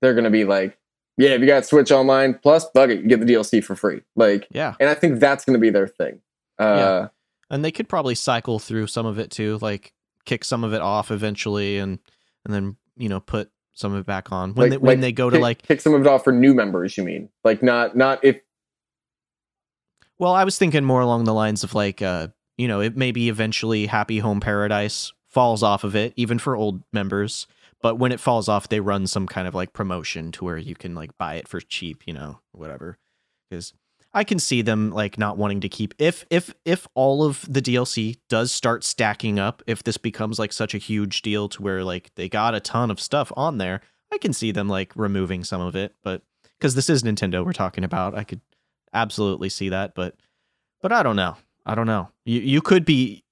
[0.01, 0.77] they're gonna be like,
[1.17, 4.01] yeah, if you got Switch Online Plus, bug it, you get the DLC for free.
[4.15, 6.21] Like, yeah, and I think that's gonna be their thing.
[6.57, 7.07] Uh,
[7.49, 9.91] and they could probably cycle through some of it too, like
[10.27, 11.97] kick some of it off eventually, and
[12.45, 15.01] and then you know put some of it back on when like- they when like
[15.01, 16.95] they go to like kick some of it off for new members.
[16.97, 18.39] You mean like not not if
[20.19, 22.27] Well, I was thinking more along the lines of like, uh,
[22.57, 26.83] you know, it maybe eventually Happy Home Paradise falls off of it, even for old
[26.91, 27.47] members.
[27.81, 30.75] But when it falls off, they run some kind of like promotion to where you
[30.75, 32.97] can like buy it for cheap, you know, whatever.
[33.49, 33.73] Because
[34.17, 37.61] I can see them like not wanting to keep if if if all of the
[37.61, 41.83] DLC does start stacking up, if this becomes like such a huge deal to where
[41.83, 43.79] like they got a ton of stuff on there,
[44.11, 45.93] I can see them like removing some of it.
[46.01, 46.23] But
[46.57, 48.41] because this is Nintendo we're talking about, I could
[48.91, 49.93] absolutely see that.
[49.93, 50.15] But
[50.81, 51.37] but I don't know.
[51.63, 52.09] I don't know.
[52.25, 53.23] You you could be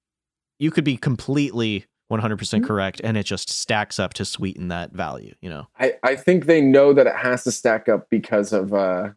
[0.59, 5.33] you could be completely 100% correct and it just stacks up to sweeten that value,
[5.41, 5.65] you know.
[5.79, 9.09] I, I think they know that it has to stack up because of uh,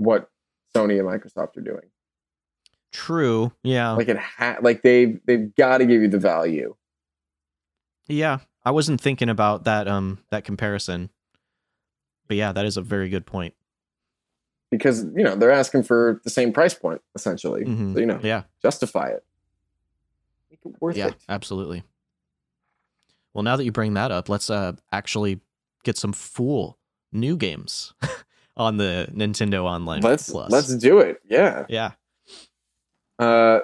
[0.00, 0.30] what
[0.74, 1.90] Sony and Microsoft are doing.
[2.92, 3.52] True.
[3.62, 3.92] Yeah.
[3.92, 5.20] Like it ha- like they've.
[5.26, 6.74] they've got to give you the value.
[8.08, 8.38] yeah.
[8.62, 11.08] I wasn't thinking about that um that comparison.
[12.28, 13.54] But yeah, that is a very good point.
[14.70, 17.64] because you know they're asking for the same price point essentially.
[17.64, 17.94] Mhm.
[17.94, 18.42] So, you know, Yeah.
[18.62, 19.24] justify it,
[20.50, 21.14] make it worth Yeah, it.
[21.28, 21.82] absolutely.
[23.32, 25.40] Well, now that you bring that up, let's uh actually
[25.84, 26.78] get some full
[27.12, 27.94] new games
[28.60, 30.50] on the Nintendo Online Let's Plus.
[30.50, 31.20] let's do it.
[31.24, 31.64] Yeah.
[31.70, 31.92] yeah.
[33.18, 33.60] Uh,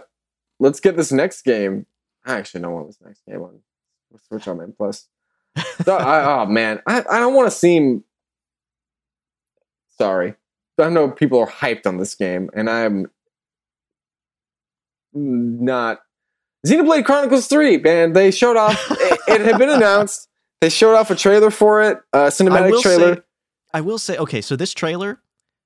[0.59, 1.85] let's get this next game.
[2.25, 3.61] I actually don't want this next game on
[4.27, 5.07] Switch on my Plus.
[5.85, 8.05] So, I, oh man, I, I don't want to seem
[9.99, 10.35] sorry.
[10.79, 13.11] I know people are hyped on this game, and I'm
[15.13, 16.01] not.
[16.67, 18.79] Xenoblade Chronicles 3, man, they showed off.
[18.91, 20.29] it, it had been announced.
[20.61, 23.17] They showed off a trailer for it, a cinematic trailer.
[23.17, 23.23] say,
[23.77, 25.21] I will say, okay, so this trailer,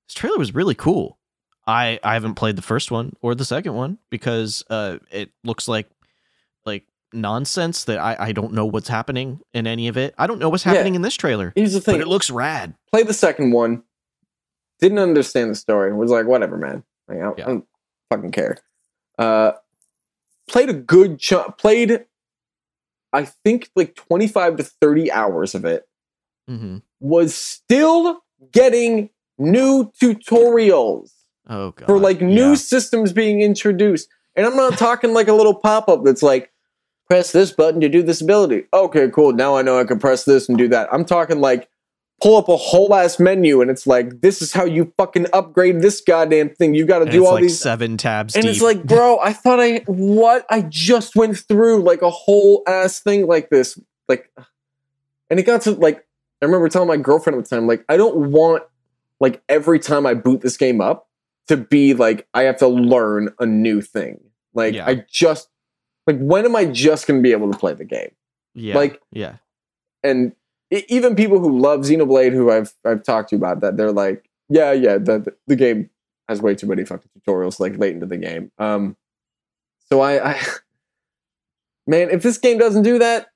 [0.07, 1.17] this trailer was really cool.
[1.65, 5.67] I I haven't played the first one or the second one because uh it looks
[5.67, 5.87] like
[6.65, 6.83] like
[7.13, 10.13] nonsense that I I don't know what's happening in any of it.
[10.17, 10.73] I don't know what's Yeah.
[10.73, 12.73] happening in this trailer, Here's the thing: but it looks rad.
[12.91, 13.83] Play the second one,
[14.81, 15.93] didn't understand the story.
[15.93, 16.83] Was like, whatever, man.
[17.07, 17.45] Like, I, don't, Yeah.
[17.45, 17.65] I don't
[18.09, 18.57] fucking care.
[19.19, 19.51] Uh,
[20.49, 21.57] played a good chunk.
[21.57, 22.05] Played,
[23.13, 25.87] I think, like twenty five to thirty hours of it.
[26.47, 28.21] hmm Was still
[28.53, 31.11] getting new tutorials
[31.49, 31.85] Oh god.
[31.87, 32.55] for like new Yeah.
[32.55, 36.49] systems being introduced, and I'm not talking like a little pop up that's like.
[37.09, 38.67] Press this button to do this ability.
[38.73, 39.33] Okay, cool.
[39.33, 40.87] Now I know I can press this and do that.
[40.93, 41.67] I'm talking like
[42.23, 45.81] pull up a whole ass menu and it's like this is how you fucking upgrade
[45.81, 46.73] this goddamn thing.
[46.73, 48.51] You got to do it's all like these seven tabs and deep.
[48.53, 53.01] it's like, bro, I thought I what I just went through like a whole ass
[53.01, 54.31] thing like this, like,
[55.29, 56.07] and it got to like
[56.41, 58.63] I remember telling my girlfriend at the time, like, I don't want
[59.19, 61.07] like every time I boot this game up
[61.47, 64.19] to be like I have to learn a new thing.
[64.53, 64.87] Like, Yeah.
[64.87, 65.49] I just
[66.07, 68.11] like when am I just gonna be able to play the game?
[68.53, 69.35] yeah, like- yeah,
[70.03, 70.33] and
[70.71, 74.29] e- even people who love Xenoblade, who I've I've talked to about that, they're like,
[74.49, 75.89] yeah, yeah, the the game
[76.27, 78.51] has way too many fucking tutorials like late into the game.
[78.57, 78.95] Um,
[79.89, 80.39] so I, I,
[81.87, 83.27] man, if this game doesn't do that,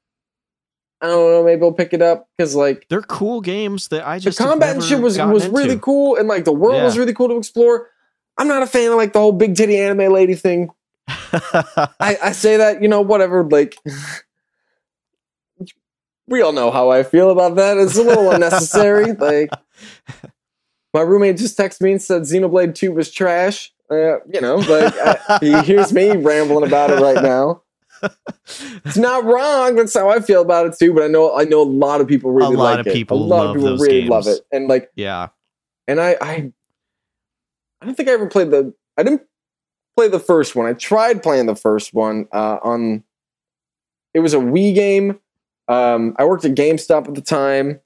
[1.01, 4.17] I don't know, maybe I'll pick it up because like they're cool games that I
[4.17, 5.81] the just have combat and shit was was really into.
[5.81, 7.89] cool, and like the world was really cool to explore.
[8.37, 10.69] I'm not a fan of like the whole big titty anime lady thing.
[11.07, 13.77] I, I say that, you know, whatever, like
[16.27, 17.77] we all know how I feel about that.
[17.77, 19.13] It's a little unnecessary.
[19.19, 19.49] Like
[20.93, 23.73] my roommate just texted me and said Xenoblade 2 was trash.
[23.91, 27.61] Uh, you know, like I, he hears me rambling about it right now.
[28.85, 29.75] It's not wrong.
[29.75, 30.93] That's how I feel about it too.
[30.93, 32.93] But I know I know a lot of people really a lot like of it.
[32.93, 34.09] people a lot love of people really games.
[34.09, 34.41] love it.
[34.51, 35.29] And like yeah,
[35.87, 36.51] and I, I
[37.81, 39.23] I don't think I ever played the I didn't
[39.97, 40.65] play the first one.
[40.67, 43.03] I tried playing the first one uh, on
[44.13, 45.19] it was a Wii game.
[45.67, 47.79] Um, I worked at GameStop at the time,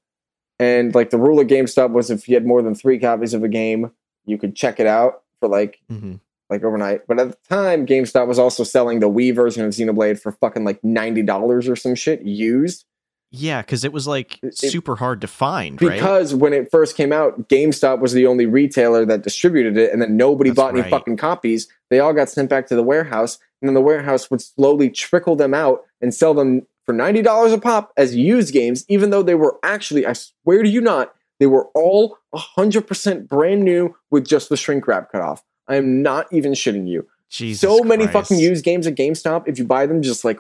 [0.60, 3.44] and like the rule at GameStop was if you had more than three copies of
[3.44, 3.91] a game,
[4.26, 6.15] you could check it out for like hmm
[6.50, 7.08] like overnight.
[7.08, 10.64] But at the time, GameStop was also selling the Wii version of Xenoblade for fucking
[10.66, 12.86] like ninety dollars or some shit used.
[13.32, 15.94] yeah, because it was like It- super hard to find, right?
[15.94, 20.02] Because when it first came out, GameStop was the only retailer that distributed it, and
[20.02, 21.68] then nobody That's bought any fucking copies.
[21.92, 25.36] They all got sent back to the warehouse, and then the warehouse would slowly trickle
[25.36, 29.22] them out and sell them for ninety dollars a pop as used games, even though
[29.22, 33.96] they were actually, I swear to you not, they were all hundred percent brand new
[34.10, 35.44] with just the shrink wrap cut off.
[35.70, 38.14] I am not even shitting you Jesus so many Christ.
[38.30, 39.44] fucking used games at GameStop.
[39.48, 40.40] If you buy them just like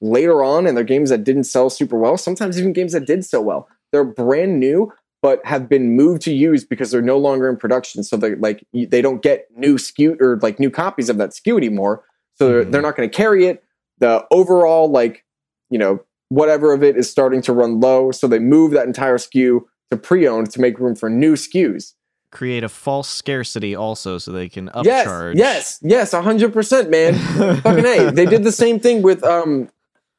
[0.00, 3.24] later on, and they're games that didn't sell super well, sometimes even games that did
[3.24, 4.92] so well, they're brand new
[5.22, 8.02] but have been moved to used because they're no longer in production.
[8.02, 11.58] So they like they don't get new SKU or like new copies of that SKU
[11.58, 12.02] anymore.
[12.36, 12.72] So they're, Mhm.
[12.72, 13.62] they're not going to carry it.
[13.98, 15.24] The overall like
[15.68, 16.00] you know
[16.30, 18.12] whatever of it is starting to run low.
[18.12, 21.92] So they move that entire SKU to pre-owned to make room for new SKUs.
[22.30, 25.36] Create a false scarcity also, so they can upcharge.
[25.36, 27.14] Yes, yes, yes, hundred percent, man.
[27.60, 28.10] fucking a.
[28.10, 29.68] They did the same thing with um,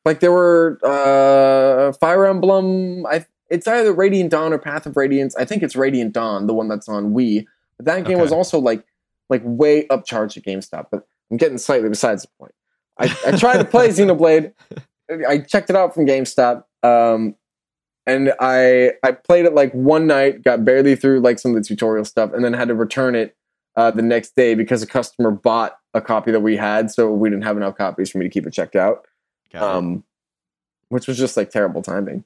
[0.05, 3.05] like there were uh, Fire Emblem.
[3.05, 5.35] I it's either Radiant Dawn or Path of Radiance.
[5.35, 7.45] I think it's Radiant Dawn, the one that's on Wii.
[7.77, 8.85] But that game was also like
[9.29, 10.87] like way upcharged at GameStop.
[10.91, 12.53] But I'm getting slightly besides the point.
[12.97, 14.53] I, I tried to play Xenoblade.
[15.27, 16.63] I checked it out from GameStop.
[16.83, 17.35] Um,
[18.05, 21.67] and I I played it like one night, got barely through like some of the
[21.67, 23.35] tutorial stuff, and then had to return it
[23.75, 27.29] uh, the next day because a customer bought a copy that we had, so we
[27.29, 29.05] didn't have enough copies for me to keep it checked out.
[29.53, 30.03] Um,
[30.89, 32.25] which was just like terrible timing.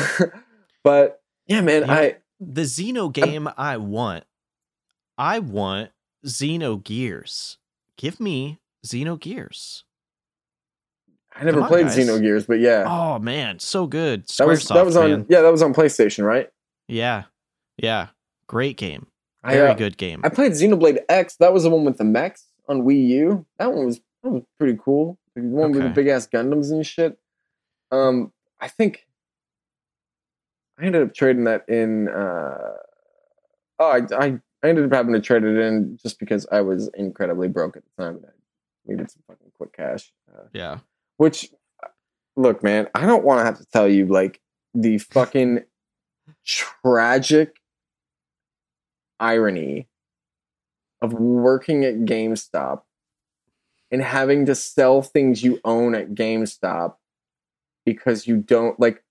[0.82, 1.92] but yeah, man, Yeah.
[1.92, 4.24] I the Xeno game I want,
[5.18, 5.90] I want
[6.24, 7.56] Xenogears.
[7.96, 9.82] Give me Xenogears.
[11.34, 11.96] I never played guys.
[11.96, 14.26] Xenogears, but yeah, Oh man, so good.
[14.38, 15.26] that was that was on man.
[15.28, 16.48] yeah that was on PlayStation, right?
[16.88, 17.24] Yeah,
[17.76, 18.08] yeah,
[18.46, 19.06] great game.
[19.42, 20.20] I, Very uh, good game.
[20.22, 21.36] I played Xenoblade X.
[21.36, 23.46] That was the one with the mechs on Wii U.
[23.58, 25.18] That one was that was pretty cool.
[25.34, 27.18] The one with the big ass Gundams and shit.
[27.90, 29.06] Um, I think
[30.78, 32.08] I ended up trading that in.
[32.08, 32.74] Uh,
[33.78, 36.88] oh, I, I I ended up having to trade it in just because I was
[36.94, 38.30] incredibly broke at the time and I
[38.86, 40.12] needed some fucking quick cash.
[40.30, 40.78] Uh, yeah,
[41.20, 41.50] which,
[42.34, 44.40] look, man, I don't want to have to tell you like
[44.72, 45.64] the fucking
[46.46, 47.56] tragic
[49.18, 49.86] irony
[51.02, 52.84] of working at GameStop
[53.90, 56.94] and having to sell things you own at GameStop
[57.84, 59.04] because you don't like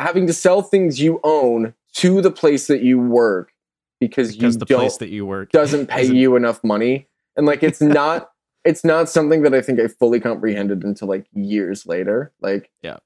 [0.00, 3.52] having to sell things you own to the place that you work
[4.00, 7.06] because, because you the don't place that you work doesn't pay isn't- you enough money.
[7.36, 8.29] And like it's not
[8.64, 12.98] it's not something that i think i fully comprehended until like years later like Yeah.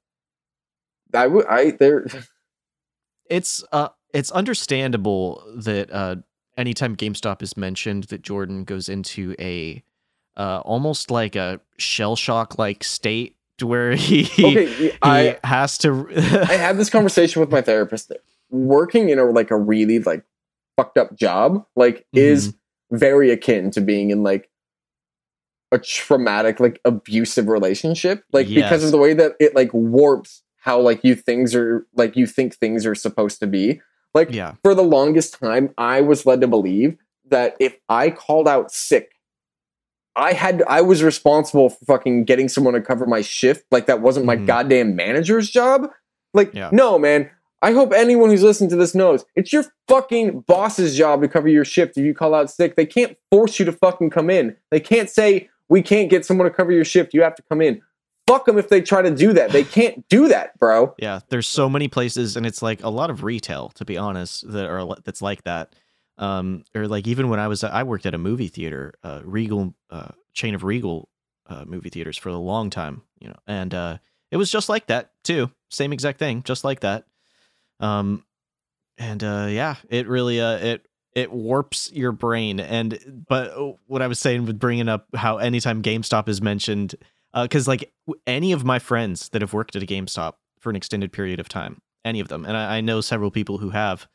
[1.12, 2.06] i would i there
[3.30, 6.16] it's uh it's understandable that uh
[6.56, 9.82] anytime GameStop is mentioned that Jordan goes into a
[10.36, 15.78] uh almost like a shell shock like state to where he okay he i has
[15.78, 16.08] to
[16.48, 18.12] i had this conversation with my therapist
[18.50, 20.24] working in a like a really like
[20.76, 22.96] fucked up job like is Mm-hmm.
[22.98, 24.50] very akin to being in like
[25.74, 30.80] a traumatic like abusive relationship like because of the way that it like warps how
[30.80, 33.80] like you things are like you think things are supposed to be.
[34.14, 34.54] Like yeah.
[34.62, 36.96] for the longest time i was led to believe
[37.28, 39.10] that if i called out sick
[40.16, 44.00] i had i was responsible for fucking getting someone to cover my shift like that
[44.00, 44.46] wasn't my Mhm.
[44.46, 45.90] goddamn manager's job.
[46.32, 46.70] Like Yeah.
[46.72, 47.30] no man.
[47.62, 51.48] I hope anyone who's listening to this knows it's your fucking boss's job to cover
[51.48, 51.96] your shift.
[51.96, 54.54] If you call out sick they can't force you to fucking come in.
[54.70, 57.12] They can't say we can't get someone to cover your shift.
[57.14, 57.82] You have to come in.
[58.28, 59.50] Fuck them if they try to do that.
[59.50, 60.94] They can't do that bro.
[60.98, 64.48] Yeah there's so many places and it's like a lot of retail to be honest
[64.52, 65.74] that are that's like that.
[66.16, 69.74] Um or like even when i was i worked at a movie theater uh regal
[69.90, 71.08] uh chain of regal
[71.48, 73.98] uh movie theaters for a long time you know and uh
[74.30, 75.50] it was just like that too.
[75.70, 77.04] Same exact thing just like that.
[77.80, 78.24] Um
[78.96, 82.60] and uh yeah it really uh it it warps your brain.
[82.60, 86.94] And but uh, what i was saying with bringing up how anytime gamestop is mentioned
[87.34, 87.92] because like
[88.26, 91.48] any of my friends that have worked at a gamestop for an extended period of
[91.48, 94.06] time any of them and i, I know several people who have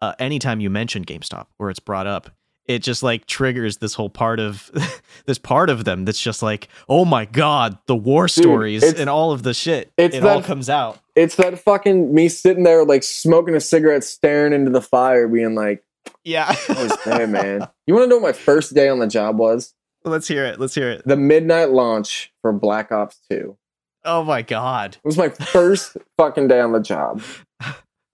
[0.00, 2.30] uh, anytime you mention gamestop or it's brought up
[2.66, 4.70] it just like triggers this whole part of
[5.26, 9.32] this part of them that's just like oh my god the war stories and all
[9.32, 9.92] of the shit.
[9.96, 10.98] it's it all comes out.
[11.14, 15.54] It's that fucking me sitting there like smoking a cigarette, staring into the fire, being
[15.54, 15.84] like,
[16.24, 19.06] yeah "I was there, man." You want to know what my first day on the
[19.06, 19.74] job was?
[20.04, 23.56] let's hear it let's hear it The midnight launch for Black Ops Two.
[24.04, 27.22] oh my god It was my first fucking day on the job.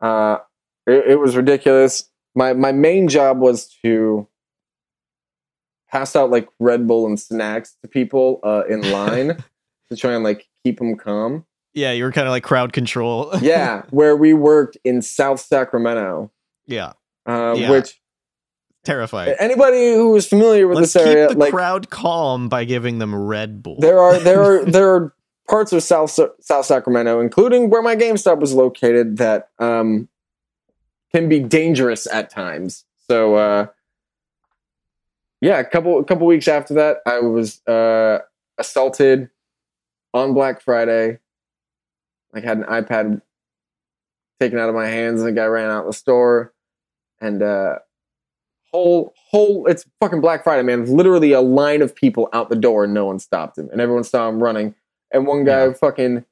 [0.00, 0.38] Uh,
[0.86, 2.08] it, it was ridiculous.
[2.34, 4.26] My my main job was to
[5.90, 9.36] pass out like Red Bull and snacks to people uh, in line
[9.90, 11.44] to try and like keep them calm.
[11.74, 16.30] yeah you were kind of like crowd control Yeah, where we worked in South Sacramento.
[16.66, 16.92] yeah
[17.26, 17.70] uh, Yeah.
[17.70, 18.00] which
[18.84, 22.64] terrifying anybody who is familiar with let's this area, keep the like crowd calm by
[22.64, 25.14] giving them red bull there are there are there are
[25.50, 26.10] parts of South
[26.40, 30.08] South Sacramento, including where my GameStop was located, that um,
[31.12, 32.84] can be dangerous at times.
[33.08, 33.66] So uh,
[35.40, 38.20] yeah, a couple a couple weeks after that, I was uh,
[38.56, 39.28] assaulted
[40.14, 41.18] on Black Friday.
[42.32, 43.20] Like had an iPad
[44.38, 46.54] taken out of my hands, and a guy ran out of the store,
[47.20, 47.78] and uh,
[48.72, 50.86] whole whole it's fucking Black Friday, man.
[50.86, 54.04] Literally a line of people out the door, and no one stopped him, and everyone
[54.04, 54.74] saw him running.
[55.12, 55.72] And one guy Yeah.
[55.72, 56.24] fucking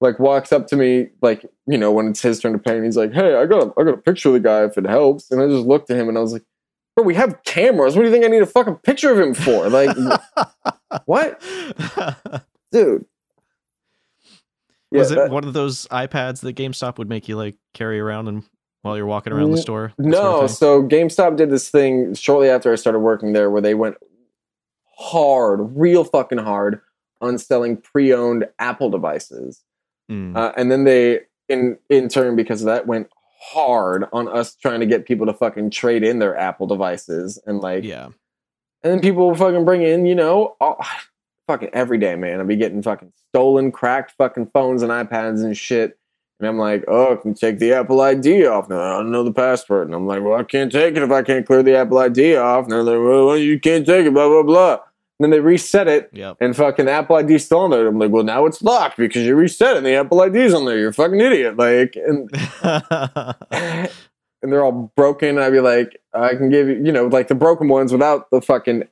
[0.00, 2.84] like walks up to me, like you know when it's his turn to pay, and
[2.84, 4.84] he's like, "Hey, I got a, I got a picture of the guy if it
[4.86, 6.44] helps." And I just looked at him, and I was like,
[6.96, 7.94] "Bro, we have cameras.
[7.96, 9.68] What do you think I need a fucking picture of him for?
[9.68, 9.96] Like,
[11.06, 11.40] what,
[12.72, 13.04] dude?"
[14.90, 18.00] Yeah, was it that- one of those iPads that GameStop would make you like carry
[18.00, 18.42] around and
[18.82, 19.92] while you're walking around the store?
[19.98, 23.96] No, so GameStop did this thing shortly after I started working there where they went
[24.96, 26.80] hard, real fucking hard
[27.20, 29.62] on selling pre-owned Apple devices.
[30.10, 30.36] Mm.
[30.36, 33.08] Uh, and then they in in turn because of that went
[33.40, 37.60] hard on us trying to get people to fucking trade in their Apple devices and
[37.60, 38.06] like yeah.
[38.82, 40.84] and then people will fucking bring in, you know, all,
[41.46, 42.40] fucking every day, man.
[42.40, 45.98] I'll be getting fucking stolen, cracked fucking phones and iPads and shit.
[46.40, 48.68] And I'm like, oh, I can take the Apple ID off.
[48.68, 49.88] No, I don't know the password.
[49.88, 52.36] And I'm like, well, I can't take it if I can't clear the Apple ID
[52.36, 52.64] off.
[52.64, 54.72] And they're like, well, you can't take it, blah, blah, blah.
[54.74, 56.36] And then they reset it Yep.
[56.40, 57.88] and fucking Apple ID's still on there.
[57.88, 60.64] I'm like, well, now it's locked because you reset it and the Apple ID's on
[60.64, 60.78] there.
[60.78, 61.56] You're a fucking idiot.
[61.56, 62.30] Like, and
[64.42, 65.38] and they're all broken.
[65.38, 68.40] I'd be like, I can give you, you know, like the broken ones without the
[68.40, 68.84] fucking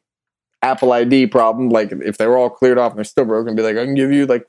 [0.62, 1.68] Apple ID problem.
[1.68, 3.84] Like, if they were all cleared off and they're still broken, I'd be like, I
[3.84, 4.48] can give you like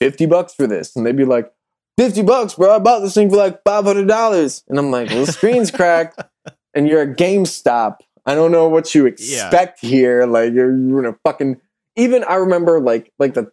[0.00, 0.94] 50 bucks for this.
[0.94, 1.50] And they'd be like,
[1.96, 2.76] 50 bucks, bro.
[2.76, 4.62] I bought this thing for like $500.
[4.68, 6.20] And I'm like, well, the screen's cracked
[6.74, 7.98] and you're at GameStop.
[8.26, 10.26] I don't know what you expect here.
[10.26, 11.60] Like, you're, you're gonna fucking,
[11.96, 13.50] even I remember like, like the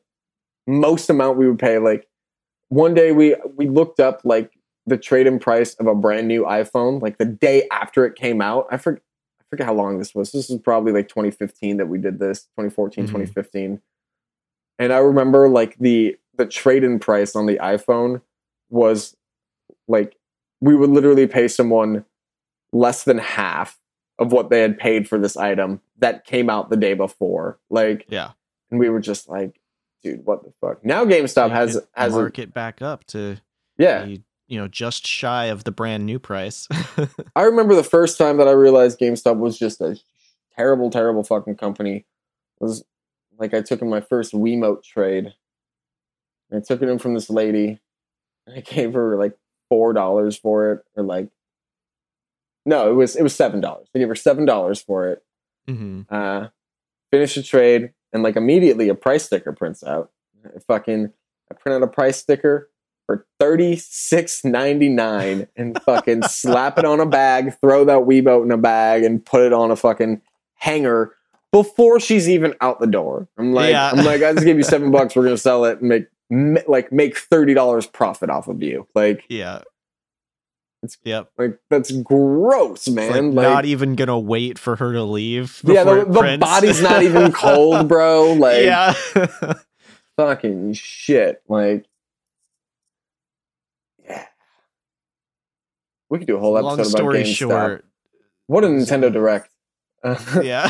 [0.68, 1.78] most amount we would pay.
[1.78, 2.08] Like,
[2.70, 4.52] one day we, we looked up like
[4.86, 8.68] the trade-in price of a brand new iPhone, like the day after it came out.
[8.72, 9.02] I forget,
[9.40, 10.32] I forget how long this was.
[10.32, 13.08] This was probably like 2015 that we did this, 2014, Mhm.
[13.08, 13.80] 2015.
[14.80, 18.22] And I remember like the the trade-in price on the iPhone
[18.74, 19.16] was
[19.88, 20.18] like
[20.60, 22.06] we would literally pay someone
[22.72, 23.80] less than half
[24.20, 27.60] of what they had paid for this item that came out the day before.
[27.70, 28.32] Like, yeah.
[28.72, 29.60] and we were just like,
[30.04, 30.84] dude, what the fuck?
[30.86, 33.38] Now GameStop You has has a, mark it back up to
[33.78, 34.06] yeah.
[34.06, 36.68] be, you know just shy of the brand new price.
[37.36, 40.00] I remember the first time that I realized GameStop was just a
[40.56, 42.06] terrible, terrible fucking company.
[42.60, 42.84] Was
[43.38, 45.34] like I took in my first Wiimote trade.
[46.52, 47.80] I took it in from this lady.
[48.48, 49.38] I gave her like
[49.70, 51.30] four dollars for it, or like
[52.66, 53.88] no, it was it was seven dollars.
[53.96, 55.24] I gave her seven dollars for it.
[55.68, 56.48] hmm Uh,
[57.12, 60.12] finish the trade, and like immediately a price sticker prints out.
[60.46, 61.12] I fucking
[61.52, 62.70] I print out a price sticker
[63.06, 68.46] for thirty six ninety nine and fucking slap it on a bag, throw that Wiimote
[68.46, 70.22] in a bag, and put it on a fucking
[70.56, 71.14] hanger
[71.52, 73.28] before she's even out the door.
[73.38, 73.92] I'm like, Yeah.
[73.92, 75.16] I'm like, I just gave you seven bucks.
[75.16, 76.08] We're gonna sell it and make ma-
[76.68, 78.88] like make thirty dollars profit off of you.
[78.96, 79.62] Like, Yeah.
[80.84, 81.30] It's- yep.
[81.38, 83.34] like that's gross, man.
[83.34, 85.62] like, Like, not even gonna wait for her to leave.
[85.64, 88.34] yeah, the, the body's not even cold, bro.
[88.34, 88.94] Like, yeah.
[90.18, 91.42] fucking shit.
[91.48, 91.86] Like,
[94.04, 94.26] yeah.
[96.10, 97.36] We could do a whole episode Long about story GameStop.
[97.36, 97.86] short.
[98.48, 99.50] What a Nintendo Direct.
[100.44, 100.70] Yeah.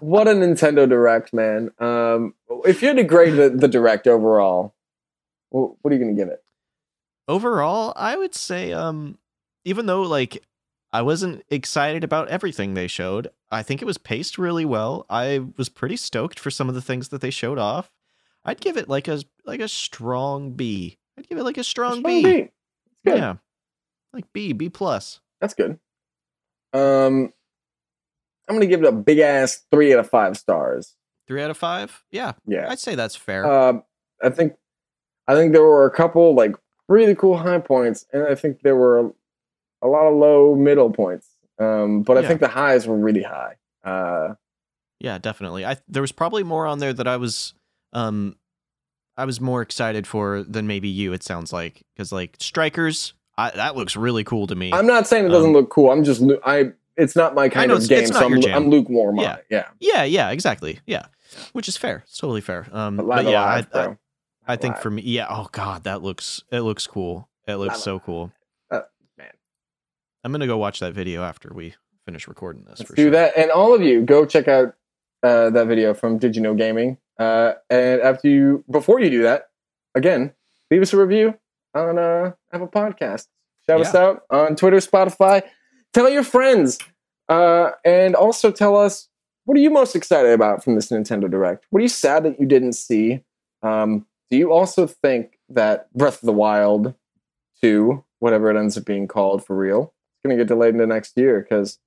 [0.00, 1.70] What a Nintendo Direct, man.
[1.78, 2.34] Um,
[2.64, 4.74] if you had to grade the, the Direct overall,
[5.50, 6.42] what are you going to give it?
[7.28, 9.18] Overall, I would say um
[9.64, 10.44] even though like
[10.92, 15.06] I wasn't excited about everything they showed, I think it was paced really well.
[15.08, 17.92] I was pretty stoked for some of the things that they showed off.
[18.44, 20.98] I'd give it like a like a strong B.
[21.18, 22.22] I'd give it like a strong, Strong B.
[22.22, 22.48] B.
[23.04, 23.18] good.
[23.18, 23.34] Yeah.
[24.12, 25.20] Like B, B plus.
[25.40, 25.78] That's good.
[26.72, 27.32] Um,
[28.50, 30.94] I'm to give it a big ass three out of five stars.
[31.28, 32.02] Three out of five?
[32.10, 32.32] Yeah.
[32.46, 32.68] Yeah.
[32.68, 33.46] I'd say that's fair.
[33.50, 33.84] Um,
[34.22, 34.54] I think,
[35.28, 36.56] I think there were a couple like
[36.88, 39.12] really cool high points, and I think there were
[39.82, 41.28] a lot of low middle points.
[41.58, 42.28] Um, but I Yeah.
[42.28, 43.54] think the highs were really high.
[43.84, 44.34] Uh,
[44.98, 45.64] Yeah, definitely.
[45.64, 47.54] I there was probably more on there that I was
[47.92, 48.36] um
[49.16, 53.50] I was more excited for than maybe you it sounds like cuz like Strikers I,
[53.52, 54.72] that looks really cool to me.
[54.72, 55.90] I'm not saying it doesn't Um, look cool.
[55.90, 56.72] I'm just I.
[57.00, 58.56] It's not my kind of game, it's so I'm, your jam.
[58.56, 59.38] I'm lukewarm Yeah.
[59.50, 60.80] Yeah, yeah, yeah, exactly.
[60.86, 61.06] Yeah.
[61.52, 62.04] Which is fair.
[62.06, 62.66] It's totally fair.
[62.72, 63.96] Um but but, yeah, alive, I, I.
[64.46, 67.28] I think for me yeah, oh god, that looks it looks cool.
[67.46, 68.32] It looks so cool.
[68.70, 68.82] Uh,
[69.18, 69.32] man.
[70.22, 71.74] I'm going to go watch that video after we
[72.04, 73.10] finish recording this Let's do sure.
[73.10, 73.36] that.
[73.36, 74.74] And all of you, go check out
[75.22, 76.98] uh, that video from Did You Know Gaming.
[77.18, 79.50] Uh, and after you, before you do that,
[79.94, 80.32] again,
[80.70, 81.34] leave us a review
[81.74, 83.26] on uh, Apple Podcasts.
[83.66, 85.42] Shout us out on Twitter, Spotify.
[85.92, 86.78] Tell your friends,
[87.30, 89.08] uh, and also tell us
[89.44, 91.66] what are you most excited about from this Nintendo Direct.
[91.70, 93.22] What are you sad that you didn't see?
[93.62, 96.94] Um, do you also think that Breath of the Wild
[97.60, 100.86] two, whatever it ends up being called for real, is going to get delayed into
[100.86, 101.78] next year because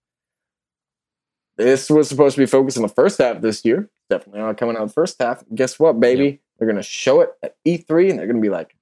[1.58, 3.90] this was supposed to be focused on the first half this year.
[4.10, 5.44] Definitely not coming out the first half.
[5.54, 6.42] Guess what, baby?
[6.58, 8.76] They're gonna show it at E3 and they're gonna be like,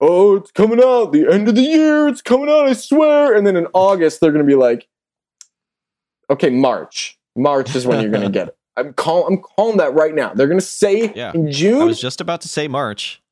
[0.00, 3.34] Oh, it's coming out the end of the year, it's coming out, I swear.
[3.34, 4.88] And then in August, they're gonna be like,
[6.30, 7.18] Okay, March.
[7.36, 8.56] March is when you're gonna get it.
[8.76, 10.34] I'm call I'm calling that right now.
[10.34, 11.32] They're gonna say Yeah.
[11.34, 11.82] in June.
[11.82, 13.22] I was just about to say March.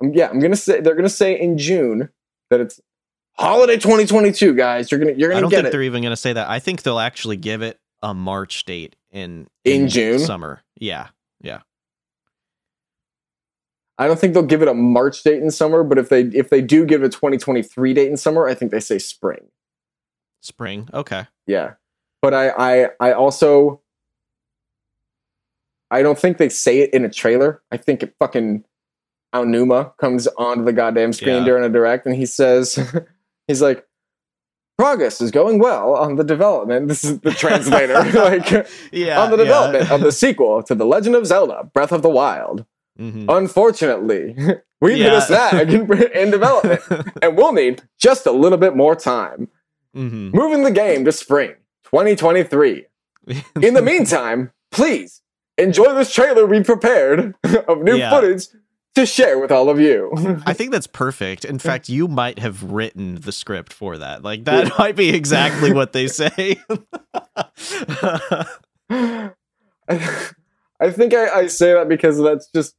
[0.00, 2.08] Um, yeah, I'm gonna say they're gonna say in June
[2.50, 2.80] that it's
[3.38, 4.90] holiday 2022, guys.
[4.90, 5.72] You're gonna you're I gonna don't get think it.
[5.72, 6.48] they're even going to say that.
[6.48, 10.18] I think they'll actually give it a March date in In June?
[10.18, 10.62] summer.
[10.78, 11.08] Yeah.
[11.40, 11.60] Yeah.
[13.98, 16.50] I don't think they'll give it a March date in summer, but if they if
[16.50, 19.48] they do give it a 2023 date in summer, I think they say spring.
[20.42, 20.88] Spring.
[20.92, 21.26] Okay.
[21.46, 21.74] Yeah.
[22.26, 23.80] But I I I also
[25.92, 27.62] I don't think they say it in a trailer.
[27.70, 28.64] I think it fucking
[29.32, 31.44] Aonuma comes onto the goddamn screen Yeah.
[31.44, 32.78] during a direct, and he says,
[33.46, 33.86] he's like,
[34.76, 36.88] progress is going well on the development.
[36.88, 39.20] This is the translator, like yeah.
[39.22, 42.64] on the development of the sequel to The Legend of Zelda: Breath of the Wild.
[42.98, 43.26] Mhm.
[43.28, 44.34] Unfortunately,
[44.80, 45.18] we've hit Yeah.
[45.18, 46.80] a snag in, in development,
[47.22, 49.46] and we'll need just a little bit more time.
[49.94, 50.34] Mhm.
[50.34, 51.54] Moving the game to spring
[51.96, 52.84] 2023.
[53.62, 55.22] In the meantime, please
[55.56, 57.34] enjoy this trailer we prepared
[57.68, 58.10] of new Yeah.
[58.10, 58.48] footage
[58.96, 60.12] to share with all of you.
[60.46, 61.44] I think that's perfect.
[61.46, 64.22] In fact, you might have written the script for that.
[64.22, 66.60] Like that might be exactly what they say.
[69.88, 72.74] I, think I, I say that because that's just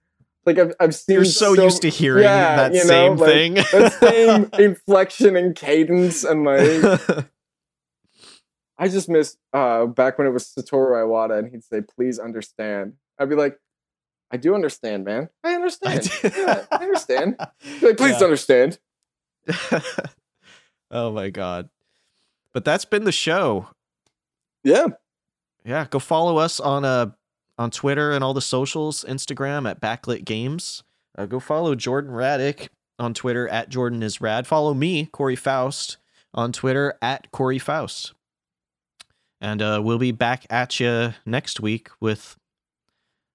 [0.46, 3.30] like I've, I've seen You're so, used to hearing Yeah, that you know, same like,
[3.30, 3.54] thing.
[3.56, 7.26] that same inflection and cadence and like
[8.78, 12.94] I just miss uh back when it was Satoru Iwata and he'd say, please understand.
[13.20, 13.60] I'd be like,
[14.32, 15.30] I do understand, man.
[15.44, 16.02] I understand.
[16.22, 17.36] do- yeah, I understand.
[17.82, 18.24] Like, please Yeah.
[18.26, 18.80] understand.
[20.92, 21.70] oh my god.
[22.54, 23.68] But that's been the show.
[24.64, 24.88] Yeah.
[25.64, 27.12] Yeah, go follow us on uh
[27.58, 30.84] on Twitter and all the socials, Instagram at Backlit Games.
[31.18, 32.68] Uh, go follow Jordan Raddick
[33.00, 34.46] on Twitter at Jordan is Rad.
[34.46, 35.98] Follow me, Corey Faust,
[36.36, 38.14] on Twitter at Corey Faust.
[39.40, 42.38] And uh, we'll be back at you next week with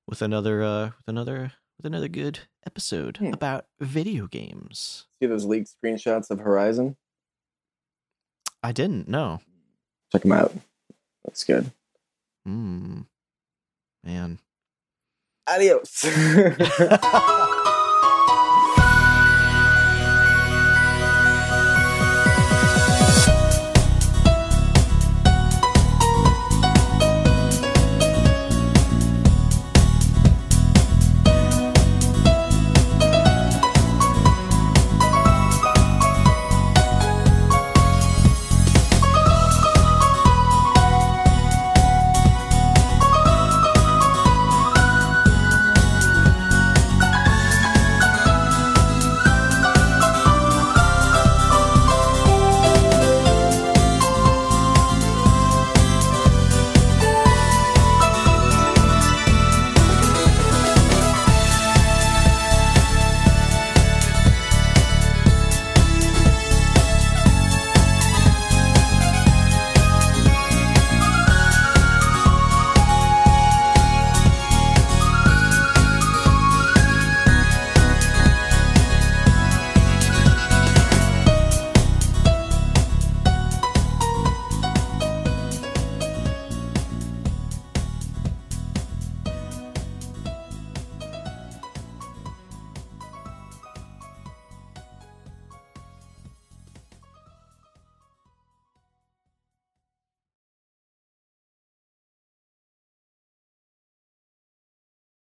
[0.09, 3.33] with another uh, with another with another good episode Hmm.
[3.33, 5.07] about video games.
[5.21, 6.97] See those leaked screenshots of Horizon?
[8.63, 9.41] I didn't know.
[10.13, 10.53] Check them out.
[11.25, 11.71] That's good.
[12.45, 13.03] Hmm.
[14.05, 14.39] Man.
[15.49, 16.05] Adios.